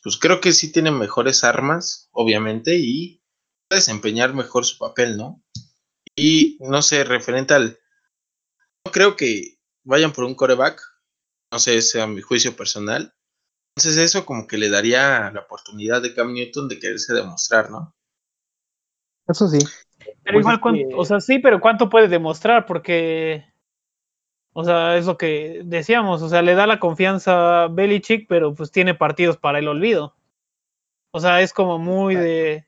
pues 0.03 0.17
creo 0.17 0.39
que 0.39 0.51
sí 0.51 0.71
tiene 0.71 0.91
mejores 0.91 1.43
armas, 1.43 2.09
obviamente, 2.11 2.75
y 2.77 3.23
puede 3.67 3.79
desempeñar 3.79 4.33
mejor 4.33 4.63
su 4.65 4.77
papel, 4.77 5.17
¿no? 5.17 5.41
Y 6.15 6.57
no 6.61 6.81
sé, 6.81 7.03
referente 7.03 7.53
al. 7.55 7.79
No 8.85 8.91
creo 8.91 9.15
que 9.15 9.57
vayan 9.83 10.13
por 10.13 10.25
un 10.25 10.35
coreback, 10.35 10.81
no 11.51 11.59
sé, 11.59 11.77
ese 11.77 12.01
a 12.01 12.07
mi 12.07 12.21
juicio 12.21 12.55
personal. 12.55 13.13
Entonces, 13.75 13.97
eso 13.97 14.25
como 14.25 14.47
que 14.47 14.57
le 14.57 14.69
daría 14.69 15.31
la 15.31 15.41
oportunidad 15.41 16.01
de 16.01 16.13
Cam 16.13 16.33
Newton 16.33 16.67
de 16.67 16.79
quererse 16.79 17.13
demostrar, 17.13 17.69
¿no? 17.71 17.95
Eso 19.27 19.47
sí. 19.47 19.59
Pero 19.99 20.15
Pues 20.23 20.41
igual, 20.43 20.55
es 20.55 20.61
¿cuánto- 20.61 20.89
que- 20.89 20.95
o 20.95 21.05
sea, 21.05 21.19
sí, 21.19 21.39
pero 21.39 21.59
¿cuánto 21.59 21.89
puede 21.89 22.07
demostrar? 22.07 22.65
Porque, 22.65 23.45
o 24.59 24.63
sea, 24.63 24.97
es 24.97 25.05
lo 25.05 25.19
que 25.19 25.61
decíamos, 25.65 26.23
o 26.23 26.29
sea, 26.29 26.41
le 26.41 26.55
da 26.55 26.65
la 26.65 26.79
confianza 26.79 27.65
a 27.65 27.67
Belichick, 27.67 28.27
pero 28.27 28.55
pues 28.55 28.71
tiene 28.71 28.95
partidos 28.95 29.37
para 29.37 29.59
el 29.59 29.67
olvido. 29.67 30.15
O 31.11 31.19
sea, 31.19 31.41
es 31.41 31.53
como 31.53 31.77
muy 31.77 32.15
de, 32.15 32.65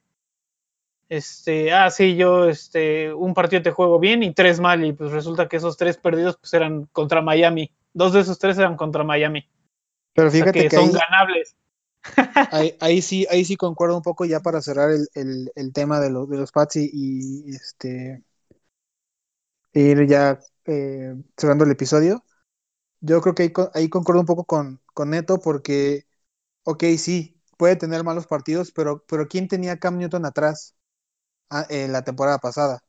este, 1.10 1.74
ah, 1.74 1.90
sí, 1.90 2.16
yo, 2.16 2.48
este, 2.48 3.12
un 3.12 3.34
partido 3.34 3.64
te 3.64 3.72
juego 3.72 3.98
bien 3.98 4.22
y 4.22 4.36
tres 4.36 4.60
mal, 4.60 4.86
y 4.86 4.94
pues 4.94 5.12
resulta 5.12 5.48
que 5.48 5.58
esos 5.58 5.78
tres 5.78 5.98
perdidos 5.98 6.38
pues 6.38 6.54
eran 6.54 6.86
contra 6.92 7.24
Miami. 7.24 7.72
Dos 7.92 8.14
de 8.14 8.20
esos 8.20 8.38
tres 8.38 8.60
eran 8.60 8.78
contra 8.78 9.04
Miami. 9.04 9.50
Pero 10.14 10.28
O 10.28 10.32
sea, 10.32 10.42
fíjate 10.42 10.62
que, 10.62 10.70
que, 10.70 10.76
son 10.76 10.90
ahí, 10.90 11.02
ganables. 11.10 11.56
ahí, 12.52 12.78
ahí 12.82 13.02
sí, 13.02 13.26
ahí 13.32 13.44
sí 13.44 13.56
concuerdo 13.56 13.98
un 13.98 14.04
poco 14.04 14.26
ya 14.26 14.42
para 14.42 14.62
cerrar 14.62 14.92
el, 14.92 15.08
el, 15.16 15.52
el 15.56 15.74
tema 15.74 16.00
de, 16.00 16.12
los 16.12 16.30
de 16.30 16.38
los 16.38 16.52
Pats 16.52 16.76
y, 16.76 16.92
y, 16.94 17.50
este 17.50 18.22
ir 19.74 20.06
ya 20.06 20.40
eh, 20.70 21.16
cerrando 21.38 21.66
el 21.66 21.72
episodio. 21.72 22.24
Yo 23.02 23.22
creo 23.22 23.36
que 23.36 23.44
ahí, 23.44 23.54
co- 23.54 23.72
ahí 23.76 23.90
concuerdo 23.90 24.22
un 24.22 24.28
poco 24.28 24.46
con, 24.46 24.82
con 24.94 25.12
Neto 25.12 25.40
porque, 25.40 26.08
ok, 26.66 26.84
sí, 26.98 27.42
puede 27.58 27.76
tener 27.78 28.04
malos 28.04 28.28
partidos, 28.28 28.72
pero, 28.74 29.06
pero 29.08 29.28
¿quién 29.28 29.48
tenía 29.48 29.74
a 29.74 29.80
Cam 29.80 29.98
Newton 30.00 30.26
atrás 30.26 30.76
ah, 31.52 31.66
en 31.70 31.94
la 31.94 32.04
temporada 32.04 32.40
pasada? 32.40 32.82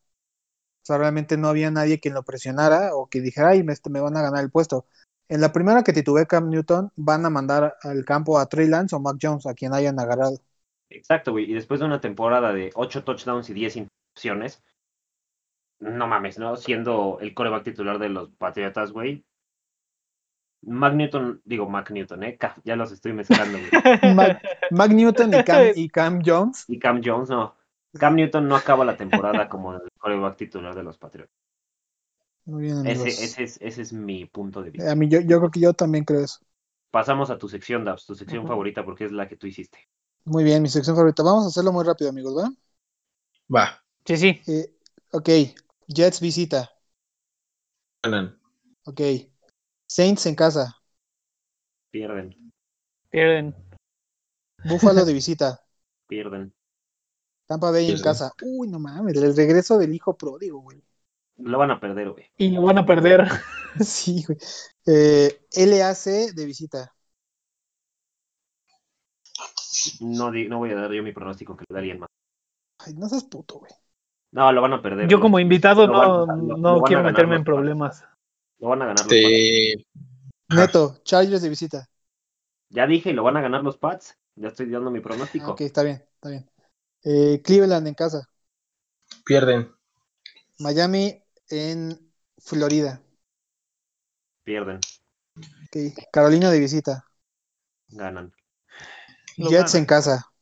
O 0.83 0.87
sea, 0.87 0.99
realmente 0.99 1.37
no 1.37 1.49
había 1.49 1.70
nadie 1.70 2.01
que 2.01 2.11
lo 2.11 2.22
presionara 2.24 2.95
o 2.97 3.09
que 3.09 3.20
dijera, 3.20 3.51
ay, 3.51 3.62
me, 3.62 3.72
este, 3.72 3.91
van 3.91 4.16
a 4.16 4.22
ganar 4.22 4.43
el 4.45 4.51
puesto. 4.51 4.87
En 5.28 5.41
la 5.41 5.53
primera 5.53 5.83
que 5.85 5.93
titube 5.93 6.26
Cam 6.26 6.49
Newton, 6.51 6.93
van 6.97 7.24
a 7.26 7.31
mandar 7.31 7.76
al 7.83 8.05
campo 8.05 8.39
a 8.39 8.47
Trey 8.47 8.66
Lance 8.68 8.97
o 8.97 9.01
Mac 9.01 9.16
Jones, 9.22 9.47
a 9.47 9.55
quien 9.55 9.74
hayan 9.74 9.99
agarrado. 10.01 10.39
Exacto, 10.89 11.33
güey. 11.33 11.51
Y 11.51 11.55
después 11.55 11.81
de 11.81 11.87
una 11.87 12.01
temporada 12.01 12.53
de 12.53 12.70
8 12.74 13.05
touchdowns 13.05 13.49
y 13.51 13.55
10 13.55 13.76
intercepciones, 13.76 14.62
no 15.81 16.07
mames, 16.07 16.39
¿no? 16.39 16.57
Siendo 16.57 17.18
el 17.20 17.35
coreback 17.35 17.64
titular 17.64 17.99
de 17.99 18.09
los 18.11 18.31
Patriotas, 18.31 18.93
güey. 18.93 19.24
Mac 20.62 20.95
Newton, 20.95 21.41
digo 21.45 21.68
Mac 21.68 21.91
Newton, 21.91 22.22
¿eh? 22.22 22.39
Ya 22.64 22.76
los 22.76 22.93
estoy 22.93 23.14
mezclando, 23.14 23.59
güey. 23.59 23.70
Mac, 24.14 24.43
Mac 24.70 24.91
Newton 24.91 25.33
y 25.35 25.43
Cam, 25.45 25.66
y 25.74 25.89
Cam 25.89 26.22
Jones. 26.24 26.64
Y 26.68 26.78
Cam 26.78 27.01
Jones, 27.03 27.31
no. 27.31 27.57
Cam 27.99 28.14
Newton 28.14 28.47
no 28.47 28.57
acaba 28.57 28.85
la 28.85 28.97
temporada 28.97 29.49
como 29.49 29.74
el 29.74 29.89
coreback 29.99 30.37
titular 30.37 30.74
de 30.74 30.83
los 30.83 30.99
Patriotas. 30.99 31.35
Muy 32.45 32.64
bien, 32.64 32.78
amigos. 32.78 33.07
Ese, 33.07 33.24
ese, 33.24 33.43
es, 33.43 33.59
ese 33.61 33.83
es 33.83 33.93
mi 33.93 34.26
punto 34.26 34.62
de 34.62 34.70
vista. 34.70 34.91
A 34.91 34.95
mí, 34.95 35.09
yo, 35.09 35.20
yo 35.20 35.39
creo 35.39 35.51
que 35.51 35.61
yo 35.61 35.72
también 35.72 36.05
creo 36.05 36.20
eso. 36.20 36.41
Pasamos 36.91 37.31
a 37.31 37.39
tu 37.39 37.49
sección, 37.49 37.85
Dabs, 37.85 38.05
tu 38.05 38.14
sección 38.14 38.47
favorita 38.47 38.85
porque 38.85 39.05
es 39.05 39.12
la 39.12 39.28
que 39.28 39.37
tú 39.37 39.47
hiciste. 39.47 39.78
Muy 40.24 40.45
bien, 40.45 40.62
mi 40.62 40.68
sección 40.68 40.97
favorita. 40.97 41.22
Vamos 41.22 41.45
a 41.45 41.49
hacerlo 41.49 41.72
muy 41.72 41.85
rápido, 41.85 42.11
amigos, 42.11 42.37
¿va? 42.37 42.53
Va, 43.55 43.81
Sí, 44.05 44.16
sí. 44.16 44.41
Eh, 44.47 44.74
ok, 45.12 45.28
Jets 45.93 46.20
visita. 46.20 46.70
ganan. 48.03 48.41
Ok, 48.84 49.01
Saints 49.86 50.24
en 50.26 50.34
casa. 50.36 50.76
Pierden, 51.91 52.53
Pierden. 53.11 53.55
Buffalo 54.64 55.05
de 55.05 55.12
visita. 55.20 55.61
pierden. 56.07 56.55
Tampa 57.47 57.72
Bay 57.72 57.91
en 57.91 58.01
casa. 58.01 58.32
Uy, 58.43 58.68
no 58.68 58.78
mames, 58.78 59.16
el 59.16 59.34
regreso 59.34 59.76
del 59.78 59.93
hijo 59.93 60.16
pródigo, 60.16 60.61
güey. 60.61 60.80
Lo 61.38 61.59
van 61.59 61.72
a 61.72 61.80
perder, 61.80 62.11
güey. 62.12 62.26
Y 62.36 62.51
lo 62.51 62.62
van 62.62 62.78
a 62.78 62.86
perder. 62.86 63.26
Sí, 63.80 64.24
güey. 64.26 64.36
Eh, 64.86 65.47
LAC 65.57 66.34
de 66.34 66.45
visita. 66.45 66.93
No, 70.01 70.30
di- 70.32 70.49
no 70.49 70.59
voy 70.59 70.70
a 70.70 70.74
dar 70.74 70.93
yo 70.93 71.03
mi 71.05 71.12
pronóstico 71.12 71.57
que 71.57 71.64
le 71.68 71.74
darían 71.74 72.01
más. 72.01 72.09
Ay, 72.78 72.95
no 72.95 73.09
seas 73.09 73.24
puto, 73.24 73.61
güey. 73.61 73.70
No, 74.33 74.53
lo 74.53 74.62
van 74.62 74.72
a 74.74 74.83
perder. 74.83 75.09
Yo 75.09 75.16
güey. 75.18 75.22
como 75.22 75.41
invitado 75.41 75.87
no, 75.87 76.26
van- 76.26 76.49
lo- 76.49 76.57
no 76.57 76.83
quiero 76.83 77.03
meterme 77.03 77.37
en 77.37 77.45
problemas. 77.45 78.05
Lo 78.59 78.68
van 78.68 78.83
a 78.83 78.87
ganar 78.87 79.05
los 79.05 79.07
Pats. 79.07 79.20
Te- 79.22 79.87
Neto, 80.49 81.01
Chargers 81.05 81.43
de 81.43 81.49
visita. 81.49 81.89
Ya 82.68 82.87
dije, 82.87 83.12
lo 83.12 83.22
van 83.22 83.37
a 83.37 83.41
ganar 83.41 83.62
los 83.64 83.76
Pats. 83.78 84.16
Ya 84.37 84.49
estoy 84.49 84.66
dando 84.70 84.91
mi 84.91 85.01
pronóstico. 85.01 85.53
Ok, 85.53 85.62
está 85.62 85.83
bien, 85.83 86.05
está 86.14 86.28
bien. 86.28 86.49
Eh, 87.03 87.41
Cleveland 87.43 87.87
en 87.89 87.95
casa. 87.95 88.28
pierden. 89.24 89.72
Miami 90.59 91.22
en 91.49 91.99
Florida. 92.39 93.01
Pierden, 94.45 94.78
Ok, 95.37 95.95
Carolina 96.12 96.51
de 96.51 96.59
visita. 96.61 97.05
ganan. 97.89 98.33
Lo 99.37 99.49
Jets 99.49 99.72
gana. 99.72 99.78
en 99.78 99.87
casa. 99.87 100.33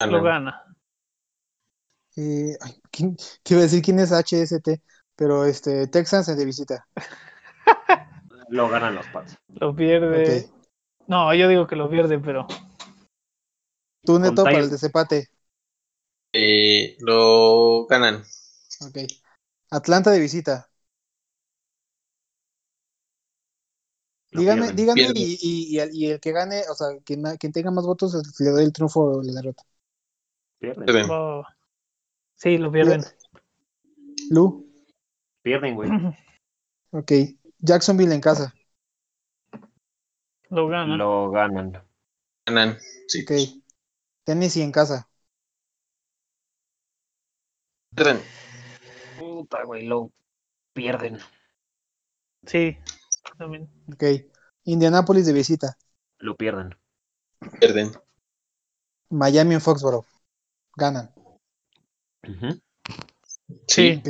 Lo 0.00 0.22
gana. 0.22 0.67
Eh, 2.18 2.56
ay, 2.60 2.74
¿quién- 2.90 3.16
te 3.44 3.54
iba 3.54 3.60
a 3.60 3.62
decir 3.64 3.80
quién 3.82 4.00
es 4.00 4.10
HST, 4.12 4.82
pero 5.14 5.44
este 5.44 5.86
Texans 5.86 6.26
de 6.26 6.44
visita. 6.44 6.84
Lo 8.50 8.68
ganan 8.68 8.94
los 8.94 9.06
Pats. 9.08 9.36
Lo 9.60 9.74
pierde. 9.76 10.48
No, 11.06 11.32
yo 11.34 11.48
digo 11.48 11.66
que 11.66 11.76
lo 11.76 11.88
pierde, 11.88 12.18
pero 12.18 12.46
Tú, 14.04 14.18
Neto, 14.18 14.42
para 14.44 14.58
el 14.60 14.70
desempate. 14.70 15.28
Eh, 16.32 16.96
lo 17.00 17.86
ganan. 17.86 18.24
Ok. 18.80 18.98
Atlanta 19.70 20.10
de 20.10 20.20
visita. 20.20 20.68
Lo 24.32 24.40
Dígame, 24.40 24.62
pierden. 24.66 24.76
dígame 24.76 25.00
Pierden. 25.00 25.16
y, 25.16 25.38
y- 25.40 25.76
y 25.76 25.78
el, 25.80 25.94
y 25.94 26.06
el 26.10 26.20
que 26.20 26.32
gane, 26.32 26.62
o 26.70 26.74
sea, 26.74 26.88
quien, 27.04 27.22
quien 27.38 27.52
tenga 27.52 27.70
más 27.70 27.86
votos, 27.86 28.14
le 28.40 28.50
doy 28.50 28.64
el 28.64 28.72
triunfo 28.72 29.00
o 29.02 29.22
la 29.22 29.32
derrota. 29.32 29.62
Pierden. 30.60 31.10
oh, 31.10 31.42
sí, 32.38 32.56
lo 32.56 32.72
pierden. 32.72 33.02
Lu, 34.30 34.66
pierden, 35.42 35.74
güey. 35.74 35.90
ok. 36.92 37.12
Jacksonville 37.58 38.14
en 38.14 38.20
casa. 38.20 38.54
Lo 40.48 40.68
ganan. 40.68 40.98
Lo 40.98 41.30
ganan. 41.30 41.84
Ganan. 42.46 42.78
Sí. 43.08 43.22
Ok. 43.22 43.32
Tennessee 44.24 44.62
en 44.62 44.72
casa. 44.72 45.08
Pierden. 47.94 48.20
Puta, 49.18 49.64
güey, 49.64 49.86
lo 49.86 50.12
pierden. 50.72 51.18
Sí, 52.46 52.78
también. 53.36 53.68
Ok. 53.92 54.04
Indianapolis 54.64 55.26
de 55.26 55.32
visita. 55.32 55.76
Lo 56.18 56.36
pierden. 56.36 56.76
Pierden. 57.58 57.92
Miami 59.10 59.54
en 59.54 59.60
Foxborough. 59.60 60.06
Ganan. 60.76 61.12
Sí. 63.66 64.00
Ok. 64.02 64.08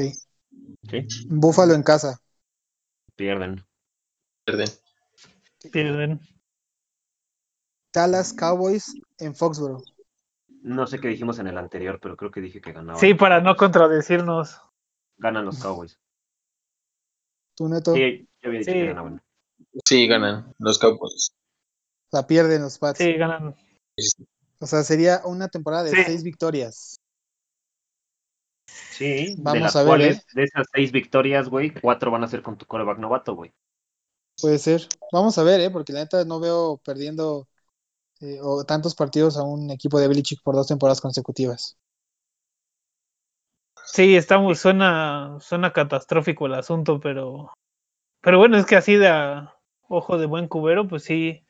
Sí, 0.91 1.07
Buffalo 1.29 1.75
en 1.75 1.83
casa. 1.83 2.21
pierden. 3.17 3.65
Pierden. 4.45 4.69
Pierden. 5.73 6.21
Dallas 7.93 8.33
Cowboys 8.33 8.95
en 9.19 9.35
Foxborough. 9.35 9.83
No 10.63 10.87
sé 10.87 11.01
qué 11.01 11.09
dijimos 11.09 11.39
en 11.39 11.49
el 11.49 11.59
anterior, 11.59 11.99
pero 12.01 12.17
creo 12.17 12.31
que 12.31 12.41
dije 12.41 12.61
que 12.61 12.73
ganaban. 12.73 13.01
Sí, 13.01 13.15
para 13.15 13.41
no 13.41 13.57
contradecirnos. 13.57 14.61
Ganan 15.17 15.45
los 15.45 15.59
Cowboys. 15.61 15.99
Tú, 17.57 17.69
Neto. 17.69 17.95
Sí, 17.95 18.29
yo 18.41 18.49
había 18.49 18.61
dicho 18.61 18.73
Sí. 18.73 18.79
que 18.79 18.87
ganaban. 18.87 19.23
Sí, 19.85 20.07
ganan. 20.07 20.55
Los 20.59 20.79
Cowboys. 20.79 21.33
La 22.13 22.27
pierden 22.27 22.63
los 22.63 22.79
Pats. 22.79 22.99
Sí, 22.99 23.13
ganan. 23.15 23.55
O 24.61 24.67
sea, 24.67 24.83
sería 24.85 25.23
una 25.25 25.49
temporada 25.49 25.85
de 25.85 25.91
Sí. 25.91 26.03
seis 26.07 26.23
victorias. 26.23 27.01
Sí, 28.99 29.37
Vamos 29.39 29.55
de 29.55 29.61
las 29.61 29.77
a 29.77 29.79
ver, 29.81 29.87
cuales, 29.89 30.17
¿eh? 30.19 30.23
de 30.35 30.43
esas 30.45 30.67
seis 30.73 30.91
victorias, 30.91 31.49
güey, 31.49 31.71
cuatro 31.71 32.11
van 32.11 32.25
a 32.25 32.29
ser 32.29 32.43
con 32.43 32.59
tu 32.59 32.67
coreback 32.67 32.99
novato, 32.99 33.35
güey. 33.35 33.53
Puede 34.41 34.59
ser. 34.59 34.89
Vamos 35.13 35.39
a 35.39 35.45
ver, 35.45 35.61
¿eh? 35.61 35.71
Porque 35.71 35.93
la 35.93 36.01
neta 36.01 36.25
no 36.25 36.41
veo 36.41 36.81
perdiendo 36.85 37.47
eh, 38.21 38.39
o 38.43 38.65
tantos 38.65 38.95
partidos 38.97 39.37
a 39.37 39.45
un 39.45 39.71
equipo 39.71 40.01
de 40.01 40.09
Belichick 40.09 40.43
por 40.43 40.57
dos 40.57 40.67
temporadas 40.67 41.01
consecutivas. 41.01 41.77
Sí, 43.87 44.17
estamos, 44.17 44.59
suena, 44.59 45.39
suena 45.41 45.73
catastrófico 45.73 46.47
el 46.47 46.55
asunto, 46.55 47.01
pero, 47.01 47.53
pero 48.21 48.39
bueno, 48.39 48.57
es 48.59 48.67
que 48.67 48.77
así 48.77 48.97
de 48.97 49.09
a 49.09 49.55
ojo 49.89 50.19
de 50.19 50.27
buen 50.27 50.47
cubero, 50.49 50.87
pues 50.87 51.05
sí, 51.05 51.43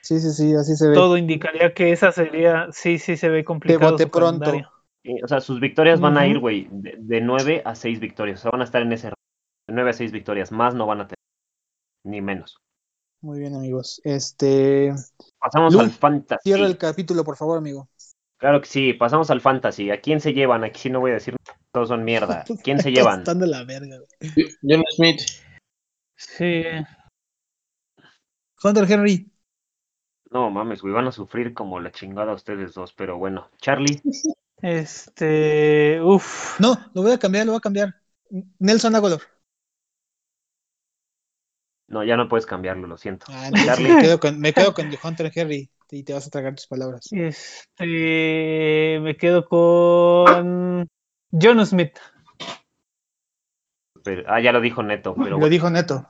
Sí, 0.00 0.18
sí, 0.18 0.30
sí, 0.30 0.54
así 0.54 0.74
se 0.76 0.88
ve. 0.88 0.94
todo 0.94 1.16
indicaría 1.16 1.74
que 1.74 1.92
esa 1.92 2.10
sería, 2.12 2.68
sí, 2.72 2.98
sí 2.98 3.16
se 3.16 3.28
ve 3.28 3.44
complicado. 3.44 3.92
bote 3.92 4.04
su 4.04 4.10
pronto. 4.10 4.40
calendario. 4.40 4.70
Eh, 5.04 5.20
o 5.22 5.28
sea, 5.28 5.40
sus 5.40 5.60
victorias 5.60 6.00
van 6.00 6.16
a 6.16 6.26
ir, 6.26 6.38
güey, 6.38 6.68
de, 6.70 6.96
de 6.98 7.20
nueve 7.20 7.62
a 7.64 7.74
seis 7.74 7.98
victorias. 7.98 8.40
O 8.40 8.42
sea, 8.42 8.50
van 8.52 8.60
a 8.60 8.64
estar 8.64 8.82
en 8.82 8.92
ese 8.92 9.08
rango, 9.08 9.16
de 9.68 9.74
nueve 9.74 9.90
a 9.90 9.94
seis 9.94 10.12
victorias. 10.12 10.52
Más 10.52 10.74
no 10.74 10.86
van 10.86 11.00
a 11.00 11.06
tener. 11.06 11.18
ni 12.04 12.20
menos. 12.20 12.56
Muy 13.20 13.38
bien, 13.38 13.54
amigos. 13.54 14.00
Este. 14.04 14.92
Pasamos 15.38 15.76
al 15.76 15.90
fantasy. 15.90 16.42
Cierra 16.42 16.66
el 16.66 16.76
capítulo, 16.76 17.24
por 17.24 17.36
favor, 17.36 17.58
amigo. 17.58 17.88
Claro 18.38 18.60
que 18.60 18.66
sí, 18.66 18.92
pasamos 18.92 19.30
al 19.30 19.40
fantasy. 19.40 19.90
¿A 19.90 20.00
quién 20.00 20.20
se 20.20 20.32
llevan? 20.34 20.64
Aquí 20.64 20.80
sí 20.80 20.90
no 20.90 20.98
voy 20.98 21.12
a 21.12 21.14
decir, 21.14 21.36
todos 21.72 21.88
son 21.88 22.02
mierda. 22.04 22.44
¿Quién 22.64 22.80
se 22.80 22.90
llevan? 22.90 23.20
Están 23.20 23.38
de 23.38 23.46
la 23.46 23.62
verga, 23.64 23.98
güey. 23.98 24.48
John 24.62 24.82
Smith. 24.96 25.20
Sí. 26.16 26.64
Hunter 28.62 28.90
Henry. 28.90 29.30
No 30.30 30.50
mames, 30.50 30.82
güey, 30.82 30.94
van 30.94 31.06
a 31.06 31.12
sufrir 31.12 31.54
como 31.54 31.78
la 31.78 31.92
chingada 31.92 32.32
ustedes 32.32 32.74
dos, 32.74 32.92
pero 32.92 33.18
bueno. 33.18 33.48
Charlie, 33.58 34.00
Este. 34.62 36.00
Uf. 36.02 36.58
No, 36.60 36.76
lo 36.94 37.02
voy 37.02 37.12
a 37.12 37.18
cambiar, 37.18 37.46
lo 37.46 37.52
voy 37.52 37.58
a 37.58 37.60
cambiar. 37.60 37.94
Nelson 38.58 38.94
Aguilar. 38.94 39.20
no, 41.88 42.02
ya 42.04 42.16
no 42.16 42.28
puedes 42.28 42.46
cambiarlo, 42.46 42.86
lo 42.86 42.96
siento. 42.96 43.26
Ah, 43.28 43.50
me 43.52 44.00
quedo 44.00 44.18
con, 44.18 44.40
me 44.40 44.52
quedo 44.54 44.72
con 44.72 44.90
Hunter 45.02 45.30
Henry 45.34 45.68
y 45.90 46.04
te 46.04 46.14
vas 46.14 46.26
a 46.26 46.30
tragar 46.30 46.54
tus 46.54 46.66
palabras. 46.66 47.06
Este. 47.12 48.98
Me 49.02 49.16
quedo 49.18 49.44
con. 49.46 50.88
John 51.32 51.66
Smith. 51.66 51.98
Pero- 54.04 54.24
ah, 54.26 54.40
ya 54.40 54.52
lo 54.52 54.60
dijo 54.60 54.82
Neto, 54.82 55.14
pero 55.14 55.30
Lo 55.30 55.36
bueno. 55.38 55.50
dijo 55.50 55.68
Neto. 55.70 56.08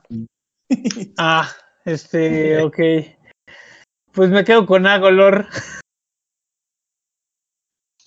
Ah, 1.17 1.49
este. 1.85 2.57
Ok. 2.63 2.79
Pues 4.13 4.29
me 4.29 4.43
quedo 4.43 4.65
con 4.67 4.85
Agolor. 4.85 5.47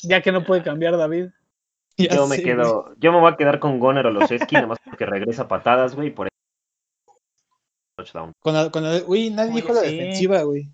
Ya 0.09 0.23
que 0.23 0.33
no 0.33 0.45
puede 0.45 0.63
cambiar 0.63 0.97
David. 0.97 1.29
Ya 1.99 2.15
yo 2.15 2.27
me 2.27 2.43
quedo, 2.43 2.95
yo 2.99 3.11
me 3.11 3.21
voy 3.21 3.33
a 3.33 3.37
quedar 3.39 3.59
con 3.59 3.79
Goner 3.81 4.05
Oloseski, 4.07 4.55
nada 4.57 4.67
más 4.67 4.79
porque 4.85 5.07
regresa 5.07 5.49
patadas, 5.49 5.95
güey, 5.97 6.11
por 6.11 6.27
eso. 6.27 7.19
Touchdown. 7.97 8.33
Con 8.41 8.53
la- 8.53 8.71
con 8.71 8.83
la- 8.83 9.03
uy, 9.07 9.31
nadie 9.31 9.53
Oye, 9.53 9.63
dijo 9.63 9.73
la 9.73 9.81
sí. 9.81 9.97
defensiva, 9.97 10.43
güey. 10.43 10.69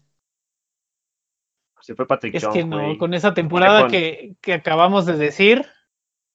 Se 1.80 1.94
fue 1.94 2.08
Patrick 2.08 2.34
Es 2.34 2.42
Jones, 2.44 2.56
que 2.58 2.64
no, 2.68 2.82
güey. 2.82 2.98
con 2.98 3.14
esa 3.14 3.34
temporada 3.34 3.82
Con- 3.82 3.90
que, 3.92 4.34
que 4.40 4.52
acabamos 4.54 5.06
de 5.06 5.16
decir, 5.16 5.64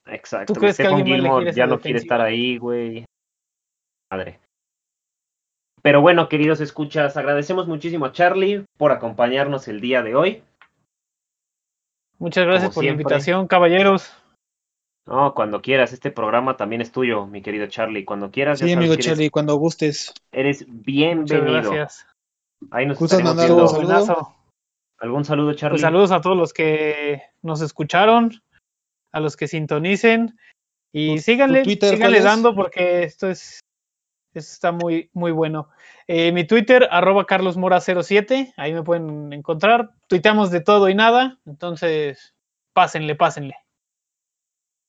Exacto. 0.05 0.53
¿Tú 0.53 0.59
crees 0.61 0.77
que 0.77 0.83
alguien 0.87 1.05
va 1.05 1.11
a 1.11 1.15
Gilmore 1.15 1.41
elegir 1.43 1.57
ya 1.57 1.67
no 1.67 1.81
quiere 1.81 1.99
estar 1.99 2.21
ahí, 2.21 2.57
güey. 2.57 3.03
Madre. 4.09 4.39
Pero 5.81 5.99
bueno, 5.99 6.29
queridos 6.29 6.61
escuchas, 6.61 7.17
agradecemos 7.17 7.67
muchísimo 7.67 8.05
a 8.05 8.13
Charlie 8.13 8.63
por 8.77 8.93
acompañarnos 8.93 9.67
el 9.67 9.81
día 9.81 10.01
de 10.01 10.15
hoy. 10.15 10.43
Muchas 12.19 12.45
gracias 12.45 12.69
Como 12.69 12.75
por 12.75 12.83
la 12.85 12.91
invitación, 12.91 13.47
caballeros. 13.47 14.13
No, 15.05 15.33
cuando 15.33 15.61
quieras, 15.61 15.93
este 15.93 16.11
programa 16.11 16.57
también 16.57 16.81
es 16.81 16.91
tuyo, 16.91 17.25
mi 17.27 17.41
querido 17.41 17.67
Charlie. 17.67 18.03
Cuando 18.03 18.29
quieras, 18.29 18.59
ya 18.59 18.65
Sí, 18.65 18.73
sabes 18.73 18.77
amigo 18.77 18.91
que 18.91 19.01
eres- 19.01 19.05
Charlie, 19.05 19.29
cuando 19.29 19.55
gustes. 19.55 20.13
eres, 20.33 20.67
Muchas 20.67 20.83
bienvenido. 20.85 21.71
gracias. 21.71 22.05
Ahí 22.71 22.85
nos 22.85 22.99
¿Gustas 22.99 23.19
estaremos 23.19 23.35
mandar 23.47 23.47
viendo. 23.55 23.63
un 23.63 24.05
saludo? 24.05 24.35
¿Algún 24.99 25.23
saludo, 25.25 25.53
Charlie? 25.53 25.73
Pues 25.75 25.81
saludos 25.81 26.11
a 26.11 26.21
todos 26.21 26.35
los 26.35 26.53
que 26.53 27.21
nos 27.43 27.61
escucharon, 27.61 28.31
a 29.13 29.19
los 29.19 29.37
que 29.37 29.47
sintonicen 29.47 30.37
y 30.91 31.09
¿Tu- 31.09 31.15
tu 31.15 31.21
síganle, 31.21 31.63
Twitter 31.63 31.91
síganle 31.95 32.19
dando 32.21 32.53
porque 32.55 33.03
esto 33.03 33.29
es 33.29 33.59
esto 34.39 34.53
está 34.53 34.71
muy 34.71 35.09
muy 35.13 35.31
bueno. 35.31 35.69
Eh, 36.07 36.31
mi 36.31 36.45
Twitter 36.45 36.87
arroba 36.91 37.25
carlosmora07, 37.25 38.53
ahí 38.57 38.73
me 38.73 38.83
pueden 38.83 39.33
encontrar. 39.33 39.91
Tuiteamos 40.07 40.51
de 40.51 40.61
todo 40.61 40.89
y 40.89 40.95
nada, 40.95 41.39
entonces 41.45 42.33
pásenle, 42.73 43.15
pásenle. 43.15 43.55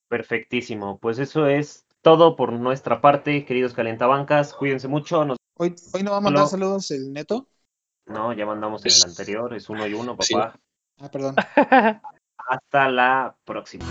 Perfectísimo. 0.09 0.99
Pues 0.99 1.18
eso 1.18 1.46
es 1.46 1.86
todo 2.03 2.36
por 2.36 2.53
nuestra 2.53 3.01
parte, 3.01 3.44
queridos 3.44 3.74
calientabancas. 3.74 4.55
Cuídense 4.55 4.88
mucho. 4.88 5.24
Nos... 5.24 5.36
Hoy, 5.59 5.74
hoy 5.92 6.03
no 6.03 6.12
va 6.12 6.18
a 6.18 6.20
mandar 6.20 6.46
saludos 6.46 6.90
el 6.90 7.12
Neto. 7.12 7.49
No, 8.07 8.32
ya 8.32 8.46
mandamos 8.46 8.84
en 8.86 8.92
el 8.92 9.11
anterior. 9.11 9.55
Es 9.55 9.68
uno 9.68 9.86
y 9.86 9.94
uno, 9.94 10.16
Sí. 10.20 10.34
papá. 10.34 10.59
Ah, 11.01 11.11
perdón. 11.11 11.36
Hasta 12.49 12.88
la 12.88 13.36
próxima. 13.44 13.84